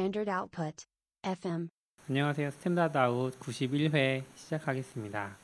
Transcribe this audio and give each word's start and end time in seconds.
Standard 0.00 0.30
Output. 0.30 0.86
FM. 1.22 1.68
안녕하세요. 2.08 2.50
Standard 2.52 2.96
Out 2.96 3.38
91회 3.38 4.24
시작하겠습니다. 4.34 5.36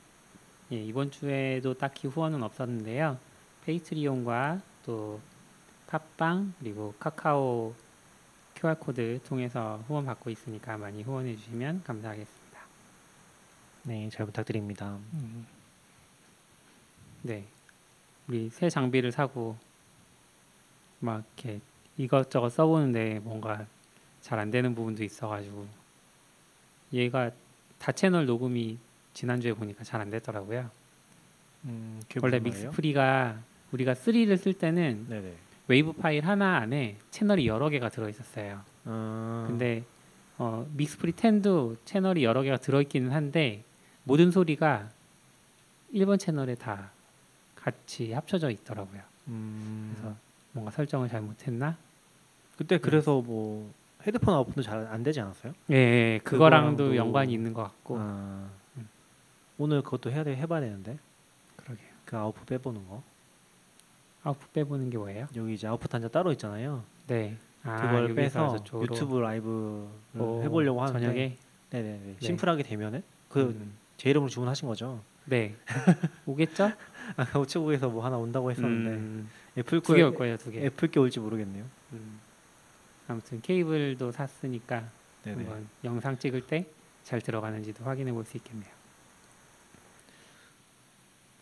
예, 0.71 0.77
이번 0.77 1.11
주에도 1.11 1.75
딱히 1.75 2.07
후원은 2.07 2.41
없었는데요. 2.41 3.19
Patreon과 3.65 4.59
또 4.83 5.21
팟빵 5.85 6.55
그리고 6.57 6.95
카카오 6.97 7.75
QR코드 8.55 9.19
통해서 9.27 9.83
후원 9.87 10.05
받고 10.07 10.31
있으니까 10.31 10.75
많이 10.75 11.03
후원해 11.03 11.35
주시면 11.35 11.83
감사하겠습니다. 11.83 12.59
네, 13.83 14.09
잘 14.09 14.25
부탁드립니다. 14.25 14.97
네. 17.21 17.45
우리 18.27 18.49
새 18.49 18.71
장비를 18.71 19.11
사고 19.11 19.55
막 20.99 21.23
이렇게 21.37 21.61
이것저것 21.95 22.49
써보는데 22.49 23.19
뭔가 23.19 23.67
잘 24.27 24.39
안 24.39 24.51
되는 24.51 24.75
부분도 24.75 25.05
있어가지고 25.05 25.65
얘가 26.91 27.31
다 27.79 27.93
채널 27.93 28.25
녹음이 28.25 28.77
지난주에 29.13 29.53
보니까 29.53 29.85
잘 29.85 29.99
안 29.99 30.09
되더라고요. 30.09 30.69
음, 31.63 32.01
원래? 32.21 32.39
MixPre가 32.39 33.37
우리가 33.71 33.93
3를 33.93 34.37
쓸 34.37 34.53
때는 34.53 35.05
네네. 35.07 35.33
웨이브 35.69 35.93
파일 35.93 36.25
하나 36.25 36.57
안에 36.57 36.97
채널이 37.09 37.47
여러 37.47 37.69
개가 37.69 37.87
들어 37.87 38.09
있었어요. 38.09 38.61
어, 38.83 39.45
근데 39.47 39.83
어, 40.37 40.67
MixPre 40.75 41.13
10도 41.13 41.77
채널이 41.85 42.25
여러 42.25 42.41
개가 42.41 42.57
들어 42.57 42.81
있기는 42.81 43.11
한데 43.11 43.63
모든 44.03 44.31
소리가 44.31 44.89
1번 45.93 46.19
채널에 46.19 46.55
다 46.55 46.91
같이 47.55 48.11
합쳐져 48.11 48.49
있더라고요. 48.51 49.01
음, 49.29 49.93
그래서 49.95 50.15
뭔가 50.51 50.71
설정을 50.71 51.07
잘못했나? 51.07 51.77
그때 52.57 52.77
그래서 52.77 53.21
뭐 53.21 53.71
헤드폰 54.07 54.33
아웃풋도 54.33 54.61
잘 54.61 54.87
안 54.87 55.03
되지 55.03 55.19
않았어요? 55.19 55.53
예, 55.71 55.75
예, 55.75 56.19
그거랑도 56.23 56.91
그거랑도- 56.91 56.95
연관이 56.95 57.33
있는 57.33 57.53
것 57.53 57.63
같고. 57.63 57.97
아, 57.99 58.49
음. 58.77 58.87
오늘 59.57 59.81
그것도 59.81 60.11
해야 60.11 60.23
돼 60.23 60.35
해봐야 60.35 60.61
되는데 60.61 60.97
그러게요. 61.57 61.87
그 62.05 62.17
아웃풋 62.17 62.45
빼보는 62.45 62.87
거 62.87 63.03
아웃풋 64.23 64.53
빼보는 64.53 64.89
게 64.89 64.97
뭐예요? 64.97 65.27
여기 65.35 65.53
이제 65.53 65.67
아웃풋 65.67 65.89
단자 65.89 66.07
따로 66.07 66.31
있잖아요. 66.31 66.83
네. 67.07 67.37
아, 67.63 67.81
그걸 67.81 68.15
빼서. 68.15 68.55
유튜브 68.81 69.19
라이브 69.19 69.89
오, 70.17 70.41
해보려고 70.43 70.81
하는데 70.81 70.99
저녁에. 70.99 71.37
네네네 71.71 71.99
네. 72.05 72.15
심플하게 72.21 72.63
되면은 72.63 73.03
그제 73.29 73.49
음, 73.49 73.77
이름으로 74.05 74.29
주문하신 74.29 74.67
거죠? 74.69 75.01
네. 75.25 75.53
오겠죠? 76.25 76.71
아까 77.17 77.39
우체국에서 77.39 77.89
뭐 77.89 78.05
하나 78.05 78.17
온다고 78.17 78.49
했었는데 78.51 78.89
음, 78.91 79.29
애플 79.57 79.81
두개 79.81 80.01
올 80.03 80.13
거예요, 80.15 80.37
두 80.37 80.49
개. 80.51 80.63
애플께 80.65 80.97
올지 80.99 81.19
모르겠네요. 81.19 81.65
음. 81.93 82.19
아무튼 83.07 83.41
케이블도 83.41 84.11
샀으니까 84.11 84.83
네네. 85.23 85.37
한번 85.43 85.67
영상 85.83 86.17
찍을 86.17 86.47
때 86.47 86.65
잘 87.03 87.21
들어가는지도 87.21 87.85
확인해 87.85 88.11
볼 88.11 88.25
수 88.25 88.35
있겠네요. 88.35 88.69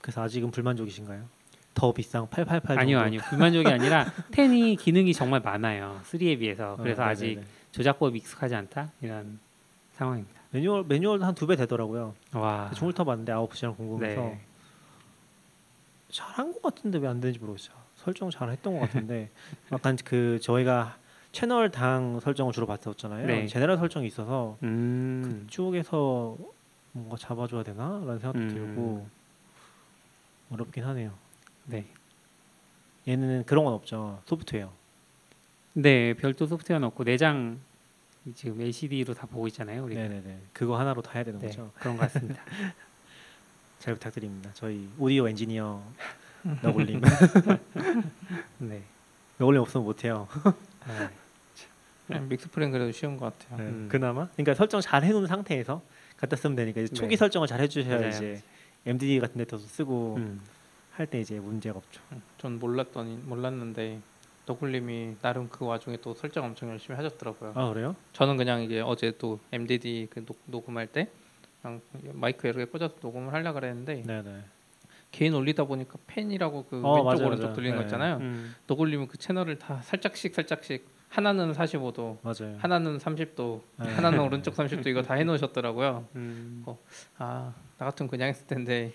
그래서 0.02 0.22
아직은 0.22 0.52
불만족이신가요? 0.52 1.24
더 1.74 1.92
비싼 1.92 2.30
888 2.30 2.78
아니요? 2.80 3.00
아니요. 3.00 3.22
불만족이 3.30 3.68
아니라 3.68 4.06
10이 4.32 4.78
기능이 4.78 5.14
정말 5.14 5.42
많아요. 5.42 6.00
3에 6.06 6.38
비해서. 6.40 6.78
그래서 6.78 7.02
어, 7.02 7.06
아직 7.08 7.28
네네네. 7.30 7.48
조작법이 7.72 8.18
익숙하지 8.20 8.54
않다 8.56 8.92
이런 9.02 9.40
상황입니다. 9.96 10.40
매뉴얼 10.52 10.86
매뉴얼도 10.88 11.26
한 11.26 11.34
두 11.34 11.48
배 11.48 11.56
되더라고요. 11.56 12.14
와. 12.34 12.70
종을 12.76 12.94
타봤는데 12.94 13.32
아웃풋이랑 13.32 13.76
궁금해서 13.76 14.22
네. 14.22 14.42
잘한 16.12 16.54
것 16.54 16.62
같은데 16.62 17.00
왜 17.00 17.08
안 17.08 17.20
되는지 17.20 17.40
모르겠어요. 17.40 17.76
설정 17.96 18.30
잘 18.30 18.50
했던 18.52 18.74
것 18.80 18.82
같은데 18.82 19.32
약간 19.74 19.98
그 20.06 20.40
저희가 20.42 20.98
채널 21.36 21.70
당 21.70 22.22
설정을 22.22 22.54
주로 22.54 22.66
봤었잖아요. 22.66 23.28
네. 23.28 23.46
제네럴 23.46 23.76
설정이 23.78 24.08
있어서 24.08 24.58
음. 24.64 25.42
그쪽에서 25.48 26.38
뭔가 26.94 27.18
잡아줘야 27.18 27.62
되나라는 27.62 28.20
생각도 28.20 28.40
음. 28.40 28.48
들고 28.48 29.08
어렵긴 30.50 30.86
하네요. 30.86 31.12
네. 31.66 31.86
얘는 33.06 33.44
그런 33.46 33.66
건 33.66 33.74
없죠. 33.74 34.22
소프트웨어. 34.24 34.72
네, 35.74 36.14
별도 36.14 36.48
소프트웨어 36.48 36.80
넣고 36.80 37.04
내장 37.04 37.60
지금 38.34 38.62
LCD로 38.62 39.14
다 39.14 39.28
보고 39.28 39.46
있잖아요, 39.48 39.84
우리가. 39.84 40.04
네네네. 40.04 40.40
그거 40.54 40.80
하나로 40.80 41.02
다 41.02 41.12
해야 41.16 41.26
되는 41.26 41.38
네, 41.42 41.48
거죠. 41.48 41.70
그런 41.80 41.98
것 41.98 42.04
같습니다. 42.04 42.42
잘 43.80 43.94
부탁드립니다. 43.94 44.52
저희 44.54 44.88
오디오 44.98 45.28
엔지니어 45.28 45.84
너굴님. 46.64 47.02
네. 48.60 48.84
너굴님 49.38 49.62
없으면 49.64 49.84
못해요. 49.84 50.30
네. 50.88 51.25
네, 52.08 52.20
믹스프링 52.20 52.72
그래도 52.72 52.92
쉬운 52.92 53.18
것 53.18 53.38
같아요. 53.38 53.58
네, 53.58 53.70
음. 53.70 53.88
그나마 53.90 54.28
그러니까 54.30 54.54
설정 54.54 54.82
잘 54.82 55.04
해놓은 55.04 55.28
상태에서 55.28 55.82
갖다 56.18 56.36
쓰면 56.36 56.56
되니까 56.56 56.82
이제 56.82 56.94
초기 56.94 57.10
네. 57.10 57.16
설정을 57.18 57.48
잘 57.48 57.60
해주셔야 57.62 57.98
맞아요. 57.98 58.10
이제 58.10 58.42
MDD 58.86 59.20
같은 59.20 59.44
데서 59.44 59.58
쓰고 59.58 60.16
음. 60.18 60.42
할때 60.92 61.20
이제 61.20 61.40
문제가 61.40 61.78
없죠. 61.78 62.02
전 62.38 62.60
몰랐더니 62.60 63.18
몰랐는데 63.26 64.00
너굴님이 64.46 65.16
나름 65.22 65.50
그 65.50 65.66
와중에 65.66 65.98
또 65.98 66.14
설정 66.14 66.46
엄청 66.46 66.70
열심히 66.70 66.96
하셨더라고요. 66.96 67.54
아 67.56 67.70
그래요? 67.74 67.96
저는 68.14 68.38
그냥 68.38 68.62
이제 68.62 68.80
어제 68.82 69.12
또 69.18 69.40
MDD 69.52 70.08
그 70.10 70.24
녹, 70.24 70.38
녹음할 70.46 70.88
때 70.88 71.10
그냥 71.62 71.82
마이크 72.14 72.48
여러 72.48 72.60
개 72.60 72.66
꽂아서 72.66 72.96
녹음을 73.02 73.34
하려 73.34 73.54
그랬는데 73.54 74.04
네네. 74.04 74.44
개인 75.12 75.34
올리다 75.34 75.64
보니까 75.64 75.98
팬이라고 76.08 76.66
그 76.70 76.82
어, 76.84 76.94
왼쪽 76.94 77.04
맞아요, 77.06 77.28
오른쪽 77.28 77.44
맞아요. 77.44 77.56
들리는 77.56 77.76
거 77.76 77.82
네. 77.82 77.88
있잖아요. 77.88 78.18
음. 78.18 78.56
너굴님은 78.68 79.08
그 79.08 79.18
채널을 79.18 79.58
다 79.58 79.82
살짝씩 79.82 80.36
살짝씩 80.36 80.95
하나는 81.16 81.54
45도, 81.54 82.18
맞아요. 82.22 82.58
하나는 82.58 82.98
30도, 82.98 83.62
네. 83.80 83.90
하나는 83.90 84.20
오른쪽 84.28 84.54
30도 84.54 84.88
이거 84.88 85.02
다 85.02 85.14
해놓으셨더라고요. 85.14 86.06
음. 86.16 86.64
어. 86.66 86.78
아나 87.18 87.54
같으면 87.78 88.10
그냥 88.10 88.28
했을 88.28 88.46
텐데 88.48 88.92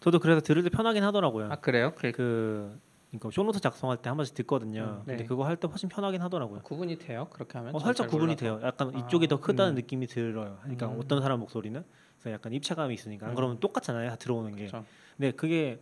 저도 0.00 0.18
그래서 0.18 0.40
들을 0.40 0.64
때 0.64 0.68
편하긴 0.68 1.04
하더라고요. 1.04 1.48
아 1.52 1.56
그래요? 1.56 1.92
그그 1.94 2.76
그러니까 3.10 3.30
쇼노트 3.32 3.60
작성할 3.60 3.98
때 3.98 4.08
한 4.10 4.16
번씩 4.16 4.34
듣거든요. 4.34 4.82
음, 4.82 5.02
근데 5.06 5.22
네. 5.22 5.24
그거 5.28 5.44
할 5.44 5.56
때 5.56 5.68
훨씬 5.68 5.88
편하긴 5.88 6.20
하더라고요. 6.22 6.60
구분이 6.62 6.98
돼요? 6.98 7.28
그렇게 7.32 7.56
하면? 7.58 7.72
어, 7.74 7.78
전 7.78 7.86
살짝 7.86 8.04
잘 8.04 8.10
구분이 8.10 8.34
몰라서. 8.34 8.58
돼요. 8.58 8.60
약간 8.66 8.92
아, 8.94 8.98
이쪽이 8.98 9.28
더 9.28 9.38
크다는 9.40 9.72
음. 9.72 9.74
느낌이 9.76 10.08
들어요. 10.08 10.58
그러니까 10.62 10.88
음. 10.88 10.98
어떤 11.00 11.22
사람 11.22 11.38
목소리는 11.38 11.84
그래서 12.20 12.34
약간 12.34 12.52
입체감이 12.52 12.92
있으니까 12.94 13.26
안 13.26 13.32
음. 13.32 13.36
그러면 13.36 13.60
똑같잖아요. 13.60 14.10
다 14.10 14.16
들어오는 14.16 14.56
게. 14.56 14.66
그렇죠. 14.66 14.84
근데 15.16 15.30
그게 15.30 15.80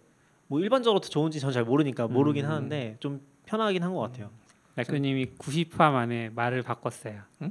뭐 0.49 0.61
일반적으로 0.61 1.01
더 1.01 1.09
좋은지 1.09 1.41
전 1.41 1.51
잘 1.51 1.65
모르니까 1.65 2.09
모르긴 2.09 2.45
음. 2.45 2.51
하는데 2.51 2.97
좀 3.01 3.21
편하긴 3.47 3.83
한 3.83 3.95
것 3.95 4.01
같아요. 4.01 4.31
날크님이 4.77 5.33
90화 5.39 5.91
만에 5.91 6.31
말을 6.35 6.63
바꿨어요. 6.63 7.21
응? 7.43 7.51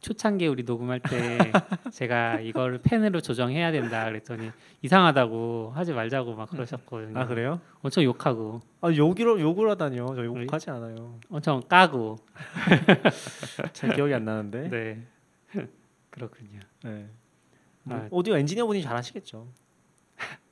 초창기에 0.00 0.48
우리 0.48 0.62
녹음할 0.62 1.00
때 1.00 1.38
제가 1.92 2.40
이걸 2.40 2.80
펜으로 2.82 3.20
조정해야 3.20 3.70
된다 3.70 4.06
그랬더니 4.06 4.50
이상하다고 4.80 5.72
하지 5.74 5.92
말자고 5.92 6.34
막 6.34 6.48
그러셨거든요. 6.48 7.18
아 7.18 7.26
그래요? 7.26 7.60
엄청 7.82 8.02
욕하고 8.02 8.62
아 8.80 8.90
욕을 8.90 9.40
욕을 9.40 9.68
하다니요. 9.70 10.06
저 10.16 10.22
우리? 10.22 10.44
욕하지 10.44 10.70
않아요. 10.70 11.20
엄청 11.28 11.60
까고. 11.68 12.16
잘 13.74 13.94
기억이 13.94 14.14
안 14.14 14.24
나는데. 14.24 14.70
네. 14.70 15.06
그렇군요. 16.08 16.60
네. 16.82 17.06
뭐 17.82 17.98
아. 17.98 18.08
오디오 18.10 18.36
엔지니어 18.38 18.66
분이 18.66 18.82
잘하시겠죠. 18.82 19.46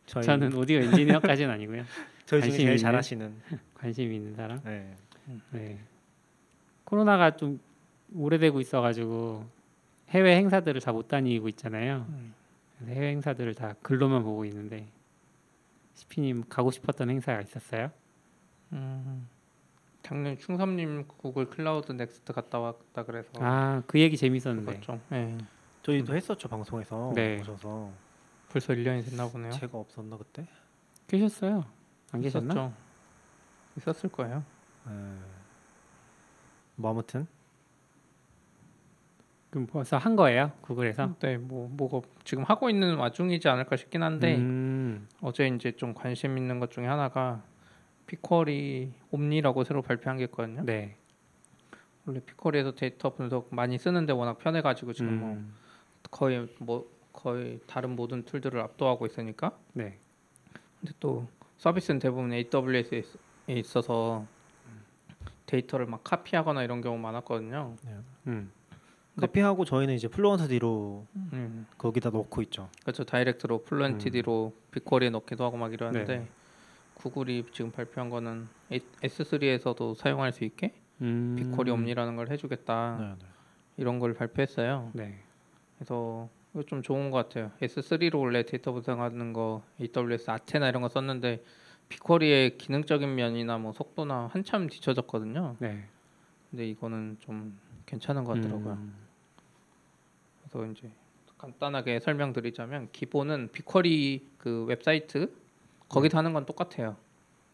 저희 0.05 0.25
저는 0.25 0.55
오디오 0.55 0.79
엔지니어까지는 0.81 1.51
아니고요. 1.55 1.85
저희 2.27 2.43
중에 2.43 2.51
제일? 2.53 2.77
잘하시는. 2.77 3.35
관심 3.75 4.13
있는 4.13 4.35
사람. 4.35 4.61
네. 4.63 4.95
네. 5.51 5.79
코로나가 6.85 7.37
좀 7.37 7.61
오래되고 8.15 8.61
있어가지고 8.61 9.45
해외 10.11 10.37
행사들을 10.37 10.81
다 10.81 10.93
못 10.93 11.09
다니고 11.09 11.49
있잖아요. 11.51 12.07
음. 12.09 12.35
해외 12.87 13.11
행사들을 13.11 13.55
다 13.55 13.75
글로만 13.83 14.23
보고 14.23 14.45
있는데 14.47 14.87
시피님 15.95 16.45
가고 16.49 16.71
싶었던 16.71 17.11
행사가 17.11 17.41
있었어요? 17.43 17.91
음, 18.73 19.29
작년 20.03 20.39
충삼님 20.39 21.07
구글 21.09 21.51
Cloud 21.51 21.93
Next 21.93 22.33
갔다 22.33 22.59
왔다 22.61 23.03
그래서 23.05 23.31
아 23.41 23.83
그 23.87 23.99
얘기 24.01 24.17
재밌었는데. 24.17 24.81
좀 24.81 25.01
예. 25.13 25.37
저희도 25.83 26.15
했었죠 26.15 26.49
방송에서 26.49 27.13
네. 27.15 27.41
오셔서 27.41 27.91
벌써 28.51 28.73
1년이 28.75 29.05
됐나 29.11 29.29
보네요. 29.29 29.51
제가 29.53 29.77
없었나 29.79 30.17
그때? 30.17 30.47
계셨어요? 31.09 31.65
안 32.13 32.21
계셨나? 32.23 32.53
있었죠. 32.55 32.73
있었을 33.77 34.09
거예요. 34.11 34.45
네. 34.89 34.95
뭐 36.77 36.91
아무튼 36.93 37.27
그럼 39.51 39.67
벌써 39.67 39.97
한 39.97 40.15
거예요? 40.15 40.53
구글에서? 40.61 41.15
네, 41.21 41.39
뭐 41.39 41.69
뭐가 41.73 42.07
지금 42.25 42.45
하고 42.45 42.69
있는 42.69 42.97
와중이지 42.97 43.49
않을까 43.49 43.77
싶긴 43.77 44.03
한데 44.03 44.37
음, 44.37 45.09
어제 45.23 45.49
이제 45.49 45.73
좀 45.73 45.95
관심 45.95 46.37
있는 46.37 46.61
것 46.61 46.71
중에 46.71 46.87
하나가 46.87 47.43
피쿼리 48.07 48.93
옴니라고 49.11 49.65
새로 49.65 49.81
발표한 49.83 50.19
게 50.19 50.25
있거든요. 50.25 50.63
네. 50.65 50.97
원래 52.05 52.21
피쿼리에서 52.21 52.73
데이터 52.75 53.11
분석 53.15 53.49
많이 53.55 53.79
쓰는데 53.79 54.13
워낙 54.13 54.39
편해가지고 54.39 54.93
지금 54.93 55.19
뭐 55.19 55.31
음, 55.33 55.55
거의 56.11 56.47
뭐 56.59 56.87
거의 57.13 57.59
다른 57.67 57.97
모든 57.97 58.25
tool들을 58.25 58.61
압도하고 58.61 59.07
있으니까 59.07 59.59
네. 59.73 59.99
근데 60.81 60.93
또 61.01 61.27
서비스는 61.57 61.99
대부분 62.01 62.33
AWS에 62.33 62.99
있- 62.99 63.19
있어서 63.49 64.27
데이터를 65.49 65.87
막 65.87 66.05
카피하거나 66.05 66.63
이런 66.63 66.83
경우 66.83 66.99
많았거든요. 66.99 67.75
음, 68.27 68.53
카피하고 69.17 69.65
저희는 69.65 69.95
이제 69.95 70.07
Fluentd로 70.07 71.07
음. 71.33 71.67
거기다 71.79 72.11
넣고 72.11 72.43
있죠. 72.43 72.69
그렇죠. 72.83 73.05
다이렉트로 73.05 73.65
Fluentd로 73.65 74.55
BigQuery에 74.71 75.11
넣기도 75.11 75.45
하고 75.45 75.57
막 75.57 75.73
이러는데 75.73 76.19
네. 76.19 76.29
구글이 76.95 77.47
지금 77.53 77.73
발표한 77.73 78.11
거는 78.11 78.49
S3에서도 78.71 79.95
사용할 79.97 80.33
수 80.33 80.45
있게 80.45 80.75
음. 81.01 81.37
BigQuery 81.39 81.71
Omni라는 81.71 82.17
걸 82.17 82.31
해주겠다 82.31 82.97
네, 83.01 83.07
네. 83.19 83.27
이런 83.79 83.99
걸 83.99 84.13
발표했어요. 84.13 84.91
네. 84.93 85.19
그래서 85.79 86.29
이거 86.53 86.63
좀 86.65 86.83
좋은 86.83 87.11
것 87.11 87.29
같아요. 87.29 87.53
S3로 87.63 88.21
원래 88.21 88.45
데이터 88.45 88.73
분석하는 88.73 89.33
거 89.33 89.63
AWS 89.81 90.31
Athena 90.31 90.69
이런 90.69 90.83
거 90.83 90.89
썼는데 90.89 91.43
BigQuery의 91.89 92.59
기능적인 92.59 93.15
면이나 93.15 93.59
뭐 93.59 93.73
속도나 93.73 94.29
한참 94.33 94.69
뒤쳐졌거든요. 94.69 95.57
네. 95.59 95.85
근데 96.51 96.69
이거는 96.69 97.17
좀 97.21 97.59
괜찮은 97.87 98.25
것 98.25 98.35
같더라고요. 98.35 98.75
음. 98.75 98.95
그래서 100.43 100.67
이제 100.67 100.91
간단하게 101.39 102.01
설명드리자면 102.01 102.89
기본은 102.93 103.51
BigQuery 103.53 104.27
그 104.39 104.65
웹사이트 104.65 105.33
거기서 105.89 106.19
하는 106.19 106.33
건 106.33 106.45
똑같아요. 106.45 106.97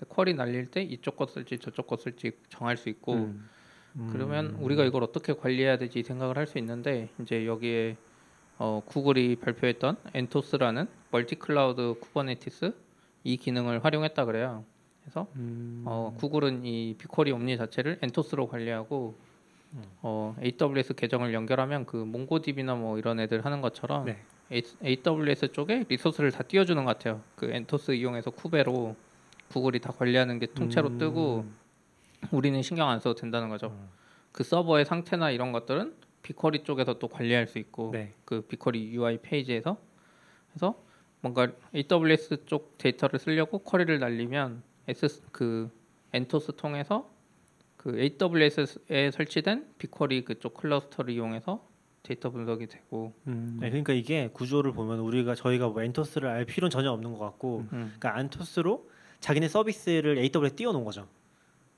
query 0.09 0.35
날릴 0.35 0.67
때 0.67 0.83
이쪽 0.83 1.17
거 1.17 1.27
쓸지 1.27 1.59
저쪽 1.59 1.87
거 1.87 1.97
쓸지 1.97 2.33
정할 2.49 2.77
수 2.77 2.89
있고 2.89 3.15
음. 3.15 3.49
그러면 4.11 4.47
음. 4.47 4.63
우리가 4.63 4.85
이걸 4.85 5.03
어떻게 5.05 5.33
관리해야 5.33 5.79
되지 5.79 6.03
생각을 6.03 6.37
할 6.37 6.47
수 6.47 6.59
있는데 6.59 7.09
이제 7.21 7.47
여기에 7.47 7.97
어, 8.59 8.83
구글이 8.85 9.37
발표했던 9.37 9.97
Anthos라는 10.15 10.87
multi 11.11 11.37
cloud 11.37 11.95
Kubernetes 12.01 12.73
이 13.25 13.37
기능을 13.37 13.85
활용했다 13.85 14.25
그래요. 14.27 14.65
그래서 15.03 15.27
음. 15.37 15.83
어, 15.87 16.15
구글은 16.19 16.65
이 16.65 16.95
BigQuery 16.99 17.33
Omni 17.33 17.57
자체를 17.57 17.99
Anthos로 18.03 18.49
관리하고 18.49 19.15
음. 19.73 19.83
어, 20.03 20.37
AWS 20.43 20.95
계정을 20.95 21.35
연결하면 21.35 21.85
그 21.85 21.97
MongoDB나 21.97 22.75
뭐 22.77 22.99
이런 22.99 23.21
애들 23.21 23.45
하는 23.45 23.61
것처럼 23.61 24.07
네. 24.07 24.23
AWS 24.53 25.53
쪽에 25.53 25.85
resource를 25.89 26.31
다 26.31 26.43
띄워주는 26.43 26.85
것 26.85 26.97
같아요. 26.97 27.23
그 27.35 27.51
Anthos 27.51 27.93
이용해서 27.93 28.31
kube로 28.31 28.95
구글이 29.49 29.81
다 29.81 29.93
관리하는 29.93 30.39
게 30.39 30.47
통째로 30.47 30.89
음. 30.89 30.99
뜨고 30.99 31.45
우리는 32.31 32.61
신경 32.63 32.89
안 32.89 33.01
써도 33.01 33.15
된다는 33.21 33.49
거죠. 33.49 33.69
음. 33.69 33.89
그 34.33 34.43
서버의 34.43 34.85
상태나 34.85 35.31
이런 35.31 35.53
것들은 35.53 35.95
BigQuery 36.23 36.65
쪽에서 36.65 36.99
또 36.99 37.09
관리할 37.09 37.47
수 37.47 37.59
있고 37.59 37.91
네. 37.93 38.15
그 38.25 38.43
BigQuery 38.43 38.95
UI 38.95 39.19
페이지에서 39.19 39.77
그래서 40.51 40.75
뭔가 41.25 41.49
AWS 41.75 42.45
쪽 42.45 42.77
데이터를 42.77 43.19
쓰려고 43.19 43.59
query를 43.61 43.99
날리면 43.99 44.63
S 44.89 45.23
그 45.33 45.71
Anthos 46.13 46.57
통해서 46.57 47.11
그 47.79 47.99
AWS에 47.99 49.11
설치된 49.11 49.67
BigQuery 49.79 50.25
그쪽 50.27 50.53
클러스터를 50.53 51.15
이용해서 51.15 51.67
데이터 52.03 52.29
분석이 52.29 52.67
되고 52.67 53.15
음. 53.27 53.57
네, 53.59 53.71
그러니까 53.71 53.95
이게 53.95 54.29
구조를 54.35 54.73
보면 54.73 54.99
우리가 54.99 55.35
저희가 55.35 55.69
뭐 55.69 55.83
Anthos를 55.83 56.29
알 56.29 56.45
필요는 56.45 56.69
전혀 56.71 56.91
없는 56.91 57.13
것 57.15 57.19
같고, 57.21 57.61
음. 57.73 57.95
그러니까 57.99 58.17
Anthos로 58.19 58.91
자기네 59.21 59.49
서비스를 59.49 60.19
AWS에 60.19 60.55
띄워놓은 60.57 60.85
거죠. 60.85 61.09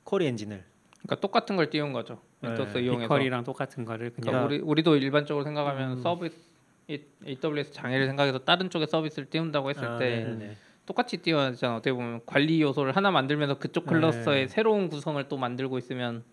query 0.03 0.27
엔진을. 0.27 0.65
그러니까 1.03 1.21
똑같은 1.21 1.55
걸 1.55 1.71
띄운 1.71 1.93
거죠. 1.93 2.21
Anthos 2.43 2.79
네, 2.79 2.83
이용해서 2.83 3.03
BigQuery랑 3.15 3.45
똑같은 3.45 3.85
거를 3.85 4.11
그냥 4.11 4.33
그러니까 4.33 4.47
우리 4.47 4.59
우리도 4.59 4.97
일반적으로 4.97 5.45
생각하면 5.45 5.93
음. 5.99 6.03
서비스 6.03 6.35
이- 6.35 6.46
AWS 6.89 7.73
장애를 7.73 8.07
생각해서 8.07 8.39
다른 8.39 8.71
쪽에 8.71 8.87
서비스를 8.87 9.29
띄운다고 9.29 9.71
했을 9.71 9.85
아, 9.85 9.99
때 9.99 10.25
네네네. 10.25 10.57
똑같이 10.87 11.17
띄워야 11.17 11.51
되잖아. 11.51 11.77
어떻게 11.77 11.93
보면 11.93 12.21
관리 12.27 12.63
요소를 12.63 12.95
하나 12.95 13.11
만들면서 13.11 13.59
그쪽 13.59 13.87
클러스터의 13.87 14.43
네. 14.43 14.49
새로운 14.49 14.89
구성을 14.89 15.23
또 15.29 15.37
만들고 15.37 15.79
있으면 15.79 16.25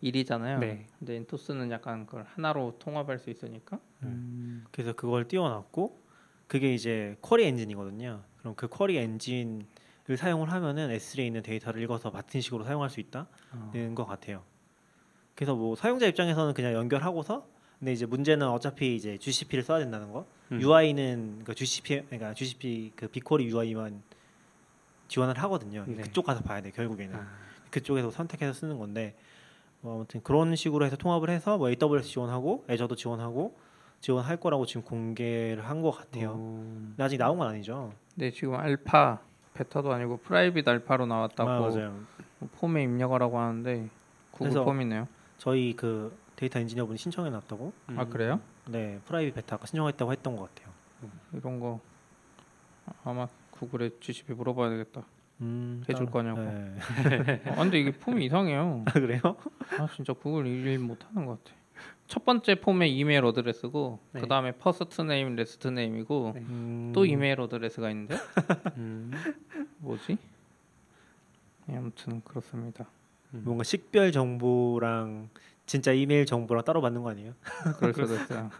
일이잖아요. 0.00 0.58
네. 0.58 0.86
근데 0.98 1.16
Anthos는 1.16 1.70
약간 1.70 2.04
그걸 2.04 2.24
하나로 2.34 2.76
통합할 2.80 3.18
수 3.18 3.30
있으니까 3.30 3.78
음. 4.02 4.64
그래서 4.72 4.92
그걸 4.92 5.28
띄워놨고, 5.28 6.04
그게 6.48 6.74
이제 6.74 7.16
쿼리 7.20 7.44
엔진이거든요. 7.44 8.22
그럼 8.38 8.54
그 8.56 8.68
쿼리 8.68 8.96
엔진을 8.98 10.16
사용을 10.16 10.50
하면은 10.52 10.88
S3에 10.96 11.26
있는 11.26 11.42
데이터를 11.42 11.80
읽어서 11.82 12.10
같은 12.10 12.40
식으로 12.40 12.64
사용할 12.64 12.90
수 12.90 13.00
있다는 13.00 13.26
어. 13.52 13.92
것 13.94 14.04
같아요. 14.04 14.42
그래서 15.34 15.54
뭐 15.54 15.76
사용자 15.76 16.06
입장에서는 16.06 16.54
그냥 16.54 16.72
연결하고서, 16.74 17.46
근데 17.78 17.92
이제 17.92 18.06
문제는 18.06 18.46
어차피 18.48 18.96
이제 18.96 19.18
GCP를 19.18 19.62
써야 19.62 19.78
된다는 19.78 20.12
거. 20.12 20.26
음. 20.52 20.60
UI는 20.60 21.42
그 21.44 21.54
GCP 21.54 22.02
그러니까 22.06 22.32
GCP 22.34 22.92
그 22.96 23.08
빅쿼리 23.08 23.50
UI만 23.52 24.02
지원을 25.08 25.36
하거든요. 25.42 25.84
네. 25.86 26.02
그쪽 26.02 26.24
가서 26.26 26.42
봐야 26.42 26.60
돼 26.62 26.70
결국에는 26.70 27.14
아. 27.16 27.26
그쪽에서 27.70 28.10
선택해서 28.10 28.52
쓰는 28.52 28.78
건데 28.78 29.14
뭐 29.80 29.96
아무튼 29.96 30.22
그런 30.22 30.56
식으로 30.56 30.84
해서 30.86 30.96
통합을 30.96 31.30
해서 31.30 31.58
뭐 31.58 31.68
AWS 31.68 32.08
지원하고 32.08 32.64
애저도 32.68 32.94
지원하고 32.96 33.56
지원할 34.00 34.36
거라고 34.38 34.66
지금 34.66 34.82
공개를 34.82 35.68
한 35.68 35.82
것 35.82 35.90
같아요. 35.90 36.32
어. 36.36 36.62
근데 36.88 37.02
아직 37.02 37.18
나온 37.18 37.38
건 37.38 37.48
아니죠. 37.48 37.92
근데 38.14 38.30
지금 38.30 38.54
알파 38.54 39.20
베타도 39.54 39.92
아니고 39.92 40.18
private 40.18 40.66
알파로 40.66 41.06
나왔다고 41.06 41.50
아, 41.50 41.60
맞아요. 41.60 42.00
폼에 42.58 42.82
입력하라고 42.82 43.38
하는데 43.38 43.88
구글 44.30 44.64
폼이네요. 44.64 45.08
저희 45.38 45.74
그 45.74 46.16
데이터 46.36 46.58
엔지니어분이 46.58 46.98
신청해 46.98 47.30
놨다고. 47.30 47.72
음. 47.90 47.98
아 47.98 48.04
그래요? 48.04 48.40
네, 48.68 49.00
private 49.06 49.34
베타 49.34 49.56
아까 49.56 49.66
신청했다고 49.66 50.12
했던 50.12 50.36
것 50.36 50.54
같아요. 50.54 50.74
이런 51.32 51.60
거 51.60 51.80
아마 53.04 53.26
구글에 53.50 53.90
GCP 54.00 54.34
물어봐야 54.34 54.70
되겠다. 54.70 55.02
음, 55.40 55.82
해줄 55.88 56.06
따로- 56.06 56.10
거냐고. 56.10 56.40
네. 56.40 57.42
아, 57.46 57.56
근데 57.56 57.78
이게 57.80 57.90
폼이 57.92 58.24
이상해요. 58.26 58.84
아, 58.88 58.92
그래요? 58.92 59.20
아 59.78 59.88
진짜 59.94 60.12
구글 60.12 60.46
일 60.46 60.78
못하는 60.78 61.26
것 61.26 61.42
같아. 61.44 61.56
첫 62.06 62.24
번째 62.24 62.54
폼에 62.60 62.86
email 62.88 63.24
address고 63.24 63.98
네. 64.12 64.20
그 64.20 64.28
다음에 64.28 64.52
first 64.52 65.02
name, 65.02 65.34
last 65.36 65.68
name이고 65.68 66.32
네. 66.34 66.40
음, 66.42 66.92
또 66.94 67.04
email 67.04 67.40
address가 67.40 67.90
있는데 67.90 68.14
음. 68.76 69.10
뭐지? 69.78 70.16
네, 71.66 71.76
아무튼 71.76 72.22
그렇습니다. 72.22 72.86
뭔가 73.30 73.64
식별 73.64 74.12
정보랑 74.12 75.28
진짜 75.66 75.92
이메일 75.92 76.26
정보랑 76.26 76.64
따로 76.64 76.80
받는 76.80 77.02
거 77.02 77.10
아니에요? 77.10 77.34
그럴 77.78 77.92
수도 77.92 78.14
있어요. 78.14 78.50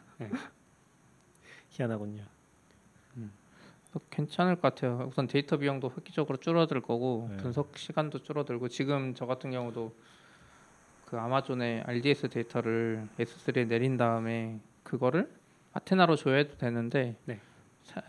희한하군요. 1.71 2.25
괜찮을 4.11 4.57
것 4.57 4.63
같아요. 4.63 5.07
우선 5.09 5.27
데이터 5.27 5.57
비용도 5.57 5.91
획기적으로 5.97 6.37
줄어들 6.39 6.81
거고 6.81 7.29
네. 7.31 7.37
분석 7.39 7.77
시간도 7.79 8.23
줄어들고 8.23 8.69
지금 8.69 9.15
저 9.15 9.27
같은 9.27 9.51
경우도 9.51 9.95
그 11.07 11.19
아마존의 11.19 11.83
RDS 11.87 12.29
데이터를 12.29 13.09
S3에 13.19 13.69
내린 13.69 13.97
다음에 13.97 14.61
그거를 14.83 15.31
Athena로 15.73 16.17
줘야 16.17 16.37
해도 16.37 16.57
되는데 16.57 17.17
네. 17.25 17.41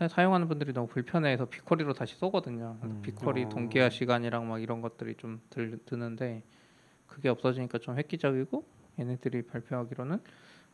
사, 0.08 0.22
용하는 0.24 0.48
분들이 0.48 0.72
너무 0.72 0.88
불편해해서 0.88 1.44
BigQuery로 1.46 1.92
다시 1.92 2.16
쏘거든요. 2.16 2.76
음. 2.82 3.00
BigQuery 3.02 3.44
어. 3.44 3.48
동기화 3.48 3.90
시간이랑 3.90 4.48
막 4.48 4.60
이런 4.60 4.80
것들이 4.80 5.14
좀 5.14 5.40
들, 5.50 5.78
드는데 5.86 6.42
그게 7.06 7.28
없어지니까 7.28 7.78
좀 7.78 7.96
획기적이고 7.96 8.64
얘네들이 8.98 9.42
발표하기로는 9.42 10.20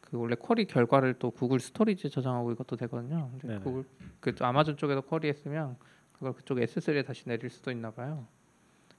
그 0.01 0.19
원래 0.19 0.35
query 0.35 0.67
결과를 0.67 1.15
또 1.15 1.31
구글 1.31 1.61
storage에 1.61 2.11
저장하고 2.11 2.53
이것도 2.53 2.77
되거든요. 2.77 3.31
근데 3.31 3.49
네네. 3.49 3.61
구글 3.61 3.85
그 4.21 4.35
아마존 4.41 4.77
쪽에서 4.77 5.01
query 5.01 5.29
했으면 5.29 5.77
그걸 6.13 6.35
그쪽 6.35 6.59
S3에 6.59 7.05
다시 7.05 7.25
내릴 7.27 7.51
수도 7.51 7.71
있나 7.71 7.91
봐요. 7.91 8.27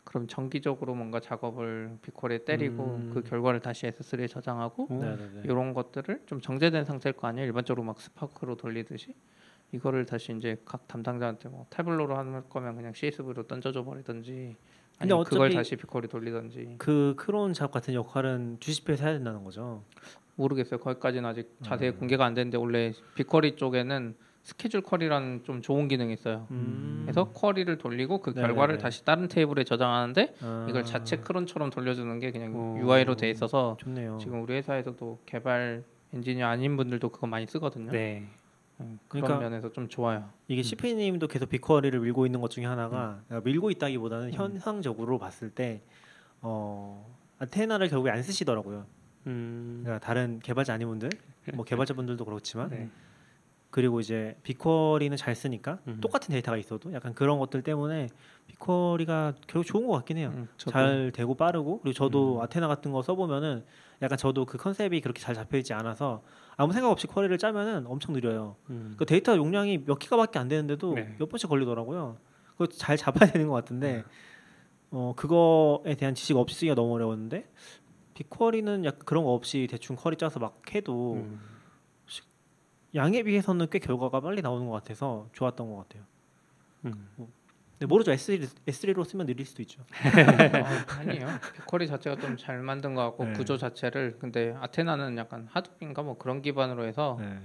그럼 0.04 0.28
정기적으로 0.28 0.94
뭔가 0.94 1.20
작업을 1.20 1.98
BigQuery에 2.02 2.46
때리고 2.46 2.98
음. 2.98 3.10
그 3.14 3.24
결과를 3.24 3.60
다시 3.60 3.88
S3에 3.88 4.28
저장하고 4.30 4.88
어. 4.90 5.00
네네네. 5.00 5.42
이런 5.44 5.74
것들을 5.74 6.24
좀 6.26 6.42
정제된 6.42 6.86
상태일 6.86 7.16
거 7.16 7.28
아니에요. 7.28 7.48
일반적으로 7.48 7.84
막 7.84 8.00
Spark로 8.00 8.56
돌리듯이 8.56 9.16
이거를 9.72 10.06
다시 10.06 10.32
이제 10.34 10.62
각 10.64 10.88
담당자한테 10.88 11.50
뭐 11.50 11.66
Tableau로 11.70 12.16
할 12.16 12.44
거면 12.50 12.76
그냥 12.76 12.94
CSV로 12.94 13.48
던져줘 13.48 13.84
버리든지 13.84 14.56
근데 14.98 15.14
아니면 15.14 15.24
그걸 15.26 15.48
어차피 15.48 15.56
다시 15.56 15.76
BigQuery 15.76 16.08
돌리든지 16.08 16.76
그 16.78 17.14
cron 17.18 17.54
작업 17.54 17.72
같은 17.72 17.94
역할은 17.94 18.58
GCP에서 18.60 19.06
해야 19.06 19.14
된다는 19.14 19.44
거죠. 19.44 19.84
모르겠어요. 20.36 20.80
거기까지는 20.80 21.30
아직 21.30 21.56
자세히 21.64 21.90
음. 21.92 22.00
공개가 22.00 22.26
안 22.26 22.34
됐는데 22.34 22.58
원래 22.58 22.94
BigQuery 23.16 23.56
쪽에는 23.56 24.16
schedule 24.44 24.82
query라는 24.82 25.42
좀 25.44 25.62
좋은 25.64 25.88
기능이 25.88 26.14
있어요. 26.14 26.46
음. 26.52 27.02
그래서 27.04 27.32
query를 27.32 27.78
돌리고 27.80 28.20
그 28.20 28.30
네네네. 28.30 28.48
결과를 28.48 28.78
다시 28.78 29.04
다른 29.04 29.28
테이블에 29.28 29.64
저장하는데 29.64 30.36
아, 30.42 30.68
이걸 30.70 30.86
자체 30.86 31.18
cron처럼 31.18 31.72
돌려주는 31.72 32.20
게 32.20 32.32
그냥 32.32 32.54
어. 32.56 32.78
UI로 32.80 33.16
돼 33.16 33.30
있어서 33.32 33.76
좋네요. 33.80 34.20
지금 34.22 34.44
우리 34.44 34.54
회사에서도 34.54 35.20
개발 35.26 35.84
엔지니어 36.14 36.46
아닌 36.46 36.78
분들도 36.78 37.10
그거 37.10 37.26
많이 37.26 37.48
쓰거든요. 37.48 37.92
네. 37.92 38.28
음, 38.82 39.00
그런 39.08 39.24
그러니까 39.24 39.50
면에서 39.50 39.72
좀 39.72 39.88
좋아요. 39.88 40.30
이게 40.48 40.62
음. 40.62 40.64
CP님도 40.64 41.28
계속 41.28 41.50
빅쿼리를 41.50 41.98
밀고 42.00 42.26
있는 42.26 42.42
것 42.42 42.52
중에 42.52 42.66
하나가 42.66 43.22
음. 43.32 43.42
밀고 43.44 43.72
있다기보다는 43.72 44.34
현상적으로 44.34 45.18
봤을 45.18 45.50
때 45.50 45.82
어, 46.42 47.16
아테나를 47.40 47.90
결국에 47.90 48.12
안 48.12 48.22
쓰시더라고요. 48.22 48.86
음. 49.28 49.82
그러니까 49.84 50.06
다른 50.06 50.40
개발자 50.40 50.74
아닌 50.74 50.88
분들, 50.90 51.10
뭐 51.54 51.66
개발자분들도 51.66 52.26
그렇지만 52.26 52.70
네. 52.70 52.90
그리고 53.76 54.00
이제 54.00 54.38
빅쿼리는 54.44 55.18
잘 55.18 55.36
쓰니까 55.36 55.80
음. 55.88 56.00
똑같은 56.00 56.32
데이터가 56.32 56.58
있어도 56.58 56.94
약간 56.94 57.14
그런 57.14 57.40
것들 57.40 57.62
때문에 57.62 58.08
빅쿼리가 58.48 59.34
결국 59.48 59.66
좋은 59.68 59.86
것 59.88 59.94
같긴 59.94 60.18
해요. 60.18 60.32
음, 60.34 60.48
잘 60.56 61.12
되고 61.14 61.34
빠르고 61.36 61.80
그리고 61.82 61.94
저도 61.94 62.38
음. 62.38 62.42
아테나 62.42 62.68
같은 62.70 62.92
거 62.92 63.02
써보면은 63.02 63.66
약간 64.02 64.18
저도 64.18 64.46
그 64.46 64.58
컨셉이 64.58 65.02
그렇게 65.02 65.22
잘 65.22 65.36
잡혀 65.36 65.58
있지 65.58 65.74
않아서 65.74 66.24
아무 66.58 66.74
생각 66.74 66.90
없이 66.90 67.08
쿼리를 67.08 67.38
짜면은 67.38 67.86
엄청 67.88 68.14
느려요. 68.14 68.56
음. 68.70 68.96
그 68.98 69.06
데이터 69.06 69.36
용량이 69.36 69.86
몇 69.86 70.00
기가밖에 70.00 70.40
안 70.40 70.48
되는데도 70.48 70.94
네. 70.94 71.16
몇 71.20 71.30
번씩 71.30 71.50
걸리더라고요. 71.50 72.18
그거 72.52 72.68
잘 72.68 72.98
잡아야 72.98 73.32
되는 73.32 73.48
것 73.48 73.54
같은데 73.54 74.04
어 74.92 75.14
그거에 75.16 75.96
대한 75.96 76.16
지식 76.16 76.38
없이 76.38 76.56
쓰기가 76.56 76.76
너무 76.76 76.94
어려웠는데 76.94 77.50
빅쿼리는 78.14 78.86
약간 78.86 79.00
그런 79.06 79.26
거 79.26 79.32
없이 79.32 79.68
대충 79.70 79.98
쿼리 79.98 80.16
짜서 80.16 80.40
막 80.40 80.62
해도 80.74 81.16
음. 81.16 81.40
양에 82.96 83.24
비해서는 83.24 83.68
꽤 83.70 83.80
결과가 83.80 84.22
빨리 84.22 84.42
나오는 84.42 84.66
것 84.68 84.72
같아서 84.72 85.28
좋았던 85.34 85.70
것 85.70 85.78
같아요. 85.78 86.04
음. 86.86 87.10
근 87.18 87.28
데 87.80 87.86
모르죠 87.86 88.12
S3, 88.14 88.48
S3로 88.68 89.04
쓰면 89.06 89.26
느릴 89.26 89.46
수도 89.46 89.62
있죠. 89.64 89.82
어, 89.82 89.86
아니에요. 91.00 91.28
빅쿼리 91.56 91.88
자체가 91.88 92.16
좀 92.22 92.38
잘 92.38 92.60
만든 92.62 92.94
것 92.96 93.04
같고 93.04 93.26
네. 93.26 93.34
구조 93.34 93.58
자체를 93.58 94.18
근데 94.20 94.56
아테나는 94.60 95.18
약간 95.18 95.48
하드인가 95.52 96.02
뭐 96.04 96.18
그런 96.18 96.42
기반으로 96.42 96.86
해서 96.86 97.18
네. 97.20 97.38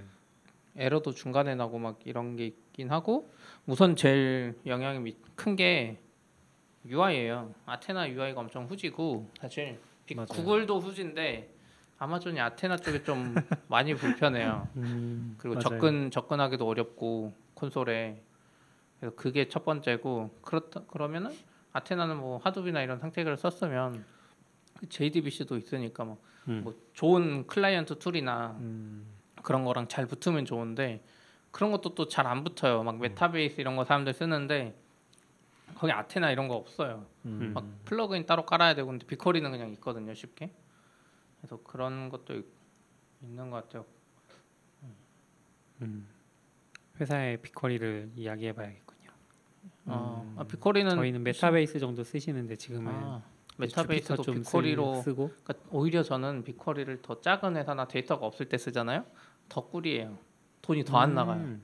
에러도 0.76 1.12
중간에 1.12 1.54
나고 1.56 1.78
막 1.78 1.98
이런 2.04 2.36
게 2.36 2.46
있긴 2.46 2.90
하고 2.90 3.32
우선 3.66 3.96
제일 3.96 4.56
영향이 4.66 5.16
큰 5.34 5.56
게 5.56 5.98
UI예요. 6.86 7.52
아테나 7.66 8.08
UI가 8.10 8.40
엄청 8.40 8.64
후지고 8.66 9.28
사실 9.40 9.78
빅- 10.06 10.16
맞아요. 10.16 10.28
구글도 10.28 10.78
후진데 10.80 11.52
아마존이 11.98 12.40
아테나 12.40 12.76
쪽에 12.78 13.02
좀 13.02 13.34
많이 13.68 13.94
불편해요. 13.94 14.66
음. 14.76 15.34
그리고 15.38 15.56
맞아요. 15.56 15.62
접근 15.62 16.10
접근하기도 16.10 16.66
어렵고 16.66 17.34
콘솔에 17.54 18.22
그래서 19.00 19.16
그게 19.16 19.48
첫 19.48 19.64
번째고 19.64 20.38
그렇다 20.42 20.84
그러면은 20.84 21.34
Athena는 21.72 22.18
뭐 22.18 22.38
Hive나 22.38 22.82
이런 22.82 22.98
상태를 22.98 23.36
썼으면 23.36 24.04
그 24.78 24.88
JDBC도 24.88 25.56
있으니까 25.56 26.04
뭐, 26.04 26.18
음. 26.48 26.60
뭐 26.64 26.74
좋은 26.92 27.46
클라이언트 27.46 27.98
tool이나 27.98 28.56
음, 28.60 29.06
그런 29.42 29.64
거랑 29.64 29.88
잘 29.88 30.06
붙으면 30.06 30.44
좋은데 30.44 31.02
그런 31.50 31.70
것도 31.72 31.94
또 31.94 32.06
잘 32.08 32.26
안 32.26 32.44
붙어요. 32.44 32.82
막 32.82 32.98
Metabase 32.98 33.60
이런 33.60 33.76
거 33.76 33.84
사람들 33.84 34.12
쓰는데 34.14 34.76
거기 35.76 35.92
아테나 35.92 36.30
이런 36.30 36.48
거 36.48 36.54
없어요. 36.56 37.06
음. 37.24 37.52
막 37.54 37.64
플러그인 37.86 38.26
따로 38.26 38.44
깔아야 38.44 38.74
되고 38.74 38.88
근데 38.88 39.06
BigQuery는 39.06 39.50
그냥 39.50 39.70
있거든요, 39.72 40.12
쉽게. 40.14 40.52
그래서 41.40 41.58
그런 41.62 42.08
것도 42.10 42.34
있- 42.34 42.46
있는 43.22 43.50
것 43.50 43.62
같아요. 43.62 43.86
음. 45.82 46.06
회사의 47.00 47.38
BigQuery를 47.40 48.10
이야기해봐야겠군요. 48.16 48.89
어, 49.90 50.34
아, 50.38 50.44
BigQuery는 50.44 50.90
저희는 50.94 51.22
Metabase 51.22 51.78
정도 51.78 52.02
쓰시는데 52.04 52.56
지금은 52.56 52.92
아, 52.92 53.22
Jupyter 53.48 53.82
Metabase도 53.82 54.22
쓰- 54.22 54.42
쓰고 55.02 55.30
그러니까 55.44 55.54
오히려 55.70 56.02
저는 56.02 56.44
BigQuery를 56.44 57.02
더 57.02 57.20
작은 57.20 57.56
회사나 57.56 57.86
데이터가 57.88 58.24
없을 58.26 58.48
때 58.48 58.56
쓰잖아요. 58.58 59.04
더 59.48 59.66
꿀이에요. 59.68 60.16
돈이 60.62 60.84
더안 60.84 61.10
음. 61.10 61.14
나가요. 61.14 61.56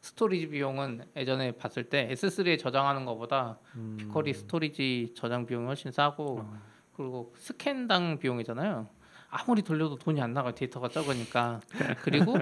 storage 0.00 0.48
비용은 0.48 1.04
예전에 1.16 1.52
봤을 1.52 1.84
때 1.84 2.08
S3에 2.12 2.58
저장하는 2.58 3.04
것보다 3.04 3.58
음. 3.76 3.96
BigQuery 3.98 4.32
storage 4.32 5.12
저장 5.14 5.44
비용이 5.46 5.66
훨씬 5.66 5.90
싸고 5.92 6.40
어. 6.40 6.58
그리고 6.96 7.32
스캔당 7.36 8.18
비용이잖아요. 8.18 8.88
아무리 9.32 9.62
돌려도 9.62 9.96
돈이 9.96 10.20
안 10.20 10.32
나가요. 10.32 10.54
데이터가 10.54 10.88
적으니까. 10.88 11.60
그리고 12.02 12.34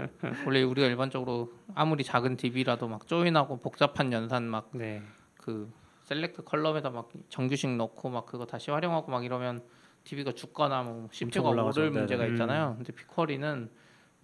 원래 0.47 0.63
우리가 0.63 0.87
일반적으로 0.89 1.53
아무리 1.75 2.03
작은 2.03 2.37
DB라도 2.37 2.89
막 2.89 3.07
조인하고 3.07 3.59
복잡한 3.59 4.11
연산 4.13 4.45
막 4.45 4.71
네. 4.73 5.03
그 5.49 5.73
셀렉트 6.05 6.45
컬럼에다 6.45 6.91
막 6.91 7.09
정규식 7.31 7.75
넣고 7.77 8.11
막 8.11 8.27
그거 8.27 8.45
다시 8.45 8.71
활용하고 8.71 9.11
막 9.11 9.25
이러면 9.25 9.63
DB가 10.05 10.33
죽거나 10.33 10.83
뭐 10.83 11.09
CPU가. 11.11 11.49
오를 11.49 11.73
네네. 11.73 11.91
문제가 11.91 12.25
음. 12.27 12.33
있잖아요. 12.33 12.75
근데 12.77 12.93
빅쿼리는 12.93 13.71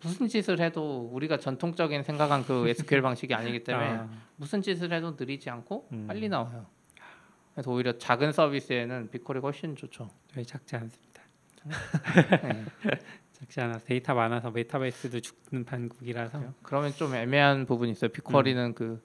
무슨 0.02 0.28
짓을 0.28 0.60
해도 0.60 1.08
우리가 1.12 1.38
전통적인 1.38 2.02
생각한 2.02 2.44
그 2.44 2.68
SQL 2.68 3.00
방식이 3.00 3.32
아니기 3.32 3.64
때문에 3.64 3.86
아, 3.86 4.08
무슨 4.36 4.60
짓을 4.60 4.92
해도 4.92 5.16
느리지 5.18 5.48
않고 5.48 5.88
음. 5.92 6.06
빨리 6.06 6.28
나와요. 6.28 6.66
그래서 7.54 7.70
오히려 7.70 7.96
작은 7.96 8.32
서비스에는 8.32 9.08
빅쿼리가 9.10 9.46
훨씬 9.46 9.76
좋죠. 9.76 10.10
저희 10.28 10.44
작지 10.44 10.76
않습니다. 10.76 11.22
네. 11.64 12.64
작지 13.32 13.60
않아서 13.62 13.84
데이터 13.86 14.14
많아서 14.14 14.50
Metabase도 14.50 15.20
죽는 15.20 15.64
판국이라서 15.64 16.38
그래요? 16.38 16.54
그러면 16.62 16.92
좀 16.92 17.14
애매한 17.14 17.64
부분이 17.64 17.92
있어요. 17.92 18.10
BigQuery는 18.10 18.74
그 18.74 19.02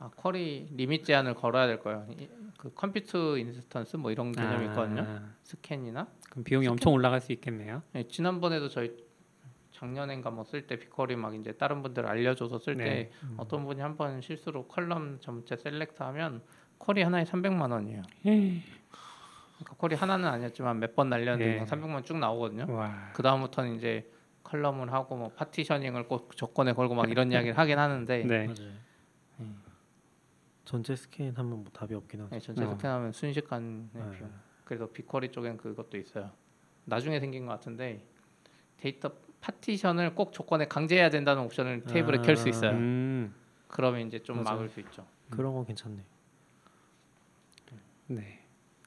아, 0.00 0.10
query 0.16 0.66
limit 0.74 1.04
제한을 1.04 1.34
걸어야 1.34 1.66
될 1.66 1.78
거예요. 1.78 2.06
이- 2.18 2.28
그 2.58 2.72
컴퓨터 2.74 3.36
instance 3.38 3.96
뭐 3.96 4.10
이런 4.10 4.32
개념이 4.32 4.66
있거든요. 4.66 5.02
아, 5.02 5.22
스캔이나 5.44 6.06
그럼 6.30 6.44
비용이 6.44 6.66
엄청 6.68 6.92
올라갈 6.92 7.20
수 7.20 7.32
있겠네요. 7.32 7.82
네, 7.92 8.06
지난번에도 8.08 8.68
저희 8.68 8.94
작년엔가 9.72 10.30
뭐 10.30 10.44
쓸때 10.44 10.78
BigQuery 10.78 11.16
막 11.16 11.34
이제 11.34 11.52
다른 11.52 11.82
분들 11.82 12.06
알려줘서 12.06 12.58
쓸때 12.58 12.84
네. 12.84 13.10
어떤 13.38 13.64
분이 13.64 13.80
한 13.80 13.96
번 13.96 14.20
실수로 14.20 14.66
column 14.68 15.18
전체 15.20 15.56
select 15.56 16.02
하면 16.02 16.42
query 16.78 17.02
하나에 17.02 17.24
300만 17.24 17.70
원이에요. 17.70 18.02
예. 18.26 18.30
그러니까 19.58 19.74
query 19.76 19.94
하나는 19.96 20.26
아니었지만 20.28 20.80
몇 20.80 20.94
번 20.94 21.08
날렸는데 21.10 21.46
예. 21.46 21.58
그냥 21.60 21.66
300만 21.66 22.04
쭉 22.04 22.18
나오거든요. 22.18 22.66
와. 22.74 23.10
그 23.14 23.22
다음부터는 23.22 23.76
이제 23.76 24.10
column을 24.44 24.92
하고 24.92 25.16
뭐 25.16 25.28
partitioning을 25.32 26.08
꼭 26.08 26.34
조건에 26.36 26.72
걸고 26.72 26.94
막 26.94 27.10
이런 27.10 27.30
이야기를 27.32 27.56
하긴 27.56 27.78
하는데 27.78 28.24
네. 28.24 28.48
전체 30.70 30.94
스캔 30.94 31.34
하면 31.34 31.64
뭐 31.64 31.72
답이 31.72 31.92
없긴 31.96 32.20
하죠. 32.20 32.30
네, 32.30 32.38
전체 32.38 32.62
어. 32.64 32.70
스캔하면 32.70 33.10
순식간에 33.10 33.66
네. 33.92 34.10
비용. 34.16 34.30
그래서 34.64 34.86
BigQuery 34.88 35.32
쪽엔 35.32 35.56
그것도 35.56 35.96
있어요. 35.98 36.30
나중에 36.84 37.18
생긴 37.18 37.44
것 37.46 37.50
같은데 37.52 38.06
데이터 38.76 39.10
partition을 39.40 40.14
꼭 40.14 40.32
조건에 40.32 40.68
강제해야 40.68 41.10
된다는 41.10 41.42
옵션을 41.42 41.82
테이블에 41.84 42.18
아. 42.18 42.22
켤수 42.22 42.48
있어요. 42.48 42.70
음. 42.70 43.34
그러면 43.66 44.06
이제 44.06 44.20
좀 44.22 44.44
맞아요. 44.44 44.58
막을 44.58 44.68
수 44.68 44.78
있죠. 44.78 45.04
그런 45.28 45.52
건 45.54 45.64
괜찮네. 45.64 46.04
네. 48.06 48.46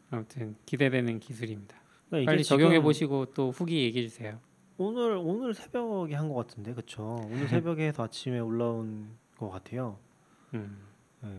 아무튼 0.09 0.55
기대되는 0.65 1.19
기술입니다. 1.19 1.75
그러니까 2.09 2.31
빨리 2.31 2.43
적용해 2.45 2.81
보시고 2.81 3.25
또 3.33 3.51
후기 3.51 3.83
얘기해 3.83 4.07
주세요. 4.07 4.39
오늘 4.77 5.17
오늘 5.17 5.53
새벽에 5.53 6.15
한 6.15 6.29
것 6.29 6.35
같은데, 6.35 6.73
그렇죠? 6.73 7.15
오늘 7.25 7.47
새벽에 7.49 7.87
해서 7.87 8.03
아침에 8.03 8.39
올라온 8.39 9.17
것 9.37 9.49
같아요. 9.49 9.97
음. 10.53 10.81
네. 11.21 11.29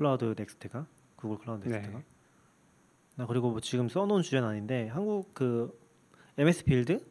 Cloud 0.00 0.34
Next가 0.34 0.86
구글 1.16 1.36
클라우드 1.36 1.68
네. 1.68 1.76
Next가. 1.76 2.02
나 3.16 3.26
그리고 3.26 3.50
뭐 3.50 3.60
지금 3.60 3.86
써놓은 3.86 4.22
주제는 4.22 4.48
아닌데 4.48 4.88
한국 4.88 5.34
그 5.34 5.78
MS 6.38 6.64
Build 6.64 7.04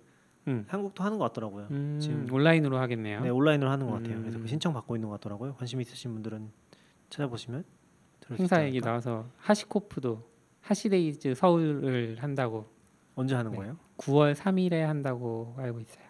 음. 0.48 0.65
한국도 0.67 1.03
하는 1.03 1.19
것 1.19 1.25
같더라고요. 1.25 1.67
음, 1.69 2.00
지금 2.01 2.27
온라인으로 2.31 2.79
하겠네요. 2.79 3.22
네 3.22 3.29
온라인으로 3.29 3.69
하는 3.69 3.86
것 3.86 3.93
같아요. 3.93 4.15
음. 4.17 4.22
그래서 4.24 4.39
그 4.39 4.48
신청 4.48 4.74
받고 4.74 4.96
있는 4.96 5.08
것 5.08 5.19
같더라고요. 5.19 5.53
관심 5.53 5.79
있으신 5.81 6.13
분들은 6.13 6.50
찾아보시면 7.12 7.63
행사 8.31 8.65
얘기? 8.65 8.81
나와서 8.81 9.29
HashiCorp도 9.38 10.27
HashiDays 10.62 11.36
서울을 11.36 12.17
한다고 12.19 12.65
언제 13.13 13.36
하는 13.36 13.51
네. 13.51 13.58
거예요? 13.58 13.77
9월 13.98 14.34
3일에 14.34 14.79
한다고 14.79 15.53
알고 15.60 15.79
있어요. 15.81 16.05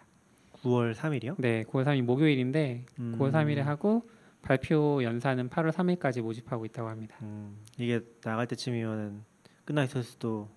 9월 0.62 0.94
3일이요? 0.94 1.34
네, 1.36 1.62
9월 1.64 1.84
3일 1.84 2.02
목요일인데 2.04 2.86
음. 2.98 3.16
9월 3.18 3.32
3일에 3.32 3.56
하고 3.56 4.08
발표 4.42 5.02
연사는 5.02 5.48
8월 5.50 5.72
3일까지 5.72 6.22
모집하고 6.22 6.64
있다고 6.66 6.88
합니다. 6.88 7.16
음, 7.22 7.56
이게 7.78 8.00
나갈 8.22 8.46
때쯤이면 8.46 9.24
끝나 9.64 9.84
있을 9.84 10.02
수도. 10.02 10.48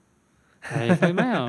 에이, 0.80 0.96
설마요. 0.96 1.48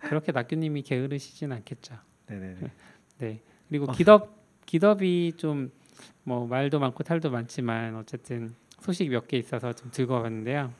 그렇게 0.00 0.32
낙규님이 0.32 0.82
게으르시진 0.82 1.50
않겠죠. 1.52 1.96
네네네. 2.26 2.70
네. 3.18 3.40
그리고 3.68 3.86
아. 3.88 3.92
GitHub 3.92 4.36
GitHub이 4.66 5.34
좀 5.36 5.70
뭐 6.24 6.46
말도 6.46 6.78
많고 6.78 7.02
탈도 7.04 7.30
많지만 7.30 7.96
어쨌든 7.96 8.54
소식 8.80 9.08
몇 9.08 9.26
개 9.26 9.38
있어서 9.38 9.72
좀 9.72 9.90
들고 9.90 10.14
와봤는데요. 10.14 10.72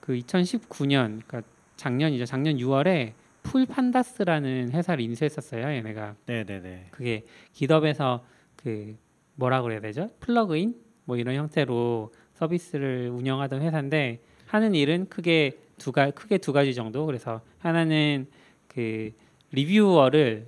그 0.00 0.14
2019년 0.14 1.22
그러니까 1.26 1.42
작년이죠. 1.76 2.26
작년 2.26 2.56
6월에 2.56 3.12
Pull 3.42 3.66
Pandas라는 3.66 4.72
회사를 4.72 5.02
인수했었어요. 5.04 5.64
얘네가 5.64 6.16
네네네. 6.26 6.88
그게 6.90 7.24
GitHub에서 7.52 8.24
그 8.56 8.96
뭐라 9.40 9.62
그래야 9.62 9.80
되죠? 9.80 10.10
plugin 10.20 10.74
뭐 11.06 11.16
이런 11.16 11.34
형태로 11.34 12.12
서비스를 12.34 13.08
운영하던 13.08 13.62
회사인데 13.62 14.20
하는 14.46 14.74
일은 14.74 15.08
크게 15.08 15.58
두 15.78 15.92
가, 15.92 16.10
크게 16.10 16.38
두 16.38 16.52
가지 16.52 16.74
정도. 16.74 17.06
그래서 17.06 17.40
하나는 17.58 18.26
그 18.68 19.10
reviewer를 19.52 20.46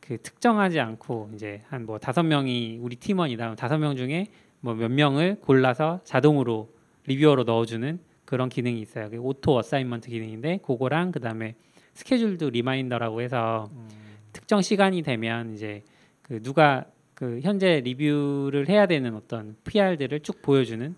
그 0.00 0.18
특정하지 0.20 0.80
않고 0.80 1.30
이제 1.34 1.62
한 1.68 1.86
뭐 1.86 1.98
다섯 1.98 2.24
명이 2.24 2.78
우리 2.82 2.96
팀원이다. 2.96 3.54
다섯 3.54 3.78
명 3.78 3.94
중에 3.96 4.26
뭐 4.60 4.74
몇 4.74 4.90
명을 4.90 5.36
골라서 5.40 6.00
자동으로 6.02 6.68
reviewer로 7.06 7.44
넣어주는 7.44 8.00
그런 8.24 8.48
기능이 8.48 8.80
있어요. 8.80 9.04
그게 9.04 9.18
auto 9.18 9.56
assignment 9.56 10.10
기능인데 10.10 10.58
그거랑 10.66 11.12
그다음에 11.12 11.54
scheduled 11.94 12.50
reminder라고 12.50 13.20
해서 13.22 13.68
음, 13.72 13.88
특정 14.32 14.62
시간이 14.62 15.02
되면 15.02 15.54
이제 15.54 15.82
그 16.22 16.42
누가 16.42 16.84
그 17.20 17.38
현재 17.42 17.80
리뷰를 17.80 18.66
해야 18.70 18.86
되는 18.86 19.14
어떤 19.14 19.54
PR들을 19.64 20.20
쭉 20.20 20.40
보여주는 20.40 20.96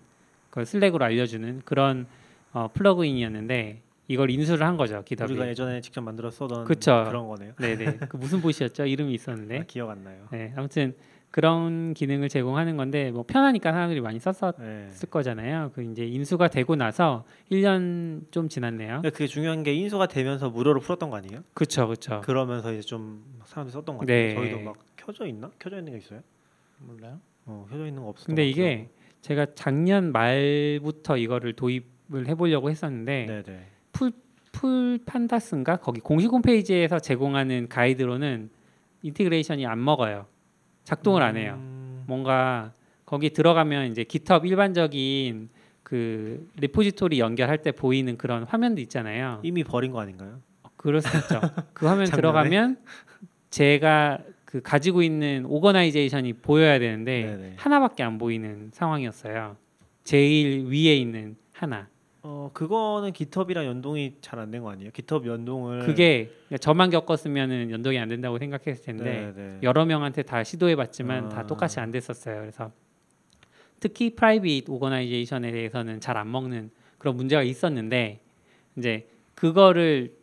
그걸 0.49 0.65
슬랙으로 0.65 1.03
알려주는 1.03 1.63
그런 1.65 2.07
어, 2.53 2.69
플러그인이었는데 2.73 3.81
이걸 4.07 4.31
인수를 4.31 4.65
한 4.65 4.77
거죠 4.77 5.03
기덥이. 5.03 5.33
우리가 5.33 5.49
예전에 5.49 5.81
직접 5.81 5.99
만들어 5.99 6.31
쓰던 6.31 6.63
그쵸. 6.63 7.03
그런 7.09 7.27
거네요. 7.27 7.53
네네. 7.59 7.97
그 8.07 8.15
무슨 8.15 8.39
보시였죠? 8.39 8.85
이름이 8.85 9.13
있었는데. 9.13 9.59
아, 9.59 9.63
기억 9.67 9.89
안 9.89 10.05
나요. 10.05 10.27
네. 10.31 10.53
아무튼 10.55 10.93
그런 11.29 11.93
기능을 11.93 12.29
제공하는 12.29 12.77
건데 12.77 13.11
뭐 13.11 13.23
편하니까 13.27 13.73
사람들이 13.73 13.99
많이 13.99 14.19
썼었을 14.19 14.53
네. 14.59 14.91
거잖아요. 15.09 15.71
그 15.73 15.83
이제 15.83 16.05
인수가 16.05 16.47
되고 16.47 16.77
나서 16.77 17.25
1년 17.51 18.31
좀 18.31 18.47
지났네요. 18.47 19.01
근데 19.01 19.09
그게 19.09 19.27
중요한 19.27 19.63
게 19.63 19.73
인수가 19.73 20.07
되면서 20.07 20.49
무료로 20.49 20.79
풀었던 20.79 21.09
거 21.09 21.17
아니에요? 21.17 21.41
그렇죠, 21.53 21.87
그렇죠. 21.87 22.21
그러면서 22.21 22.71
이제 22.71 22.81
좀 22.81 23.25
사람들이 23.45 23.73
썼던 23.73 23.97
것 23.97 24.01
같아요. 24.01 24.15
네. 24.15 24.35
저희도 24.35 24.59
막 24.59 24.75
켜져 25.05 25.25
있나? 25.27 25.51
켜져 25.59 25.79
있는 25.79 25.93
게 25.93 25.97
있어요? 25.99 26.21
몰라요? 26.79 27.19
어, 27.45 27.65
켜져 27.69 27.87
있는 27.87 28.01
거 28.03 28.09
없어. 28.09 28.25
근데 28.27 28.47
이게 28.47 28.89
제가 29.21 29.47
작년 29.55 30.11
말부터 30.11 31.17
이거를 31.17 31.53
도입을 31.53 32.27
해보려고 32.27 32.69
했었는데 32.69 33.25
네네. 33.25 33.67
Pull 34.53 34.99
Pandas인가 35.05 35.77
거기 35.77 35.99
공식 35.99 36.31
홈페이지에서 36.31 36.99
제공하는 36.99 37.67
가이드로는 37.69 38.51
integration이 39.01 39.65
안 39.65 39.83
먹어요. 39.83 40.27
작동을 40.83 41.23
안 41.23 41.37
해요. 41.37 41.55
음, 41.57 42.03
뭔가 42.07 42.71
거기 43.05 43.31
들어가면 43.31 43.91
이제 43.91 44.03
GitHub 44.03 44.47
일반적인 44.47 45.49
그 45.81 46.47
repository 46.57 47.19
연결할 47.19 47.61
때 47.63 47.71
보이는 47.71 48.15
그런 48.17 48.43
화면도 48.43 48.79
있잖아요. 48.81 49.39
이미 49.43 49.63
버린 49.63 49.91
거 49.91 49.99
아닌가요? 49.99 50.39
그럴 50.77 51.01
수 51.01 51.07
있죠. 51.17 51.41
그 51.73 51.87
화면? 51.87 52.05
들어가면 52.05 52.77
제가 53.49 54.19
그 54.53 54.61
가지고 54.61 55.01
있는 55.01 55.45
오거나이제이션이 55.47 56.33
보여야 56.33 56.77
되는데 56.77 57.23
네네. 57.25 57.53
하나밖에 57.57 58.03
안 58.03 58.19
보이는 58.19 58.69
상황이었어요. 58.71 59.57
제일 60.03 60.67
위에 60.67 60.95
있는 60.95 61.35
하나. 61.53 61.87
어 62.21 62.51
그거는 62.53 63.13
GitHub이랑 63.13 63.65
연동이 63.65 64.13
잘 64.21 64.37
안 64.39 64.51
된 64.51 64.61
거 64.61 64.69
아니에요? 64.69 64.91
GitHub 64.91 65.27
연동을 65.27 65.87
그게 65.87 66.29
저만 66.59 66.91
겪었으면은 66.91 67.71
연동이 67.71 67.97
안 67.97 68.07
된다고 68.09 68.37
생각했을 68.37 68.85
텐데 68.85 69.33
네네. 69.35 69.57
여러 69.63 69.85
명한테 69.85 70.21
다 70.21 70.43
시도해봤지만 70.43 71.25
아. 71.25 71.29
다 71.29 71.47
똑같이 71.47 71.79
안 71.79 71.89
됐었어요. 71.89 72.39
그래서 72.41 72.71
특히 73.79 74.11
private 74.15 74.69
organization에 74.69 75.51
대해서는 75.51 75.99
잘 75.99 76.15
안 76.15 76.31
먹는 76.31 76.69
그런 76.99 77.15
문제가 77.17 77.41
있었는데 77.41 78.19
이제 78.77 79.07
그거를 79.33 80.13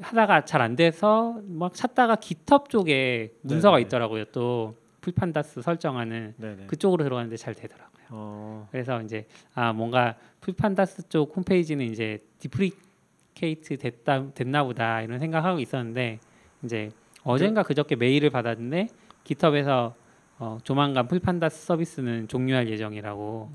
하다가 0.00 0.44
잘 0.44 0.60
안 0.60 0.76
돼서 0.76 1.40
막 1.46 1.74
찾다가 1.74 2.16
GitHub 2.16 2.68
쪽에 2.68 3.34
문서가 3.42 3.76
네네. 3.76 3.86
있더라고요. 3.86 4.24
또 4.26 4.76
Pull 5.00 5.25
Pandas 5.25 5.62
설정하는 5.62 6.34
네네. 6.38 6.66
그쪽으로 6.66 7.04
들어갔는데 7.04 7.36
잘 7.36 7.54
되더라고요. 7.54 8.04
어 8.10 8.68
그래서 8.70 9.00
이제 9.02 9.26
아 9.54 9.72
뭔가 9.72 10.16
Pull 10.40 10.67
Pandas 10.67 11.08
쪽 11.08 11.36
홈페이지는 11.36 11.86
이제 11.86 12.18
deprecate 12.38 13.76
됐다 13.78 14.32
됐나 14.34 14.64
보다 14.64 15.02
이런 15.02 15.18
생각하고 15.18 15.60
있었는데 15.60 16.18
이제 16.62 16.90
어젠가 17.22 17.62
그저께 17.62 17.96
메일을 17.96 18.30
받았는데 18.30 18.88
GitHub에서 19.24 19.94
어, 20.38 20.58
조만간 20.64 21.06
Pull 21.08 21.31
Pandas 21.31 21.66
서비스는 21.66 22.28
종료할 22.28 22.68
예정이라고 22.68 23.50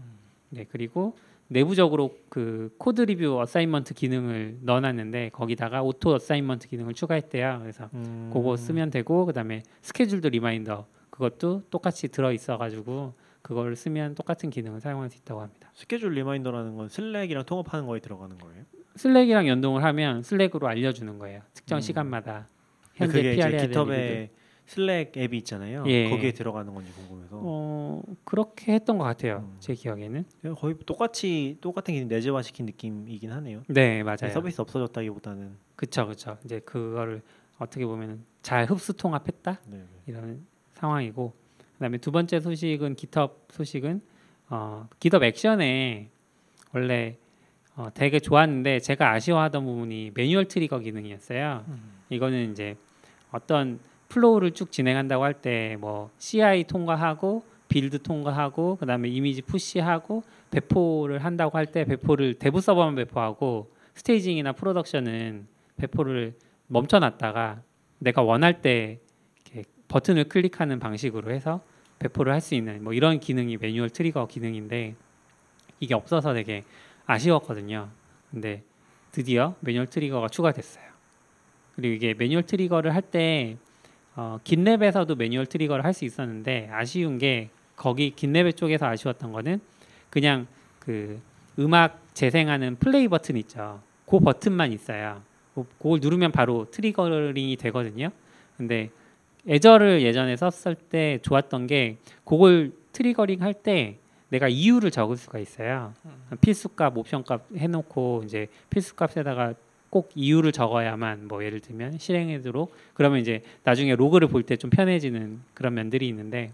네 0.52 0.66
그리고 0.72 1.16
내부적으로 1.50 2.16
그 2.30 2.74
code 2.78 3.02
review 3.02 3.40
assignment 3.40 3.94
기능을 3.96 4.60
넣어놨는데 4.62 5.30
거기다가 5.34 5.82
auto 5.82 6.14
assignment 6.14 6.68
기능을 6.68 6.94
추가했대요. 6.94 7.60
그래서 7.62 7.90
음, 7.94 8.30
그거 8.32 8.56
쓰면 8.56 8.92
되고 8.92 9.26
그다음에 9.26 9.64
scheduled 9.82 10.30
reminder 10.30 10.88
그것도 11.10 11.64
똑같이 11.70 12.08
들어 12.08 12.32
있어가지고 12.32 13.14
그걸 13.42 13.76
쓰면 13.76 14.16
똑같은 14.16 14.50
기능을 14.50 14.80
사용할 14.80 15.10
수 15.10 15.18
있다고 15.18 15.42
합니다. 15.42 15.72
scheduled 15.74 16.14
reminder라는 16.14 16.76
건 16.76 16.88
Slack이랑 16.88 17.46
통합하는 17.46 17.88
거에 17.88 18.00
들어가는 18.00 18.38
거예요. 18.38 18.64
Slack이랑 18.96 19.48
연동을 19.48 19.84
하면 19.84 20.22
Slack으로 20.22 20.68
알려주는 20.68 21.18
거예요. 21.18 21.42
특정 21.54 21.80
음. 21.80 21.82
시간마다 21.82 22.48
현재 22.96 23.22
PR 23.22 23.56
해야. 23.56 23.68
GitHub에 23.68 24.30
Slack 24.70 25.18
앱이 25.18 25.38
있잖아요. 25.40 25.84
예. 25.88 26.08
거기에 26.10 26.32
들어가는 26.32 26.72
건지 26.72 26.92
궁금해서 26.94 27.40
어 27.42 28.04
그렇게 28.24 28.74
했던 28.74 29.00
것 29.00 29.04
같아요. 29.04 29.50
음. 29.52 29.56
제 29.60 29.74
기억에는. 29.74 30.26
거의 30.56 30.76
똑같이 30.86 31.58
똑같은 31.60 31.96
기능 31.96 32.08
내재화 32.08 32.44
시킨 32.44 32.68
느낌이긴 32.68 33.32
하네요. 33.32 33.64
네 33.68 34.04
맞아요. 34.04 34.30
서비스 34.32 34.62
없어졌다기보다는 34.62 35.58
그쵸 35.76 36.06
그쵸. 36.08 36.38
이제 36.46 36.60
그거를 36.60 37.24
어떻게 37.58 37.84
보면 37.86 38.24
잘 38.44 38.66
흡수 38.66 38.94
통합했다 38.94 39.60
네. 39.66 39.84
이런 40.06 40.46
상황이고 40.74 41.34
그다음에 41.74 41.98
두 41.98 42.12
번째 42.12 42.40
소식은 42.40 42.96
GitHub 42.96 43.34
소식은 43.50 44.02
어, 44.50 44.88
GitHub 45.00 45.26
Action에 45.26 46.10
원래 46.74 47.18
어, 47.76 47.90
되게 47.94 48.20
좋았는데 48.20 48.82
제가 48.82 49.14
아쉬워하던 49.14 49.66
부분이 49.66 50.12
manual 50.14 50.46
trigger 50.46 50.80
기능이었어요. 50.80 51.66
이거는 52.10 52.52
이제 52.52 52.76
어떤 53.32 53.80
flow를 54.10 54.52
쭉 54.52 54.72
진행한다고 54.72 55.24
할 55.24 55.34
때 55.42 55.78
뭐 55.80 56.10
CI 56.18 56.64
통과하고 56.66 57.44
build 57.68 58.02
통과하고 58.02 58.78
그다음에 58.78 59.08
이미지 59.10 59.42
push하고 59.44 60.24
배포를 60.52 61.24
한다고 61.24 61.58
할 61.58 61.68
때 61.68 61.86
배포를 61.86 62.34
dev 62.36 62.60
서버만 62.62 62.96
배포하고 62.96 63.72
staging이나 63.94 64.54
production은 64.54 65.48
배포를 65.78 66.34
멈춰놨다가 66.68 67.62
내가 68.00 68.22
원할 68.24 68.62
때 68.62 69.00
버튼을 69.88 70.26
클릭하는 70.26 70.80
방식으로 70.80 71.32
해서 71.32 71.62
배포를 72.00 72.32
할 72.34 72.42
수 72.42 72.56
있는 72.56 72.84
뭐 72.84 72.94
이런 72.94 73.20
기능이 73.20 73.58
manual 73.58 73.90
trigger 73.90 74.28
기능인데 74.28 74.96
이게 75.80 75.94
없어서 75.96 76.34
되게 76.34 76.64
아쉬웠거든요. 77.06 77.90
근데 78.32 78.64
드디어 79.12 79.56
manual 79.62 79.88
trigger가 79.88 80.28
추가됐어요. 80.30 80.86
그리고 81.76 81.96
이게 81.96 82.14
manual 82.14 82.44
trigger를 82.44 82.94
할 82.94 83.02
때 83.02 83.58
어, 84.16 84.40
GitLab에서도 84.44 85.16
manual 85.18 85.46
trigger를 85.46 85.84
할 85.86 85.94
수 85.94 86.06
있었는데 86.06 86.70
아쉬운 86.72 87.18
게 87.18 87.50
거기 87.76 88.14
GitLab 88.16 88.56
쪽에서 88.58 88.86
아쉬웠던 88.88 89.32
거는 89.32 89.60
그냥 90.10 90.48
그 90.80 91.20
음악 91.58 92.02
재생하는 92.14 92.76
플레이 92.78 93.08
버튼 93.08 93.38
있죠. 93.38 93.82
그 94.06 94.20
버튼만 94.20 94.72
있어요. 94.74 95.22
그- 95.56 95.66
그걸 95.78 96.00
누르면 96.02 96.32
바로 96.32 96.66
triggering이 96.72 97.56
되거든요. 97.58 98.10
근데 98.58 98.90
Azure를 99.48 100.02
예전에 100.02 100.36
썼을 100.36 100.76
때 100.76 101.20
좋았던 101.22 101.68
게 101.68 101.98
그걸 102.26 102.72
triggering 102.92 103.42
할 103.42 103.54
때 103.54 103.98
내가 104.30 104.48
이유를 104.48 104.92
적을 104.92 105.18
수가 105.18 105.40
있어요. 105.40 105.94
필수값, 106.42 106.96
옵션값 106.98 107.46
해놓고 107.56 108.24
이제 108.26 108.48
필수값에다가 108.70 109.54
꼭 109.90 110.12
이유를 110.16 110.52
적어야만 110.52 111.28
뭐 111.28 111.44
예를 111.44 111.60
들면 111.62 111.98
실행하도록 111.98 112.74
그러면 112.94 113.20
이제 113.20 113.44
나중에 113.64 113.96
로그를 113.96 114.28
볼 114.28 114.44
때 114.44 114.56
좀 114.56 114.70
편해지는 114.70 115.42
그런 115.54 115.74
면들이 115.74 116.08
있는데 116.10 116.52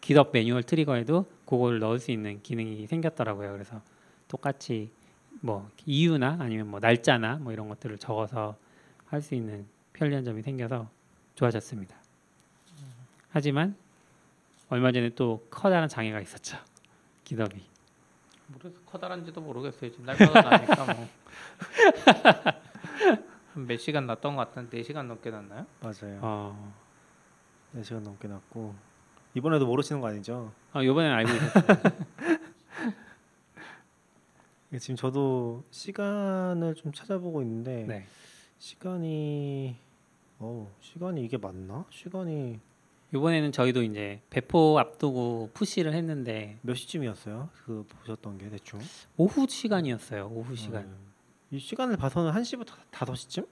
기업 0.00 0.30
매뉴얼 0.32 0.62
트리거에도 0.64 1.26
그걸 1.46 1.78
넣을 1.78 1.98
수 1.98 2.10
있는 2.10 2.42
기능이 2.42 2.86
생겼더라고요. 2.86 3.52
그래서 3.52 3.80
똑같이 4.28 4.90
뭐 5.40 5.68
이유나 5.86 6.38
아니면 6.40 6.68
뭐 6.68 6.80
날짜나 6.80 7.36
뭐 7.36 7.52
이런 7.52 7.68
것들을 7.68 7.98
적어서 7.98 8.56
할 9.06 9.20
수 9.22 9.34
있는 9.34 9.66
편리한 9.92 10.24
점이 10.24 10.42
생겨서 10.42 10.88
좋아졌습니다. 11.34 11.94
하지만 13.30 13.74
얼마 14.68 14.92
전에 14.92 15.10
또 15.10 15.44
커다란 15.50 15.88
장애가 15.88 16.20
있었죠. 16.20 16.56
기덥이. 17.24 17.60
모르겠어 18.48 18.80
커다란지도 18.86 19.40
모르겠어요. 19.40 19.90
지금 19.90 20.04
날마다 20.06 20.42
나니까 20.50 20.94
뭐. 20.94 21.08
한몇 23.54 23.78
시간 23.80 24.06
났던 24.06 24.36
것 24.36 24.48
같은데 24.48 24.78
4 24.78 24.82
시간 24.86 25.08
넘게 25.08 25.30
났나요? 25.30 25.66
맞아요. 25.80 26.18
어, 26.22 26.74
4시간 27.76 28.00
넘게 28.02 28.28
났고 28.28 28.74
이번에도 29.34 29.66
모르시는 29.66 30.00
거 30.00 30.08
아니죠? 30.08 30.52
아, 30.72 30.82
이번에는 30.82 31.16
알고 31.16 31.30
있었어요. 31.32 31.92
이게 34.70 34.78
지금 34.78 34.96
저도 34.96 35.64
시간을 35.70 36.74
좀 36.74 36.92
찾아보고 36.92 37.42
있는데 37.42 37.84
네. 37.86 38.06
시간이 38.58 39.76
어 40.38 40.70
시간이 40.80 41.24
이게 41.24 41.36
맞나? 41.36 41.84
시간이 41.90 42.60
이번에는 43.12 43.50
저희도 43.52 43.82
이제 43.82 44.20
배포 44.30 44.78
앞두고 44.78 45.50
푸시를 45.54 45.92
했는데 45.94 46.58
몇 46.62 46.74
시쯤이었어요? 46.74 47.50
그 47.64 47.84
보셨던 47.88 48.38
게 48.38 48.48
대충 48.48 48.80
오후 49.16 49.46
시간이었어요. 49.48 50.28
오후 50.32 50.54
시간. 50.54 50.84
음, 50.84 51.09
이 51.52 51.58
시간을 51.58 51.96
봐서는 51.96 52.32
1시부터 52.32 52.72
5시쯤인 52.92 53.46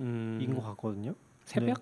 음, 0.00 0.52
것 0.54 0.62
같거든요. 0.70 1.14
새벽? 1.44 1.78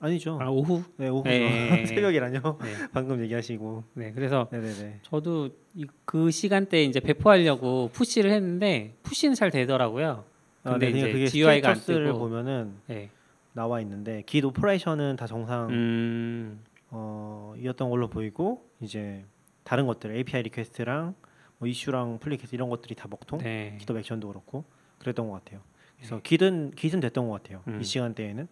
아니죠. 0.00 0.38
아 0.40 0.48
오후. 0.48 0.82
네 0.96 1.08
오후죠. 1.08 1.28
네. 1.28 1.84
새벽이라뇨. 1.86 2.58
네. 2.62 2.74
방금 2.92 3.20
얘기하시고. 3.20 3.84
네. 3.94 4.12
그래서 4.12 4.48
네네네. 4.50 5.00
저도 5.02 5.50
이, 5.74 5.86
그 6.04 6.30
시간대에 6.30 6.84
이제 6.84 7.00
배포하려고 7.00 7.90
푸시를 7.92 8.30
했는데 8.30 8.94
푸시는 9.02 9.34
잘 9.34 9.50
되더라고요. 9.50 10.24
아, 10.64 10.70
근데 10.72 10.90
네, 10.92 10.98
이제 10.98 11.12
그게 11.12 11.26
GUI가 11.26 11.70
안 11.70 11.74
status를 11.76 12.06
뜨고. 12.12 12.18
보면은 12.18 12.74
네. 12.86 13.10
나와 13.52 13.80
있는데 13.80 14.22
Git 14.26 14.44
operation은 14.44 15.16
다 15.16 15.26
정상 15.26 15.68
음, 15.70 16.60
어, 16.90 17.54
이었던 17.58 17.90
걸로 17.90 18.08
보이고 18.08 18.68
이제 18.80 19.24
다른 19.64 19.86
것들 19.86 20.14
API 20.14 20.42
request랑 20.42 21.14
뭐 21.58 21.68
이슈랑 21.68 22.18
pull 22.20 22.32
request 22.32 22.54
이런 22.54 22.68
것들이 22.70 22.94
다 22.94 23.06
먹통 23.08 23.40
네. 23.40 23.76
GitHub 23.80 23.96
Action도 23.96 24.28
그렇고 24.28 24.64
그랬던 24.98 25.28
것 25.28 25.44
같아요. 25.44 25.60
그래서 25.96 26.20
기든 26.22 26.70
기든 26.72 27.00
됐던 27.00 27.28
것 27.28 27.42
같아요. 27.42 27.62
음. 27.68 27.80
이 27.80 27.84
시간대에는. 27.84 28.48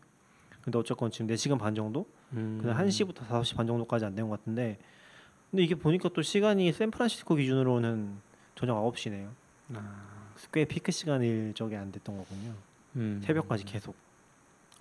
근데 0.63 0.79
어쨌건 0.79 1.11
지금 1.13 1.29
4시간 1.29 1.59
반 1.59 1.75
정도? 1.77 2.07
음. 2.33 2.59
그냥 2.61 2.77
1시부터 2.79 3.27
5시 3.29 3.57
반 3.57 3.67
정도까지 3.69 4.05
안 4.05 4.15
된 4.17 4.29
것 4.29 4.39
같은데 4.41 4.79
근데 5.51 5.63
이게 5.63 5.77
보니까 5.77 6.09
또 6.09 6.23
시간이 6.23 6.73
샌프란시스코 6.73 7.37
기준으로는 7.37 8.17
저녁 8.57 8.83
9시네요. 8.93 9.29
아, 9.75 10.35
꽤 10.53 10.65
피크 10.65 10.91
시간일 10.91 11.53
적이 11.55 11.77
안 11.77 11.93
됐던 11.93 12.17
거군요. 12.17 12.53
음. 12.97 13.21
새벽까지 13.25 13.65
계속. 13.65 13.95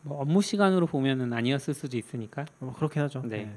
뭐 0.02 0.20
업무 0.22 0.42
시간으로 0.42 0.88
보면은 0.88 1.34
아니었을 1.34 1.74
수도 1.76 1.98
있으니까 1.98 2.46
뭐 2.60 2.74
그렇긴 2.74 3.04
하죠. 3.04 3.22
네. 3.24 3.56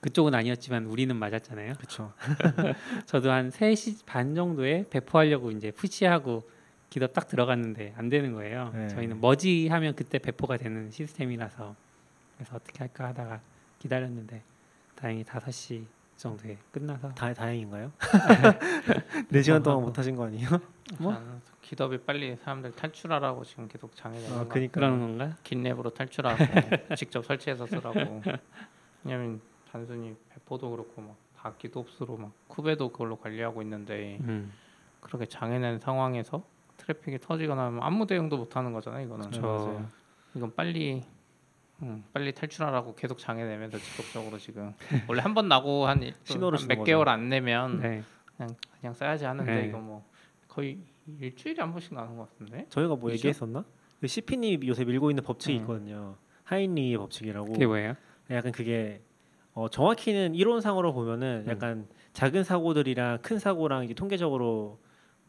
그쪽은 0.00 0.34
아니었지만 0.34 0.86
우리는 0.86 1.14
맞았잖아요. 1.14 1.74
그렇죠. 1.74 2.12
저도 3.06 3.30
한 3.30 3.50
3시 3.50 4.06
반 4.06 4.34
정도에 4.34 4.86
배포하려고 4.88 5.50
이제 5.50 5.70
푸시하고 5.70 6.48
기도 6.88 7.06
딱 7.06 7.28
들어갔는데 7.28 7.94
안 7.96 8.08
되는 8.08 8.32
거예요. 8.32 8.70
네. 8.74 8.88
저희는 8.88 9.20
머지 9.20 9.68
하면 9.68 9.94
그때 9.94 10.18
배포가 10.18 10.56
되는 10.56 10.90
시스템이라서 10.90 11.76
그래서 12.36 12.56
어떻게 12.56 12.78
할까 12.78 13.08
하다가 13.08 13.40
기다렸는데 13.78 14.42
다행히 14.96 15.22
5시 15.22 15.84
정도에 16.16 16.58
끝나서 16.72 17.14
다 17.14 17.32
다행인가요? 17.32 17.92
4시간 19.32 19.62
동안 19.62 19.82
못 19.82 19.96
하신 19.98 20.16
거 20.16 20.26
아니에요? 20.26 20.48
뭐? 20.98 21.40
기덥이 21.62 21.98
빨리 21.98 22.36
사람들 22.36 22.72
탈출하라고 22.72 23.44
지금 23.44 23.68
계속 23.68 23.94
장애되는 23.94 24.36
아, 24.36 24.42
거 24.44 24.48
그니까 24.48 24.72
그러는 24.72 24.98
건가? 24.98 25.36
긴 25.44 25.62
랩으로 25.62 25.94
탈출하고 25.94 26.44
직접 26.96 27.24
설치해서 27.24 27.66
쓰라고. 27.66 28.22
왜냐면 29.04 29.40
단순히 29.70 30.14
배포도 30.30 30.70
그렇고 30.70 31.00
막 31.02 31.16
다 31.40 31.54
기덥스로 31.56 32.18
막 32.18 32.32
쿠베도 32.48 32.90
그걸로 32.92 33.16
관리하고 33.16 33.62
있는데 33.62 34.18
음. 34.20 34.52
그렇게 35.00 35.24
장애낸 35.24 35.78
상황에서 35.78 36.44
트래픽이 36.76 37.18
터지거나 37.18 37.64
하면 37.66 37.82
아무 37.82 38.06
대응도 38.06 38.36
못 38.36 38.56
하는 38.56 38.74
거잖아요. 38.74 39.06
이거는. 39.06 39.30
그렇죠. 39.30 39.40
맞아요. 39.40 39.88
이건 40.34 40.54
빨리 40.54 41.02
음, 41.80 42.04
빨리 42.12 42.34
탈출하라고 42.34 42.94
계속 42.94 43.18
장애 43.18 43.42
내면서 43.44 43.78
지속적으로 43.78 44.36
지금 44.36 44.74
원래 45.08 45.22
한 45.22 45.32
번 45.32 45.48
나고 45.48 45.86
한 45.86 46.00
몇. 46.00 46.84
개월 46.84 47.08
안 47.08 47.30
내면 47.30 47.80
네. 47.80 48.02
그냥 48.36 48.54
그냥 48.78 48.92
써야지 48.92 49.24
하는데 49.24 49.50
네. 49.62 49.68
이거 49.68 49.78
뭐 49.78 50.04
거의 50.46 50.78
일주일에 51.20 51.62
한 51.62 51.70
번씩 51.72 51.94
나는 51.94 52.18
것 52.18 52.28
같은데. 52.28 52.66
저희가 52.68 52.96
뭐? 52.96 53.10
얘기했었나? 53.12 53.64
그 53.98 54.06
CP님이 54.06 54.68
요새 54.68 54.84
밀고 54.84 55.10
있는 55.10 55.24
법칙이 55.24 55.56
음. 55.56 55.60
있거든요. 55.62 56.16
하인리 56.44 56.98
법칙이라고. 56.98 57.50
그게 57.50 57.66
뭐예요? 57.66 57.94
약간 58.30 58.52
그게 58.52 59.00
어, 59.52 59.68
정확히는 59.68 60.34
이론상으로 60.34 60.92
보면은 60.92 61.44
음. 61.46 61.50
약간 61.50 61.86
작은 62.12 62.44
사고들이랑 62.44 63.18
큰 63.22 63.38
사고랑 63.38 63.84
이게 63.84 63.94
통계적으로 63.94 64.78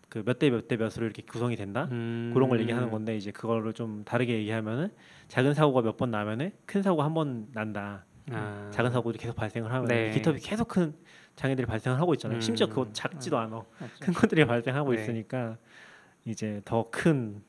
그 0.10 0.19
몇 0.23 0.39
대 0.39 0.49
몇 0.49 0.67
대 0.67 0.75
몇으로 0.77 1.05
이렇게 1.05 1.21
구성이 1.23 1.55
된다. 1.55 1.88
음. 1.91 2.31
그런 2.34 2.49
걸 2.49 2.60
얘기하는 2.60 2.91
건데 2.91 3.15
이제 3.15 3.31
그거를 3.31 3.71
좀 3.73 4.03
다르게 4.03 4.34
얘기하면은 4.34 4.89
작은 5.29 5.53
사고가 5.53 5.81
몇 5.81 5.97
번 5.97 6.12
나면은 6.12 6.51
큰 6.65 6.81
사고 6.81 7.01
한 7.01 7.13
번 7.13 7.47
난다. 7.53 8.03
아. 8.29 8.69
작은 8.71 8.91
사고들이 8.91 9.21
계속 9.21 9.36
발생을 9.36 9.71
하면 9.71 9.88
네. 9.88 10.12
기톱이 10.12 10.39
계속 10.41 10.67
큰 10.67 10.93
장애들이 11.36 11.65
발생을 11.65 11.97
하고 11.99 12.13
있잖아요. 12.13 12.38
음. 12.38 12.41
심지어 12.41 12.67
그거 12.67 12.88
작지도 12.91 13.38
않아. 13.38 13.55
맞죠? 13.79 13.93
큰 14.01 14.13
것들이 14.13 14.45
발생하고 14.45 14.93
네. 14.93 15.01
있으니까 15.01 15.57
이제 16.25 16.62
더 16.65 16.89
큰 16.91 17.41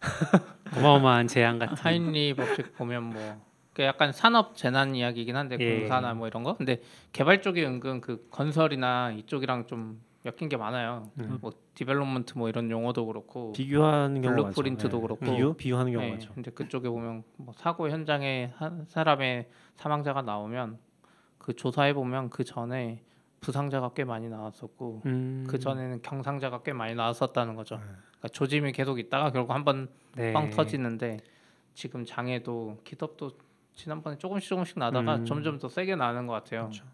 어마어마한 0.76 1.26
재앙 1.28 1.58
같은. 1.58 1.76
하인리 1.78 2.34
법칙 2.34 2.76
보면 2.76 3.04
뭐 3.04 3.40
그 3.72 3.82
약간 3.82 4.12
산업 4.12 4.56
재난 4.56 4.94
이야기이긴 4.94 5.36
한데 5.36 5.56
예. 5.58 5.80
공사나 5.80 6.14
뭐 6.14 6.26
이런 6.26 6.42
거. 6.42 6.56
근데 6.56 6.82
개발 7.12 7.40
쪽이 7.40 7.64
은근 7.64 8.00
그 8.00 8.26
건설이나 8.30 9.12
이쪽이랑 9.12 9.66
좀 9.66 10.00
엮인 10.24 10.48
게 10.48 10.56
많아요. 10.56 11.10
음. 11.18 11.38
뭐 11.40 11.52
development 11.74 12.36
뭐 12.36 12.48
이런 12.48 12.70
용어도 12.70 13.06
그렇고. 13.06 13.52
비교하는 13.52 14.20
경우가 14.20 14.42
많죠. 14.42 14.54
blueprint도 14.54 15.00
그렇고. 15.00 15.24
비교 15.24 15.54
비교하는 15.54 15.92
경우가 15.92 16.04
네, 16.06 16.10
많죠. 16.12 16.32
근데 16.34 16.50
그쪽에 16.50 16.88
보면 16.88 17.24
뭐 17.36 17.54
사고 17.56 17.88
현장에 17.88 18.52
한 18.56 18.84
사람의 18.86 19.48
사망자가 19.76 20.22
나오면 20.22 20.78
그 21.38 21.54
조사해 21.54 21.94
보면 21.94 22.30
그 22.30 22.44
전에 22.44 23.02
부상자가 23.40 23.92
꽤 23.94 24.04
많이 24.04 24.28
나왔었고 24.28 25.02
음. 25.06 25.44
그 25.48 25.58
전에는 25.58 26.02
경상자가 26.02 26.62
꽤 26.62 26.72
많이 26.72 26.94
나왔었다는 26.94 27.56
거죠. 27.56 27.76
네. 27.76 27.82
그러니까 27.82 28.28
조짐이 28.28 28.70
계속 28.72 29.00
있다가 29.00 29.32
결국 29.32 29.52
한번빵 29.52 29.88
네. 30.14 30.50
터지는데 30.50 31.16
지금 31.74 32.04
장애도 32.04 32.78
GitHub도 32.84 33.32
지난번에 33.74 34.18
조금씩 34.18 34.48
조금씩 34.48 34.78
나다가 34.78 35.16
음. 35.16 35.24
점점 35.24 35.58
더 35.58 35.68
세게 35.68 35.96
나는 35.96 36.26
것 36.26 36.34
같아요. 36.34 36.62
그렇죠. 36.62 36.84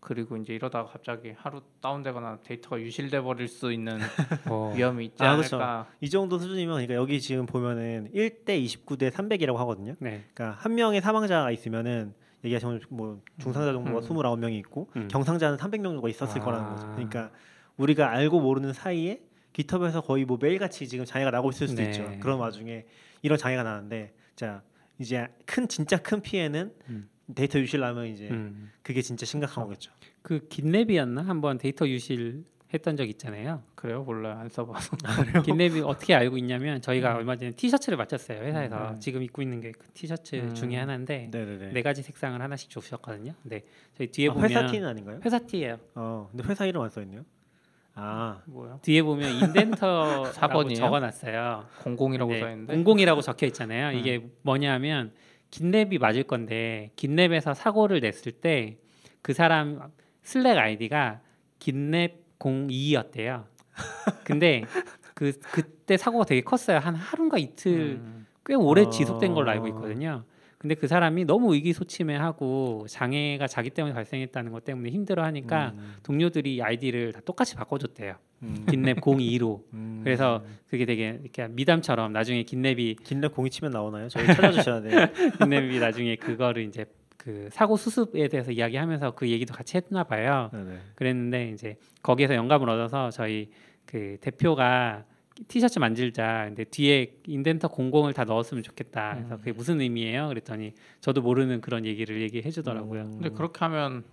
그리고 0.00 0.36
이제 0.36 0.52
이러다가 0.52 0.90
갑자기 0.90 1.32
하루 1.36 1.62
다운되거나 1.80 2.40
데이터가 2.42 2.80
유실돼 2.80 3.20
버릴 3.20 3.46
수 3.46 3.72
있는 3.72 3.98
어. 4.50 4.72
위험이 4.74 5.06
있지 5.06 5.22
아, 5.22 5.36
그렇죠. 5.36 5.56
않을까. 5.56 5.86
이 6.00 6.10
정도 6.10 6.38
수준이면 6.38 6.74
그러니까 6.74 6.94
여기 6.94 7.20
지금 7.20 7.46
보면은 7.46 8.10
1대 8.12 8.48
29대 8.64 9.12
300이라고 9.12 9.56
하거든요. 9.58 9.94
네. 10.00 10.24
그러니까 10.34 10.58
한 10.60 10.74
명의 10.74 11.00
사망자가 11.00 11.52
있으면은 11.52 12.14
얘기하신 12.44 12.80
뭐 12.88 13.20
중상자 13.38 13.72
정도가 13.72 13.98
음. 13.98 14.02
29명이 14.02 14.54
있고 14.58 14.90
음. 14.96 15.06
경상자는 15.06 15.56
300명 15.56 15.84
정도가 15.84 16.08
있었을 16.08 16.40
아. 16.40 16.44
거라는 16.44 16.70
거죠. 16.70 16.88
그러니까 16.88 17.30
우리가 17.76 18.10
알고 18.10 18.40
모르는 18.40 18.72
사이에 18.72 19.20
기톱에서 19.52 20.00
거의 20.00 20.24
뭐 20.24 20.36
매일같이 20.40 20.88
지금 20.88 21.04
장애가 21.04 21.30
나고 21.30 21.50
있을 21.50 21.68
수도 21.68 21.80
네. 21.80 21.90
있죠. 21.90 22.10
그런 22.18 22.40
와중에 22.40 22.86
이런 23.22 23.38
장애가 23.38 23.62
나는데 23.62 24.12
자 24.34 24.62
이제 24.98 25.28
큰 25.46 25.68
진짜 25.68 25.96
큰 25.96 26.20
피해는 26.20 26.72
음. 26.90 27.08
데이터 27.34 27.58
유실 27.58 27.80
나면 27.80 28.06
이제 28.06 28.28
음. 28.30 28.70
그게 28.82 29.00
진짜 29.02 29.24
심각한 29.26 29.64
거겠죠. 29.64 29.92
그 30.22 30.40
GitLab이었나 30.48 31.24
한번 31.24 31.58
데이터 31.58 31.88
유실 31.88 32.44
했던 32.74 32.96
적 32.96 33.06
있잖아요. 33.08 33.62
그래요? 33.74 34.02
몰라요. 34.02 34.38
안 34.38 34.48
써봐서. 34.48 34.96
GitLab이 35.44 35.86
어떻게 35.86 36.14
알고 36.14 36.38
있냐면 36.38 36.80
저희가 36.80 37.16
얼마 37.16 37.36
전에 37.36 37.50
티셔츠를 37.52 37.98
맞췄어요 37.98 38.40
회사에서 38.42 38.92
음. 38.92 39.00
지금 39.00 39.22
입고 39.22 39.42
있는 39.42 39.60
게 39.60 39.72
그 39.72 39.86
티셔츠 39.92 40.36
음. 40.36 40.54
중에 40.54 40.76
하나인데 40.76 41.28
네네네. 41.30 41.72
네 41.72 41.82
가지 41.82 42.02
색상을 42.02 42.40
하나씩 42.40 42.70
주셨거든요. 42.70 43.34
근데 43.42 43.62
저희 43.96 44.06
뒤에 44.10 44.28
아, 44.30 44.32
보면 44.32 44.48
회사 44.50 44.66
티는 44.66 44.88
아닌가요? 44.88 45.20
회사 45.24 45.38
티예요. 45.38 45.78
어, 45.94 46.28
근데 46.30 46.44
회사 46.48 46.64
이름 46.66 46.80
안 46.82 46.88
써 46.90 47.02
있네요. 47.02 47.24
아, 47.94 48.40
뭐요? 48.46 48.78
뒤에 48.82 49.02
보면 49.02 49.30
인덴터라고 49.30 50.24
4번이에요? 50.32 50.76
적어놨어요. 50.76 51.66
공공이라고 51.82 52.32
네, 52.32 52.40
써 52.40 52.50
있는데. 52.50 52.74
공공이라고 52.74 53.20
적혀 53.20 53.46
있잖아요. 53.46 53.94
음. 53.94 53.98
이게 53.98 54.26
뭐냐면 54.42 55.12
GitLab이 55.50 55.98
맞을 56.00 56.22
건데 56.24 56.90
GitLab에서 56.96 57.54
사고를 57.54 58.00
냈을 58.00 58.32
때 58.32 58.78
그 59.22 59.32
사람 59.32 59.80
Slack 60.22 60.58
아이디가 60.58 61.20
GitLab 61.60 62.14
02였대요. 62.40 63.44
근데 64.24 64.64
그 65.14 65.32
그때 65.52 65.96
사고가 65.96 66.24
되게 66.24 66.40
컸어요. 66.40 66.78
한 66.78 66.94
하루인가 66.96 67.38
이틀 67.38 68.00
음. 68.02 68.26
꽤 68.44 68.54
오래 68.54 68.82
어. 68.82 68.90
지속된 68.90 69.32
걸로 69.34 69.50
알고 69.52 69.68
있거든요. 69.68 70.24
근데 70.62 70.76
그 70.76 70.86
사람이 70.86 71.24
너무 71.24 71.54
의기소침해하고 71.54 72.86
장애가 72.88 73.48
자기 73.48 73.68
때문에 73.68 73.92
발생했다는 73.94 74.52
것 74.52 74.64
때문에 74.64 74.90
힘들어하니까 74.90 75.72
음, 75.76 75.94
동료들이 76.04 76.62
아이디를 76.62 77.12
다 77.12 77.20
똑같이 77.24 77.56
바꿔줬대요. 77.56 78.14
음, 78.44 78.64
GitLab 78.68 79.00
02로. 79.00 79.64
음. 79.74 80.02
그래서 80.04 80.44
그게 80.68 80.84
되게 80.86 81.18
이렇게 81.20 81.48
미담처럼 81.48 82.12
나중에 82.12 82.44
GitLab이 82.44 83.00
GitLab 83.00 83.34
공이 83.34 83.50
치면 83.50 83.72
나오나요? 83.72 84.08
저희 84.08 84.24
찾아주셔야 84.24 84.82
돼요. 84.82 84.92
GitLab이 85.42 85.80
나중에 85.80 86.14
그거를 86.14 86.62
이제 86.62 86.84
그 87.16 87.48
사고 87.50 87.76
수습에 87.76 88.28
대해서 88.28 88.52
이야기하면서 88.52 89.16
그 89.16 89.28
얘기도 89.28 89.54
같이 89.54 89.76
했나 89.76 90.04
봐요. 90.04 90.48
네네. 90.52 90.78
그랬는데 90.94 91.50
이제 91.50 91.76
거기에서 92.04 92.36
영감을 92.36 92.70
얻어서 92.70 93.10
저희 93.10 93.50
그 93.84 94.16
대표가 94.20 95.04
티셔츠 95.48 95.78
만들자. 95.78 96.44
근데 96.46 96.64
뒤에 96.64 97.14
인덴터 97.26 97.68
공공을 97.68 98.12
다 98.12 98.24
넣었으면 98.24 98.62
좋겠다. 98.62 99.14
그래서 99.14 99.36
그게 99.38 99.52
무슨 99.52 99.80
의미예요? 99.80 100.28
그랬더니 100.28 100.74
저도 101.00 101.22
모르는 101.22 101.60
그런 101.60 101.86
얘기를 101.86 102.20
얘기해 102.20 102.50
주더라고요. 102.50 103.02
음. 103.02 103.10
근데 103.12 103.30
그렇게 103.30 103.58
하면 103.60 104.04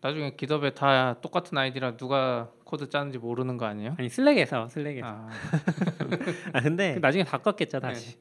나중에 0.00 0.34
GitHub에 0.36 0.74
다 0.74 1.20
똑같은 1.20 1.56
아이디라 1.58 1.96
누가 1.96 2.50
코드 2.64 2.88
짜는지 2.88 3.18
모르는 3.18 3.56
거 3.56 3.66
아니에요? 3.66 3.96
아니 3.98 4.08
Slack에서 4.08 4.68
Slack에서 4.68 5.06
아, 5.06 5.28
아 6.52 6.60
근데 6.60 6.98
나중에 6.98 7.24
바꿨겠죠 7.24 7.80
다시. 7.80 8.16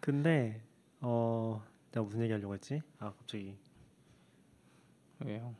근데 0.00 0.60
어 1.00 1.62
내가 1.92 2.04
무슨 2.04 2.22
얘기 2.22 2.32
하려고 2.32 2.54
했지? 2.54 2.82
아 2.98 3.12
갑자기 3.16 3.56
왜요? 5.20 5.54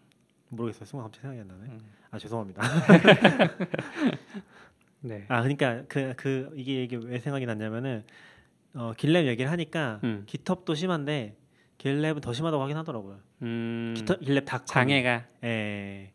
모르겠어요. 0.49 0.85
순간 0.85 1.05
갑자기 1.05 1.23
생각이 1.23 1.41
안 1.41 1.49
나네. 1.49 1.73
음. 1.73 1.81
아 2.11 2.19
죄송합니다. 2.19 2.63
네. 5.01 5.25
아 5.29 5.43
그러니까 5.43 5.83
그그 5.89 6.53
이게 6.57 6.77
얘기 6.77 6.97
왜 6.97 7.19
생각이 7.19 7.47
났냐면은 7.47 8.05
어 8.75 8.93
길랩 8.97 9.27
얘기를 9.27 9.51
하니까 9.51 10.01
음. 10.05 10.25
기텁도 10.27 10.75
심한데 10.75 11.37
길랩은 11.79 12.21
더 12.21 12.33
심하다고 12.33 12.63
하긴 12.63 12.77
하더라고요. 12.77 13.19
음, 13.43 13.95
기텁 13.97 14.21
길랩 14.21 14.45
닷컴 14.45 14.67
장애가 14.67 15.25
예. 15.45 16.13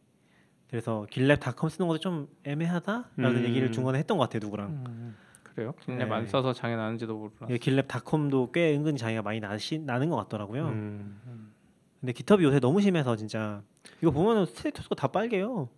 그래서 0.70 1.08
길랩 1.12 1.40
닷컴 1.40 1.70
쓰는 1.70 1.88
것도 1.88 2.00
좀 2.00 2.28
애매하다라는 2.44 3.38
음. 3.38 3.46
얘기를 3.46 3.72
중간에 3.72 4.00
했던 4.00 4.18
것 4.18 4.24
같아요 4.24 4.40
누구랑. 4.42 4.70
음. 4.88 5.16
그래요? 5.56 5.74
GitLab 5.86 6.08
네. 6.08 6.14
안 6.14 6.28
써서 6.28 6.54
장애 6.54 6.76
나는지도 6.76 7.18
몰라. 7.18 7.32
예, 7.50 7.58
GitLab 7.58 7.88
닷컴도 7.88 8.52
꽤 8.52 8.76
은근히 8.76 8.98
장애가 8.98 9.22
많이 9.22 9.40
나시, 9.40 9.80
나는 9.80 10.10
것 10.10 10.18
같더라고요. 10.18 10.68
음, 10.68 11.54
근데 12.02 12.14
GitHub이 12.14 12.44
요새 12.44 12.60
너무 12.60 12.82
심해서 12.82 13.16
진짜 13.16 13.64
이거 14.02 14.12
보면은 14.12 14.46
status가 14.46 14.96
다 14.96 15.08
빨개요. 15.08 15.70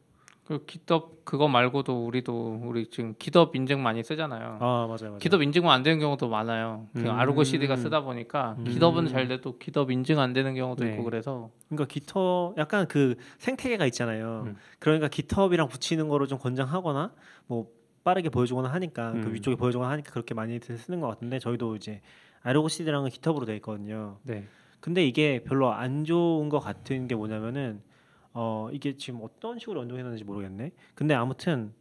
그 0.48 0.64
GitHub 0.66 1.26
그거 1.26 1.50
말고도 1.50 2.06
우리도 2.06 2.62
우리 2.64 2.90
지금 2.90 3.16
GitHub 3.20 3.54
인증 3.54 3.84
많이 3.84 4.02
쓰잖아요. 4.02 4.60
아 4.62 4.88
맞아요. 4.88 5.10
맞아요. 5.10 5.18
GitHub 5.18 5.42
인증은 5.42 5.70
안 5.70 5.84
되는 5.84 6.00
경우도 6.00 6.30
많아요. 6.30 6.88
그냥 6.94 7.16
음. 7.16 7.20
Argo 7.20 7.44
CD가 7.44 7.76
쓰다 7.76 8.00
보니까 8.00 8.56
음. 8.60 8.64
GitHub은 8.64 9.10
잘 9.10 9.28
돼도 9.28 9.58
GitHub 9.58 9.92
인증 9.92 10.20
안 10.22 10.32
되는 10.32 10.56
경우도 10.56 10.86
네. 10.86 10.92
있고 10.92 11.04
그래서 11.04 11.50
그러니까 11.68 11.86
깃허 11.88 12.56
약간 12.58 12.88
그 12.88 13.16
생태계가 13.40 13.86
있잖아요. 13.88 14.44
음. 14.48 14.56
그러니까 14.80 15.10
GitHub랑 15.10 15.68
붙이는 15.68 16.08
거를 16.08 16.28
좀 16.28 16.40
권장하거나 16.40 17.12
뭐 17.48 17.68
빠르게 18.06 18.30
보여주거나 18.30 18.70
하니까 18.70 19.12
그 19.12 19.28
음. 19.28 19.34
위쪽에 19.34 19.58
보여주거나 19.58 19.92
하니까 19.92 20.12
그렇게 20.14 20.34
많이 20.34 20.58
쓰는 20.62 21.02
것 21.02 21.08
같은데 21.08 21.40
저희도 21.40 21.76
이제 21.76 22.00
Argo 22.42 22.70
CD랑은 22.70 23.10
GitHub로 23.10 23.46
돼 23.46 23.54
있거든요. 23.58 24.20
네. 24.24 24.46
근데 24.80 25.06
이게 25.06 25.44
별로 25.44 25.74
안 25.74 26.06
좋은 26.06 26.48
것 26.48 26.60
같은 26.60 27.10
게 27.10 27.16
뭐냐면은 27.16 27.82
어 28.40 28.70
이게 28.72 28.96
지금 28.96 29.22
어떤 29.24 29.58
식으로 29.58 29.82
연동했는지 29.82 30.24
모르겠네. 30.24 30.70
근데 30.94 31.16
아무튼 31.16 31.74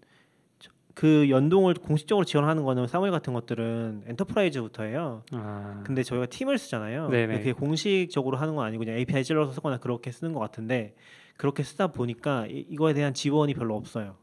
저- 0.59 0.71
그 0.95 1.29
연동을 1.29 1.75
공식적으로 1.75 2.25
지원하는 2.25 2.65
거는 2.65 2.87
SAML 2.87 3.11
같은 3.13 3.35
것들은 3.35 4.05
Enterprise부터예요. 4.07 5.23
아. 5.33 5.83
근데 5.85 6.03
저희가 6.03 6.25
Team을 6.25 6.57
쓰잖아요. 6.57 7.11
네네. 7.11 7.39
그게 7.41 7.53
공식적으로 7.53 8.39
하는 8.39 8.55
건 8.55 8.65
아니고 8.65 8.85
그냥 8.85 8.97
API 8.99 9.23
찔러서 9.23 9.53
쓰거나 9.53 9.77
그렇게 9.77 10.11
쓰는 10.11 10.33
것 10.33 10.41
같은데 10.41 10.95
그렇게 11.37 11.63
쓰다 11.63 11.89
보니까 11.89 12.47
이, 12.47 12.65
이거에 12.71 12.95
대한 12.95 13.13
지원이 13.13 13.53
별로 13.53 13.77
없어요. 13.77 14.17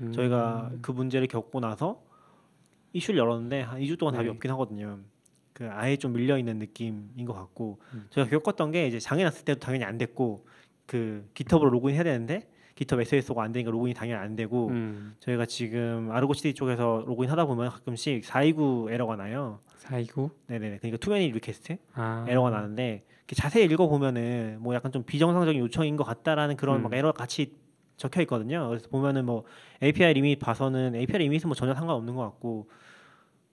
음. 0.00 0.10
저희가 0.12 0.72
그 0.80 0.90
문제를 0.90 1.26
겪고 1.28 1.60
나서 1.60 2.02
이슈를 2.94 3.18
열었는데 3.20 3.60
한 3.60 3.80
2주 3.82 3.98
동안 3.98 4.14
답이 4.14 4.24
네. 4.26 4.30
없긴 4.30 4.50
하거든요. 4.52 5.00
그 5.52 5.68
아예 5.70 5.96
좀 5.98 6.14
밀려 6.14 6.38
있는 6.38 6.58
느낌인 6.58 7.26
것 7.26 7.34
같고 7.34 7.78
음. 7.92 8.06
저희가 8.08 8.30
겪었던 8.30 8.70
게 8.70 8.86
이제 8.86 8.98
장애 8.98 9.22
났을 9.22 9.44
때도 9.44 9.60
당연히 9.60 9.84
안 9.84 9.98
됐고 9.98 10.46
그 10.86 11.28
GitHub로 11.34 11.70
로그인 11.70 11.94
해야 11.94 12.04
되는데 12.04 12.48
GitHub 12.74 13.02
SSO가 13.02 13.42
안 13.42 13.52
되니까 13.52 13.70
로그인이 13.70 13.94
당연히 13.94 14.20
안 14.20 14.36
되고 14.36 14.68
음. 14.68 15.14
저희가 15.20 15.46
지금 15.46 16.10
Argo 16.10 16.34
CD 16.34 16.54
쪽에서 16.54 17.04
로그인 17.06 17.30
하다 17.30 17.46
보면 17.46 17.70
가끔씩 17.70 18.24
429 18.24 18.88
에러가 18.90 19.16
나요. 19.16 19.60
429. 19.76 20.30
네네네. 20.48 20.78
그러니까 20.78 20.98
too 20.98 21.13
many 21.13 21.32
request 21.32 21.76
아. 21.94 22.24
에러가 22.28 22.50
나는데 22.50 23.04
자세히 23.34 23.64
읽어 23.64 23.88
보면은 23.88 24.58
뭐 24.60 24.74
약간 24.74 24.92
좀 24.92 25.02
비정상적인 25.04 25.60
요청인 25.60 25.96
것 25.96 26.04
같다라는 26.04 26.56
그런 26.56 26.80
음. 26.80 26.82
막 26.82 26.94
에러 26.94 27.12
같이 27.12 27.54
적혀 27.96 28.20
있거든요. 28.22 28.68
그래서 28.68 28.88
보면은 28.88 29.24
뭐 29.24 29.44
API 29.82 30.14
리밋 30.14 30.40
봐서는 30.40 30.96
API 30.96 31.18
리밋은 31.20 31.46
뭐 31.46 31.54
전혀 31.54 31.74
상관없는 31.74 32.14
것 32.14 32.22
같고 32.22 32.68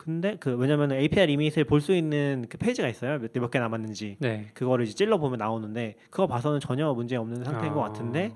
근데 0.02 0.36
그 0.40 0.56
왜냐면은 0.56 0.96
API 0.98 1.28
리밋을 1.28 1.64
볼 1.66 1.80
수 1.80 1.94
있는 1.94 2.46
그 2.50 2.58
페이지가 2.58 2.88
있어요. 2.88 3.20
몇 3.20 3.32
개 3.32 3.40
몇 3.40 3.52
개 3.52 3.60
남았는지 3.60 4.18
네. 4.20 4.48
그거를 4.56 4.86
이제 4.86 4.96
찔러 4.96 5.20
보면 5.20 5.38
나오는데 5.38 5.96
그거 6.10 6.26
봐서는 6.26 6.60
전혀 6.60 6.92
문제 6.94 7.16
없는 7.18 7.44
상태인 7.44 7.74
것 7.74 7.84
아. 7.84 7.88
같은데 7.88 8.36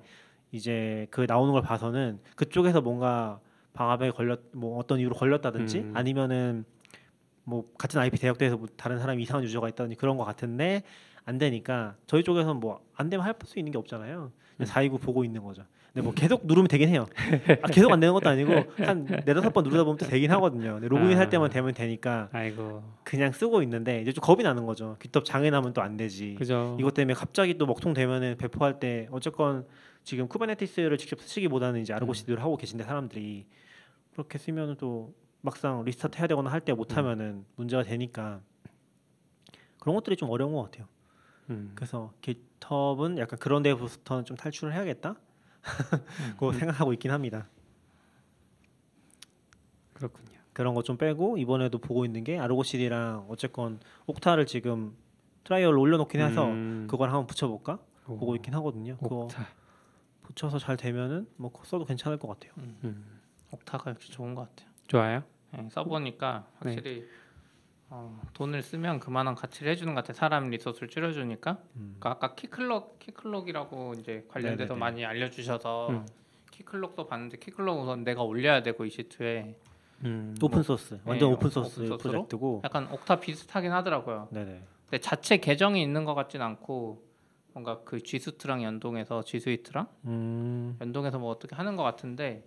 이제 0.51 1.07
그 1.09 1.25
나오는 1.27 1.51
걸 1.53 1.63
봐서는 1.63 2.19
그쪽에서 2.35 2.81
뭔가 2.81 3.39
방압에 3.73 4.11
걸렸 4.11 4.41
뭐 4.53 4.77
어떤 4.77 4.99
이유로 4.99 5.15
걸렸다든지 5.15 5.79
음. 5.79 5.91
아니면은 5.95 6.65
뭐 7.43 7.65
같은 7.79 7.99
IP 7.99 8.19
대역대에서 8.19 8.57
뭐 8.57 8.67
다른 8.77 8.99
사람이 8.99 9.21
이상한 9.23 9.43
유저가 9.43 9.67
있다든지 9.69 9.95
그런 9.95 10.17
것 10.17 10.23
같은데 10.23 10.83
안 11.25 11.39
되니까 11.39 11.95
저희 12.05 12.23
쪽에서는 12.23 12.59
뭐 12.59 12.79
안 12.95 13.09
되면 13.09 13.25
할 13.25 13.33
수 13.43 13.57
있는 13.59 13.71
게 13.71 13.77
없잖아요. 13.79 14.31
음. 14.61 14.65
429 14.65 14.99
보고 14.99 15.23
있는 15.25 15.43
거죠. 15.43 15.63
근데 15.95 16.03
뭐 16.03 16.13
계속 16.13 16.45
누르면 16.45 16.67
되긴 16.67 16.89
해요. 16.89 17.05
아, 17.63 17.67
계속 17.69 17.89
안 17.89 18.01
되는 18.01 18.13
것도 18.13 18.27
아니고 18.27 18.51
한 18.83 19.05
네다섯 19.05 19.53
번 19.53 19.63
누르다 19.63 19.85
보면 19.85 19.97
또 19.97 20.05
되긴 20.05 20.29
하거든요. 20.31 20.73
근데 20.73 20.89
로그인 20.89 21.17
할 21.17 21.27
아. 21.27 21.29
때만 21.29 21.49
되면 21.49 21.73
되니까 21.73 22.27
아이고. 22.33 22.83
그냥 23.05 23.31
쓰고 23.31 23.63
있는데 23.63 24.01
이제 24.01 24.11
좀 24.11 24.21
겁이 24.21 24.43
나는 24.43 24.65
거죠. 24.65 24.97
GitHub 24.99 25.23
장애 25.23 25.49
나면 25.49 25.71
또 25.71 25.81
안 25.81 25.95
되지. 25.95 26.35
그죠. 26.37 26.75
이것 26.81 26.93
때문에 26.93 27.13
갑자기 27.13 27.57
또 27.57 27.65
먹통 27.65 27.93
되면은 27.93 28.35
배포할 28.37 28.77
때 28.81 29.07
어쨌건 29.09 29.65
지금 30.03 30.27
Kubernetes를 30.27 30.97
직접 30.97 31.21
쓰시기보다는 31.21 31.79
이제 31.79 31.93
Argo 31.93 32.12
CD를 32.12 32.41
하고 32.41 32.57
계신데 32.57 32.83
사람들이 32.83 33.45
그렇게 34.11 34.37
쓰면은 34.37 34.75
또 34.77 35.13
막상 35.41 35.83
restart 35.85 36.17
해야 36.17 36.27
되거나 36.27 36.51
할 36.51 36.59
때 36.59 36.73
못 36.73 36.97
하면은 36.97 37.45
문제가 37.55 37.83
되니까 37.83 38.41
그런 39.79 39.95
것들이 39.95 40.17
좀 40.17 40.29
어려운 40.29 40.53
것 40.53 40.63
같아요. 40.63 40.87
음. 41.51 41.71
그래서 41.75 42.11
GitHub는 42.21 43.17
약간 43.19 43.39
그런 43.39 43.63
데부터는 43.63 44.25
좀 44.25 44.35
탈출을 44.35 44.73
해야겠다. 44.73 45.15
그거 46.37 46.53
생각하고 46.53 46.93
있긴 46.93 47.11
합니다. 47.11 47.47
그렇군요. 49.93 50.39
그런 50.53 50.73
거좀 50.73 50.97
빼고 50.97 51.37
이번에도 51.37 51.79
보고 51.79 52.05
있는 52.05 52.23
게 52.23 52.39
Argo 52.39 52.74
CD랑 52.74 53.25
어쨌건 53.29 53.79
Okta를 54.07 54.45
지금 54.45 54.95
trial로 55.43 55.79
올려놓긴 55.79 56.21
해서 56.21 56.45
음. 56.47 56.87
그걸 56.89 57.09
한번 57.09 57.27
붙여볼까 57.27 57.79
오. 58.07 58.17
보고 58.17 58.35
있긴 58.35 58.53
하거든요. 58.55 58.97
그거 58.97 59.15
Okta. 59.25 59.47
붙여서 60.23 60.59
잘 60.59 60.77
되면은 60.77 61.27
뭐 61.35 61.51
써도 61.63 61.85
괜찮을 61.85 62.17
것 62.17 62.27
같아요. 62.27 62.53
음. 62.57 63.21
Okta가 63.51 63.91
역시 63.91 64.11
좋은 64.11 64.33
것 64.33 64.49
같아요. 64.49 64.69
좋아요. 64.87 65.23
네, 65.51 65.69
써보니까 65.71 66.47
네. 66.63 66.69
확실히 66.75 67.07
어, 67.89 68.19
돈을 68.33 68.61
쓰면 68.63 68.99
그만한 68.99 69.35
가치를 69.35 69.71
해주는 69.71 69.93
것 69.93 70.01
같아요. 70.01 70.15
사람 70.15 70.49
resource를 70.49 70.87
줄여주니까. 70.87 71.57
음. 71.75 71.95
그러니까 71.99 72.11
아까 72.11 72.35
Keycloak 72.35 72.99
Keycloak이라고 72.99 73.93
이제 73.99 74.25
관련돼서 74.27 74.73
네네네. 74.73 74.79
많이 74.79 75.05
알려주셔서 75.05 75.89
음. 75.89 76.05
Keycloak도 76.51 77.07
봤는데 77.07 77.37
Keycloak 77.37 77.79
우선 77.79 78.03
내가 78.03 78.23
올려야 78.23 78.63
되고 78.63 78.83
EC2에 78.85 79.55
음. 80.03 80.35
오픈 80.41 80.63
소스 80.63 80.99
완전 81.05 81.29
네, 81.29 81.35
오픈 81.35 81.49
소스? 81.49 81.81
프로젝트고. 81.97 82.61
약간 82.63 82.87
Okta 82.91 83.19
비슷하긴 83.19 83.71
하더라고요. 83.71 84.29
네네. 84.31 84.63
근데 84.89 84.99
자체 84.99 85.37
계정이 85.37 85.81
있는 85.81 86.05
것 86.05 86.15
같진 86.15 86.41
않고 86.41 87.03
뭔가 87.53 87.81
그 87.85 88.01
G수트랑 88.01 88.63
연동해서 88.63 89.23
G 89.23 89.30
Suite랑 89.30 89.87
음. 90.05 90.77
연동해서 90.81 91.19
뭐 91.19 91.29
어떻게 91.29 91.55
하는 91.55 91.75
것 91.75 91.83
같은데 91.83 92.43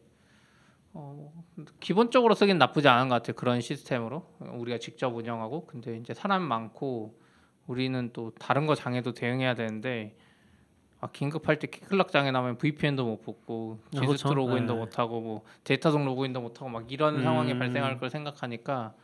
어, 0.94 1.32
기본적으로 1.80 2.34
쓰긴 2.34 2.58
나쁘지 2.58 2.88
않은 2.88 3.08
것 3.08 3.16
같아요. 3.16 3.34
그런 3.36 3.60
시스템으로 3.60 4.26
우리가 4.40 4.78
직접 4.78 5.14
운영하고 5.14 5.66
근데 5.66 5.96
이제 5.96 6.14
사람 6.14 6.42
많고 6.42 7.18
우리는 7.66 8.10
또 8.12 8.32
다른 8.38 8.66
거 8.66 8.74
장애도 8.74 9.12
대응해야 9.12 9.54
되는데 9.54 10.16
아, 11.00 11.08
긴급할 11.08 11.58
때 11.58 11.68
Keycloak 11.68 12.10
장애 12.10 12.30
나면 12.30 12.58
VPN도 12.58 13.04
못 13.04 13.22
붙고 13.22 13.78
아, 13.96 14.00
그렇죠. 14.00 14.34
로그인도 14.34 14.74
네. 14.74 14.80
못 14.80 14.98
하고 14.98 15.20
뭐 15.20 15.44
Datadog 15.62 16.04
로그인도 16.04 16.40
못 16.40 16.60
하고 16.60 16.70
막 16.70 16.90
이런 16.90 17.16
음. 17.16 17.22
상황이 17.22 17.56
발생할 17.56 17.98
걸 17.98 18.10
생각하니까 18.10 18.94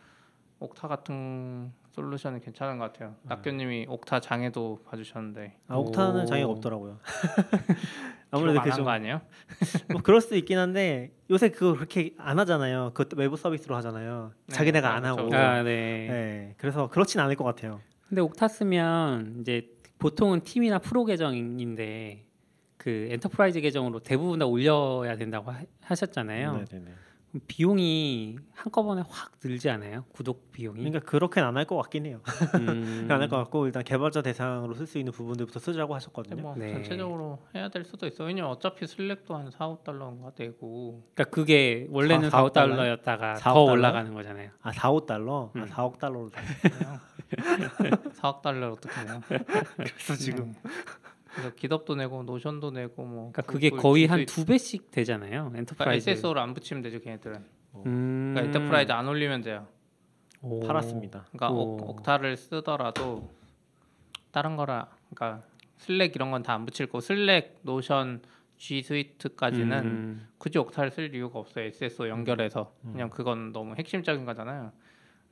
Okta 0.59 0.89
같은 0.89 1.73
솔루션은 1.95 2.41
괜찮은 2.41 2.79
것 2.79 2.93
같아요. 2.93 3.15
낙교님이 3.23 3.87
Okta 3.89 4.19
장애도 4.19 4.81
봐주셨는데 4.85 5.59
아 5.69 5.77
Okta는 5.77 6.23
오. 6.23 6.25
장애가 6.27 6.49
없더라고요. 6.49 6.99
아무래도 8.33 8.61
그좀 8.63 8.85
거 8.85 8.91
아니에요? 8.91 9.21
뭐 9.93 10.03
그럴 10.03 10.21
수도 10.21 10.35
있긴 10.35 10.59
한데 10.59 11.13
요새 11.31 11.51
그거 11.51 11.73
그렇게 11.75 12.15
안 12.19 12.41
하잖아요. 12.41 12.91
그 12.95 13.09
외부 13.15 13.37
서비스로 13.37 13.77
하잖아요. 13.77 14.33
네, 14.47 14.55
자기네가 14.57 14.91
아, 14.91 14.95
안 14.97 15.03
그렇죠. 15.03 15.23
하고. 15.23 15.37
아, 15.37 15.63
네. 15.63 16.09
네. 16.11 16.55
그래서 16.59 16.89
그렇진 16.89 17.21
않을 17.21 17.37
것 17.37 17.45
같아요. 17.45 17.81
근데 18.09 18.21
Okta 18.23 18.49
쓰면 18.49 19.37
이제 19.41 19.71
보통은 20.01 20.41
팀이나 20.41 20.81
프로 20.81 21.05
계정인데 21.05 22.25
그 22.77 23.07
Enterprise 23.13 23.61
계정으로 23.61 24.01
대부분 24.01 24.41
다 24.41 24.47
올려야 24.47 25.17
된다고 25.17 25.53
하, 25.53 25.61
하셨잖아요. 25.83 26.65
비용이 27.47 28.37
한꺼번에 28.55 29.03
확 29.09 29.33
늘지 29.43 29.69
않아요? 29.71 30.05
구독 30.13 30.53
비용이? 30.53 30.79
그러니까 30.79 31.01
그렇게는 31.01 31.49
안 31.49 31.57
할 31.57 31.65
것 31.67 31.77
같긴 31.77 32.07
해요. 32.07 32.21
음. 32.61 33.07
안할 33.11 33.29
것 33.29 33.37
같고 33.39 33.67
일단 33.67 33.83
개발자 33.83 34.23
대상으로 34.23 34.75
쓸 34.75 34.87
수 34.87 34.99
있는 34.99 35.13
부분들부터 35.13 35.59
쓰자고 35.61 35.95
하셨거든요. 35.95 36.41
뭐 36.43 36.55
네. 36.57 36.73
전체적으로 36.73 37.41
해야 37.55 37.69
될 37.69 37.85
수도 37.85 38.07
있어. 38.07 38.25
왜냐면 38.25 38.51
어차피 38.51 38.87
Slack도 38.87 39.35
한 39.35 39.51
4, 39.51 39.67
5달러인가 39.69 40.35
되고 40.35 41.03
그러니까 41.15 41.35
그게 41.35 41.87
원래는 41.91 42.31
사- 42.31 42.39
4, 42.39 42.45
5달러였다가 42.51 43.37
4, 43.37 43.53
더 43.53 43.65
5달러? 43.65 43.73
올라가는 43.73 44.15
거잖아요. 44.15 44.51
아 44.63 44.73
4, 44.73 44.91
5달러? 44.93 45.51
음. 45.57 45.63
아 45.63 45.67
4억 45.67 45.99
달러로 45.99 46.31
그냥 46.31 47.01
4억 48.21 48.43
달러로 48.43 48.73
어떻게 48.75 49.01
해요? 49.01 49.21
그래서 49.77 50.15
지금 50.17 50.55
그래서 51.35 51.55
GitHub도 51.55 51.95
내고 51.97 52.23
Notion도 52.23 52.71
내고 52.71 53.05
뭐 53.05 53.33
그러니까 53.33 53.43
그게 53.43 53.71
구글 53.71 53.83
거의 53.83 54.07
한. 54.07 54.25
두 54.27 54.45
배씩 54.45 54.91
되잖아요. 54.91 55.31
그러니까 55.51 55.59
Enterprise. 55.59 56.11
SSO를 56.11 56.41
안 56.41 56.55
붙이면 56.55 56.83
되죠 56.83 57.01
걔네들은. 57.01 57.45
음. 57.87 58.33
그러니까 58.35 58.41
Enterprise 58.59 58.93
안 58.93 59.09
올리면 59.09 59.43
돼요. 59.43 59.67
오. 60.43 60.61
팔았습니다. 60.61 61.27
그러니까 61.33 61.51
오. 61.51 61.75
옥, 61.77 61.91
Okta를 61.91 62.37
쓰더라도 62.37 63.31
다른 64.31 64.57
거라 64.57 64.89
그러니까 65.11 65.45
Slack 65.79 66.15
이런 66.15 66.31
건 66.31 66.43
다 66.43 66.55
안 66.55 66.65
붙일 66.67 66.87
거고 66.87 67.01
슬랙, 67.01 67.59
노션, 67.63 68.23
G 68.57 68.83
스위트까지는 68.83 69.79
음. 69.85 70.29
굳이 70.39 70.59
Okta를 70.59 70.91
쓸 70.93 71.13
이유가 71.15 71.39
없어요. 71.41 71.65
SSO 71.67 72.09
연결해서 72.09 72.75
음. 72.85 72.93
그냥 72.93 73.11
그건 73.11 73.53
너무 73.53 73.75
핵심적인 73.77 74.25
거잖아요. 74.25 74.73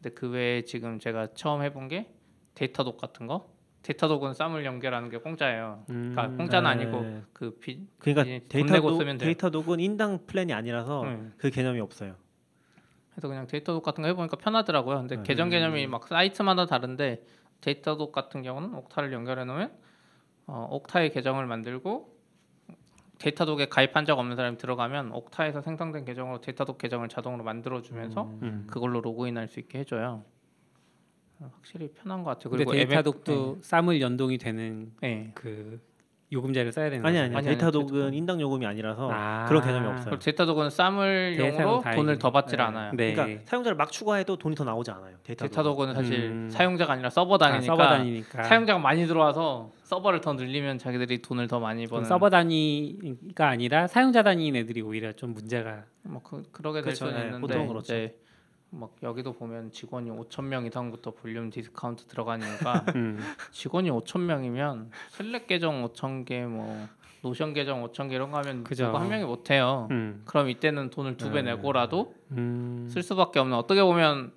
근데 0.03 0.11
그 0.15 0.29
외에 0.31 0.63
지금 0.65 0.99
제가 0.99 1.29
처음 1.35 1.63
해본 1.63 1.87
게 1.89 2.13
Datadog 2.55 2.99
같은 2.99 3.27
거. 3.29 3.52
Datadog은 3.83 4.35
SAML을 4.35 4.65
연결하는 4.65 5.11
게 5.11 5.19
공짜예요. 5.19 5.85
음. 5.91 6.13
그러니까 6.15 6.37
공짜는 6.37 6.71
네. 6.71 6.85
아니고 6.85 7.23
그 7.33 7.59
비, 7.59 7.87
그러니까 7.99 8.25
데이터 8.49 8.81
돼요. 8.81 9.19
Data 9.19 9.51
dog은 9.51 9.81
인당 9.81 10.27
플랜이 10.27 10.53
아니라서 10.53 11.03
응. 11.05 11.33
그 11.37 11.51
개념이 11.51 11.81
없어요. 11.81 12.15
그래서 13.11 13.29
그냥 13.29 13.47
Datadog 13.47 13.83
같은 13.83 14.03
거 14.03 14.09
해보니까 14.09 14.37
편하더라고요. 14.37 14.99
근데 14.99 15.17
네. 15.17 15.23
계정 15.25 15.51
개념이 15.51 15.87
막 15.87 16.07
사이트마다 16.07 16.67
다른데 16.67 17.25
Datadog 17.61 18.13
같은 18.13 18.43
경우는 18.43 18.75
Okta를 18.75 19.13
연결해 19.13 19.45
놓으면 19.45 19.73
어, 20.47 20.69
Okta의 20.71 21.13
계정을 21.13 21.47
만들고 21.47 22.13
Datadog에 23.19 23.67
가입한 23.67 24.05
적 24.05 24.19
없는 24.19 24.37
사람이 24.37 24.59
들어가면 24.59 25.13
Okta에서 25.13 25.61
생성된 25.63 26.05
계정으로 26.05 26.41
Datadog 26.41 26.79
계정을 26.79 27.09
자동으로 27.09 27.45
만들어 27.45 27.81
주면서 27.83 28.25
음. 28.43 28.67
그걸로 28.69 29.01
로그인할 29.01 29.49
수 29.49 29.61
있게 29.61 29.81
해줘요. 29.81 30.25
어, 31.43 31.51
확실히 31.57 31.89
편한 31.89 32.23
것 32.23 32.31
같아요. 32.31 32.51
그리고 32.51 32.73
Datadog도 32.73 33.59
SAML 33.63 34.01
연동이 34.01 34.39
되는 34.39 34.93
네. 35.01 35.09
네. 35.09 35.31
그 35.35 35.81
요금제를 36.31 36.73
써야 36.73 36.89
되는 36.89 37.05
아니? 37.05 37.19
아니 37.19 37.35
아니, 37.37 37.45
Datadog은 37.47 38.07
아니, 38.07 38.17
인당 38.17 38.41
요금이 38.41 38.65
아니라서 38.65 39.11
아. 39.13 39.45
그런 39.47 39.63
개념이 39.63 39.87
없어요. 39.87 40.05
그리고 40.07 40.19
Datadog은 40.21 40.71
SAML을 40.71 41.35
대사로 41.37 41.71
용으로. 41.85 41.95
돈을 41.95 42.19
더 42.19 42.31
받질 42.31 42.57
네. 42.57 42.63
않아요. 42.63 42.93
네. 42.95 43.13
그러니까 43.13 43.43
사용자를 43.45 43.77
막 43.77 43.93
추가해도 43.93 44.37
돈이 44.37 44.55
더 44.55 44.65
나오지 44.65 44.91
않아요. 44.93 45.17
Datadog. 45.25 45.51
Datadog은 45.51 45.95
사실 45.95 46.31
음. 46.31 46.49
사용자가 46.49 46.95
아니라 46.95 47.11
서버 47.11 47.35
아, 47.35 47.39
단위니까 47.39 47.67
서버 47.67 47.83
단위니까 47.83 48.45
사용자가 48.45 48.79
많이 48.79 49.07
들어와서 49.07 49.73
서버를 49.83 50.23
더 50.23 50.33
늘리면 50.33 50.79
자기들이 50.79 51.21
돈을 51.21 51.49
더 51.49 51.61
많이 51.61 51.87
버는 51.87 52.07
서버 52.07 52.31
단위가 52.31 53.49
아니라 53.49 53.87
사용자 53.87 54.23
단위인 54.23 54.57
애들이 54.57 54.81
오히려 54.81 55.13
좀 55.13 55.35
문제가 55.35 55.85
뭐 56.03 56.23
그, 56.23 56.45
그러게 56.51 56.79
될 56.79 56.95
그렇죠. 56.95 57.07
수는 57.07 57.15
네, 57.15 57.27
있는데 57.27 57.41
보통은 57.41 57.67
그렇죠. 57.69 57.93
막 58.75 58.95
여기도 59.03 59.33
보면 59.35 59.71
직원이 59.71 60.11
5천 60.11 60.45
명 60.45 60.65
이상부터 60.65 61.11
volume 61.13 61.51
discount 61.51 62.05
이유가 62.09 62.85
음. 62.97 63.21
직원이 63.51 63.91
5천 63.91 64.21
명이면 64.21 64.91
Slack 65.11 65.47
계정 65.47 65.87
5천 65.87 66.25
개, 66.25 66.45
뭐 66.47 66.89
Notion 67.23 67.53
계정 67.53 67.85
5천 67.87 68.09
개 68.09 68.15
이런 68.15 68.31
거 68.31 68.39
하면 68.39 68.65
그죠. 68.65 68.87
누구 68.87 68.99
한 68.99 69.09
명이 69.11 69.25
못 69.25 69.51
해요. 69.51 69.89
음. 69.91 70.23
그럼 70.25 70.49
이때는 70.49 70.89
돈을 70.89 71.19
두배 71.19 71.43
네. 71.43 71.55
내고라도 71.55 72.15
음. 72.33 72.87
쓸 72.89 73.03
수밖에 73.03 73.39
없는 73.41 73.57
어떻게 73.57 73.83
보면 73.83 74.33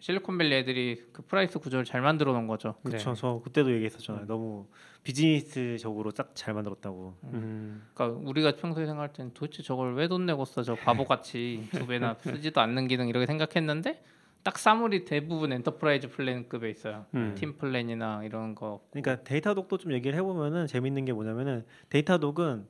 실리콘밸리 0.00 0.54
애들이 0.54 1.04
그 1.12 1.22
price 1.22 1.58
구조를 1.58 1.84
잘 1.84 2.00
만들어 2.00 2.32
놓은 2.32 2.46
거죠. 2.46 2.76
그렇죠. 2.84 3.10
네. 3.12 3.20
저 3.20 3.40
그때도 3.44 3.70
얘기했었잖아요. 3.72 4.26
너무 4.26 4.66
비즈니스적으로 5.04 6.10
딱 6.10 6.34
잘 6.34 6.54
만들었다고. 6.54 7.14
음. 7.24 7.86
그러니까 7.94 8.18
우리가 8.28 8.56
평소에 8.56 8.86
생각할 8.86 9.12
때는 9.12 9.32
도대체 9.34 9.62
저걸 9.62 9.94
왜 9.94 10.08
돈 10.08 10.26
내고 10.26 10.44
써? 10.44 10.62
저 10.62 10.74
바보같이 10.74 11.68
두 11.84 11.86
배나 11.86 12.14
쓰지도 12.20 12.60
않는 12.60 12.88
기능 12.88 13.08
이렇게 13.08 13.26
생각했는데 13.26 14.02
딱 14.42 14.58
SAML이 14.58 15.04
대부분 15.04 15.52
enterprise 15.52 16.10
플랜급에 16.10 16.68
있어요. 16.70 17.06
음. 17.14 17.34
팀 17.36 17.56
플랜이나 17.56 18.24
이런 18.24 18.54
거. 18.54 18.82
그러니까 18.90 19.22
Datadog도 19.22 19.78
좀 19.78 19.92
얘기를 19.92 20.18
해보면은 20.18 20.66
재밌는 20.66 21.04
게 21.04 21.12
뭐냐면은 21.12 21.64
Datadog은 21.88 22.66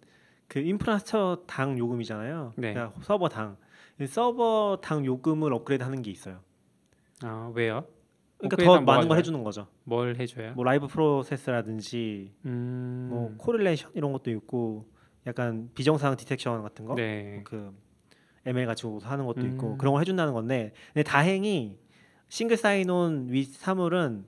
그 0.49 0.59
infrastructure 0.59 1.45
당 1.47 1.79
요금이잖아요. 1.79 2.53
네. 2.57 2.75
그러니까 2.75 3.01
서버 3.03 3.29
당. 3.29 3.57
이 4.01 4.07
서버 4.07 4.79
당 4.83 5.05
요금을 5.07 5.53
업그레이드하는 5.53 6.03
게 6.03 6.11
있어요. 6.11 6.41
아 7.23 7.51
왜요? 7.55 7.87
그러니까 8.49 8.65
더 8.65 8.81
많은 8.81 9.09
걸? 9.09 9.19
해주는 9.19 9.43
거죠. 9.45 9.67
뭘 9.85 10.17
해줘요? 10.17 10.53
뭐 10.55 10.65
live 10.65 10.87
process라든지 10.87 12.33
음. 12.45 13.09
뭐 13.11 13.35
correlation 13.39 13.93
이런 13.95 14.13
것도 14.13 14.31
있고 14.31 14.87
약간 15.27 15.71
비정상 15.75 16.17
detection 16.17 16.63
같은 16.63 16.85
거. 16.85 16.95
네. 16.95 17.41
그 17.45 17.73
ML 18.47 18.67
가지고 18.67 18.99
하는 19.03 19.27
것도 19.27 19.41
있고 19.47 19.73
음. 19.73 19.79
그런 19.79 19.93
걸 19.93 20.01
해준다는 20.01 20.33
건데 20.33 20.73
근데 20.93 21.03
다행히 21.03 21.79
single 22.29 22.57
sign-on 22.57 23.29
with 23.31 23.45
SAML은 23.55 24.27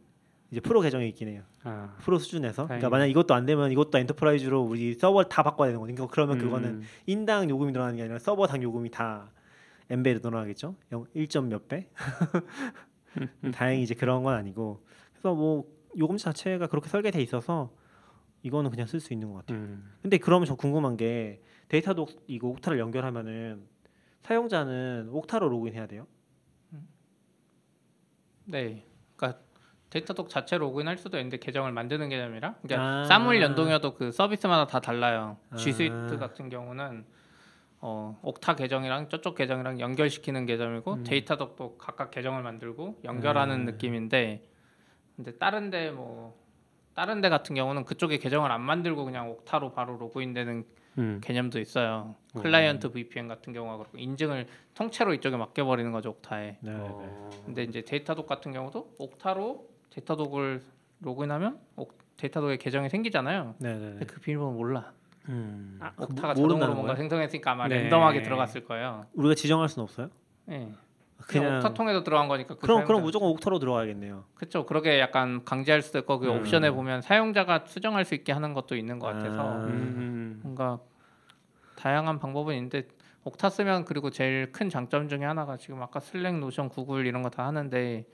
이제 0.50 0.60
프로 0.60 0.80
계정이 0.80 1.08
있긴 1.08 1.28
해요. 1.28 1.42
아. 1.64 1.96
프로 2.00 2.18
수준에서. 2.18 2.66
그러니까 2.66 2.88
다행이네. 2.88 2.88
만약 2.88 3.06
이것도 3.06 3.34
안 3.34 3.46
되면 3.46 3.72
이것도 3.72 3.98
enterprise로 3.98 4.62
우리 4.62 4.94
서버를 4.94 5.28
다 5.28 5.42
바꿔야 5.42 5.68
되는 5.68 5.80
거니까 5.80 6.06
그러면 6.06 6.38
그거는 6.38 6.68
음. 6.68 6.82
인당 7.06 7.50
요금이 7.50 7.72
늘어나는 7.72 7.96
게 7.96 8.02
아니라 8.02 8.18
서버당 8.18 8.62
요금이 8.62 8.90
다 8.90 9.32
엠베드 9.90 10.24
늘어나겠죠. 10.24 10.76
1점 10.90 11.46
몇 11.46 11.68
배? 11.68 11.88
다행히 13.52 13.82
이제 13.82 13.94
그런 13.94 14.22
건 14.22 14.34
아니고 14.34 14.84
그래서 15.12 15.34
뭐 15.34 15.64
요금 15.98 16.16
자체가 16.16 16.66
그렇게 16.66 16.88
설계돼 16.88 17.20
있어서 17.22 17.72
이거는 18.42 18.70
그냥 18.70 18.86
쓸 18.86 19.00
수 19.00 19.12
있는 19.12 19.32
것 19.32 19.38
같아요. 19.38 19.58
음. 19.58 19.92
근데 20.02 20.18
그러면 20.18 20.46
저 20.46 20.54
궁금한 20.54 20.96
게 20.96 21.42
Datadog 21.68 22.10
이거 22.26 22.48
Okta를 22.48 22.78
연결하면은 22.78 23.66
사용자는 24.22 25.08
Okta로 25.10 25.48
로그인해야 25.48 25.86
돼요? 25.86 26.06
네. 28.44 28.86
그러니까 29.16 29.40
Datadog 29.90 30.28
자체 30.28 30.58
로그인할 30.58 30.98
수도 30.98 31.18
있는데 31.18 31.38
계정을 31.38 31.72
만드는 31.72 32.08
개념이라. 32.08 32.56
그러니까 32.62 33.00
아. 33.00 33.04
SAML 33.04 33.40
연동이어도 33.40 33.94
그 33.94 34.12
서비스마다 34.12 34.66
다 34.66 34.80
달라요. 34.80 35.38
아. 35.50 35.56
G 35.56 35.72
Suite 35.72 36.16
같은 36.18 36.48
경우는 36.48 37.04
어, 37.80 38.18
Okta 38.22 38.56
계정이랑 38.56 39.08
저쪽 39.08 39.34
계정이랑 39.34 39.80
연결시키는 39.80 40.46
계정이고 40.46 40.92
음. 40.94 41.04
Datadog도 41.04 41.76
각각 41.76 42.10
계정을 42.10 42.42
만들고 42.42 43.00
연결하는 43.04 43.60
음. 43.60 43.64
느낌인데 43.66 44.42
근데 45.16 45.32
다른데 45.36 45.90
뭐 45.92 46.36
다른데 46.94 47.28
같은 47.28 47.54
경우는 47.54 47.84
그쪽에 47.84 48.18
계정을 48.18 48.50
안 48.50 48.62
만들고 48.62 49.04
그냥 49.04 49.30
Okta로 49.30 49.72
바로 49.72 49.96
로그인되는 49.98 50.64
음. 50.98 51.20
개념도 51.22 51.60
있어요. 51.60 52.14
음. 52.34 52.40
클라이언트 52.40 52.90
VPN 52.90 53.28
같은 53.28 53.52
경우가 53.52 53.76
그렇고 53.76 53.98
인증을 53.98 54.46
통째로 54.74 55.12
이쪽에 55.14 55.36
맡겨버리는 55.36 55.92
거죠 55.92 56.10
Okta에. 56.10 56.56
네. 56.60 56.70
어. 56.74 57.30
근데 57.44 57.64
이제 57.64 57.82
Datadog 57.82 58.26
같은 58.26 58.52
경우도 58.52 58.94
Okta로 58.98 59.68
Datadog을 59.90 60.62
로그인하면 61.00 61.58
옥, 61.76 61.98
Datadog에 62.16 62.56
계정이 62.56 62.88
생기잖아요. 62.88 63.56
네, 63.58 63.72
네, 63.74 63.78
근데 63.78 63.98
네. 64.00 64.06
그 64.06 64.20
비밀번호 64.20 64.52
몰라. 64.52 64.92
음. 65.28 65.78
Okta가 65.98 66.28
모- 66.28 66.34
자동으로 66.34 66.56
뭔가 66.74 66.82
거예요? 66.82 66.96
생성했으니까 66.96 67.52
아마 67.52 67.68
네. 67.68 67.82
랜덤하게 67.82 68.22
들어갔을 68.22 68.64
거예요. 68.64 69.06
우리가 69.14 69.34
지정할 69.34 69.68
수는 69.68 69.84
없어요? 69.84 70.08
예. 70.50 70.54
그냥 71.18 71.44
그냥 71.44 71.56
Okta 71.58 71.74
통해서 71.74 72.02
들어간 72.04 72.28
거니까. 72.28 72.54
그 72.54 72.60
그럼 72.60 72.78
사용자- 72.80 72.86
그럼 72.86 73.02
무조건 73.02 73.28
Okta로 73.30 73.58
들어가야겠네요. 73.58 74.24
그렇죠. 74.34 74.66
그러게 74.66 75.00
약간 75.00 75.44
강제할 75.44 75.82
수도 75.82 75.98
있고 75.98 76.18
그 76.18 76.28
음. 76.28 76.38
옵션에 76.38 76.70
보면 76.70 77.02
사용자가 77.02 77.64
수정할 77.66 78.04
수 78.04 78.14
있게 78.14 78.32
하는 78.32 78.52
것도 78.54 78.76
있는 78.76 78.98
것 78.98 79.06
같아서 79.08 79.40
아. 79.40 79.64
음. 79.64 80.40
뭔가 80.42 80.78
다양한 81.76 82.18
방법은 82.18 82.54
있는데 82.54 82.86
Okta 83.24 83.48
쓰면 83.50 83.86
그리고 83.86 84.10
제일 84.10 84.52
큰 84.52 84.68
장점 84.70 85.08
중에 85.08 85.24
하나가 85.24 85.56
지금 85.56 85.82
아까 85.82 85.98
Slack, 86.00 86.38
Notion, 86.38 86.68
구글 86.68 87.06
이런 87.06 87.22
거 87.22 87.28
다 87.30 87.44
하는데 87.46 88.04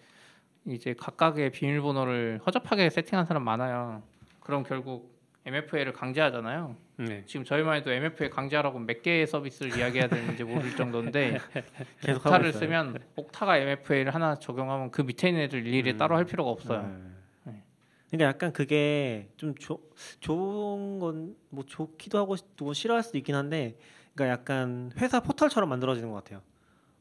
이제 0.65 0.95
각각의 0.99 1.51
비밀번호를 1.51 2.41
허접하게 2.47 2.89
세팅한 2.89 3.27
사람 3.27 3.43
많아요. 3.45 4.03
그럼 4.41 4.63
결국 4.63 5.13
MFA를 5.45 5.93
강제하잖아요. 5.93 6.77
네. 6.99 7.25
지금 7.27 7.45
저희만 7.45 7.77
해도 7.77 7.91
MFA 7.91 8.31
강제하라고 8.31 8.79
몇 8.79 9.03
개의 9.03 9.27
서비스를 9.27 9.77
이야기해야 9.77 10.09
되는지 10.09 10.45
모를 10.45 10.77
정도인데 10.77 11.39
계속 12.01 12.25
옥타를 12.27 12.51
있어요. 12.51 12.61
쓰면 12.61 12.99
옥타가 13.17 13.59
MFA를 13.59 14.15
하나 14.15 14.37
적용하면 14.37 14.91
그 14.93 15.03
밑에 15.03 15.29
있는 15.29 15.43
애들 15.43 15.67
일일이 15.67 15.93
음. 15.93 15.97
따로 15.99 16.17
할 16.17 16.25
필요가 16.25 16.51
없어요. 16.51 16.83
네. 16.83 17.53
네. 17.53 17.63
그러니까 18.11 18.29
약간 18.29 18.53
그게 18.53 19.31
좀 19.37 19.55
조, 19.57 19.81
좋은 20.21 20.99
건 20.99 21.35
뭐 21.51 21.65
좋기도 21.67 22.19
하고 22.19 22.35
또 22.57 22.73
싫어할 22.73 23.03
수도 23.03 23.19
있긴 23.19 23.35
한데, 23.35 23.77
그러니까 24.15 24.33
약간 24.41 24.91
회사 24.99 25.21
포털처럼 25.21 25.69
만들어지는 25.69 26.09
것 26.11 26.17
같아요. 26.25 26.41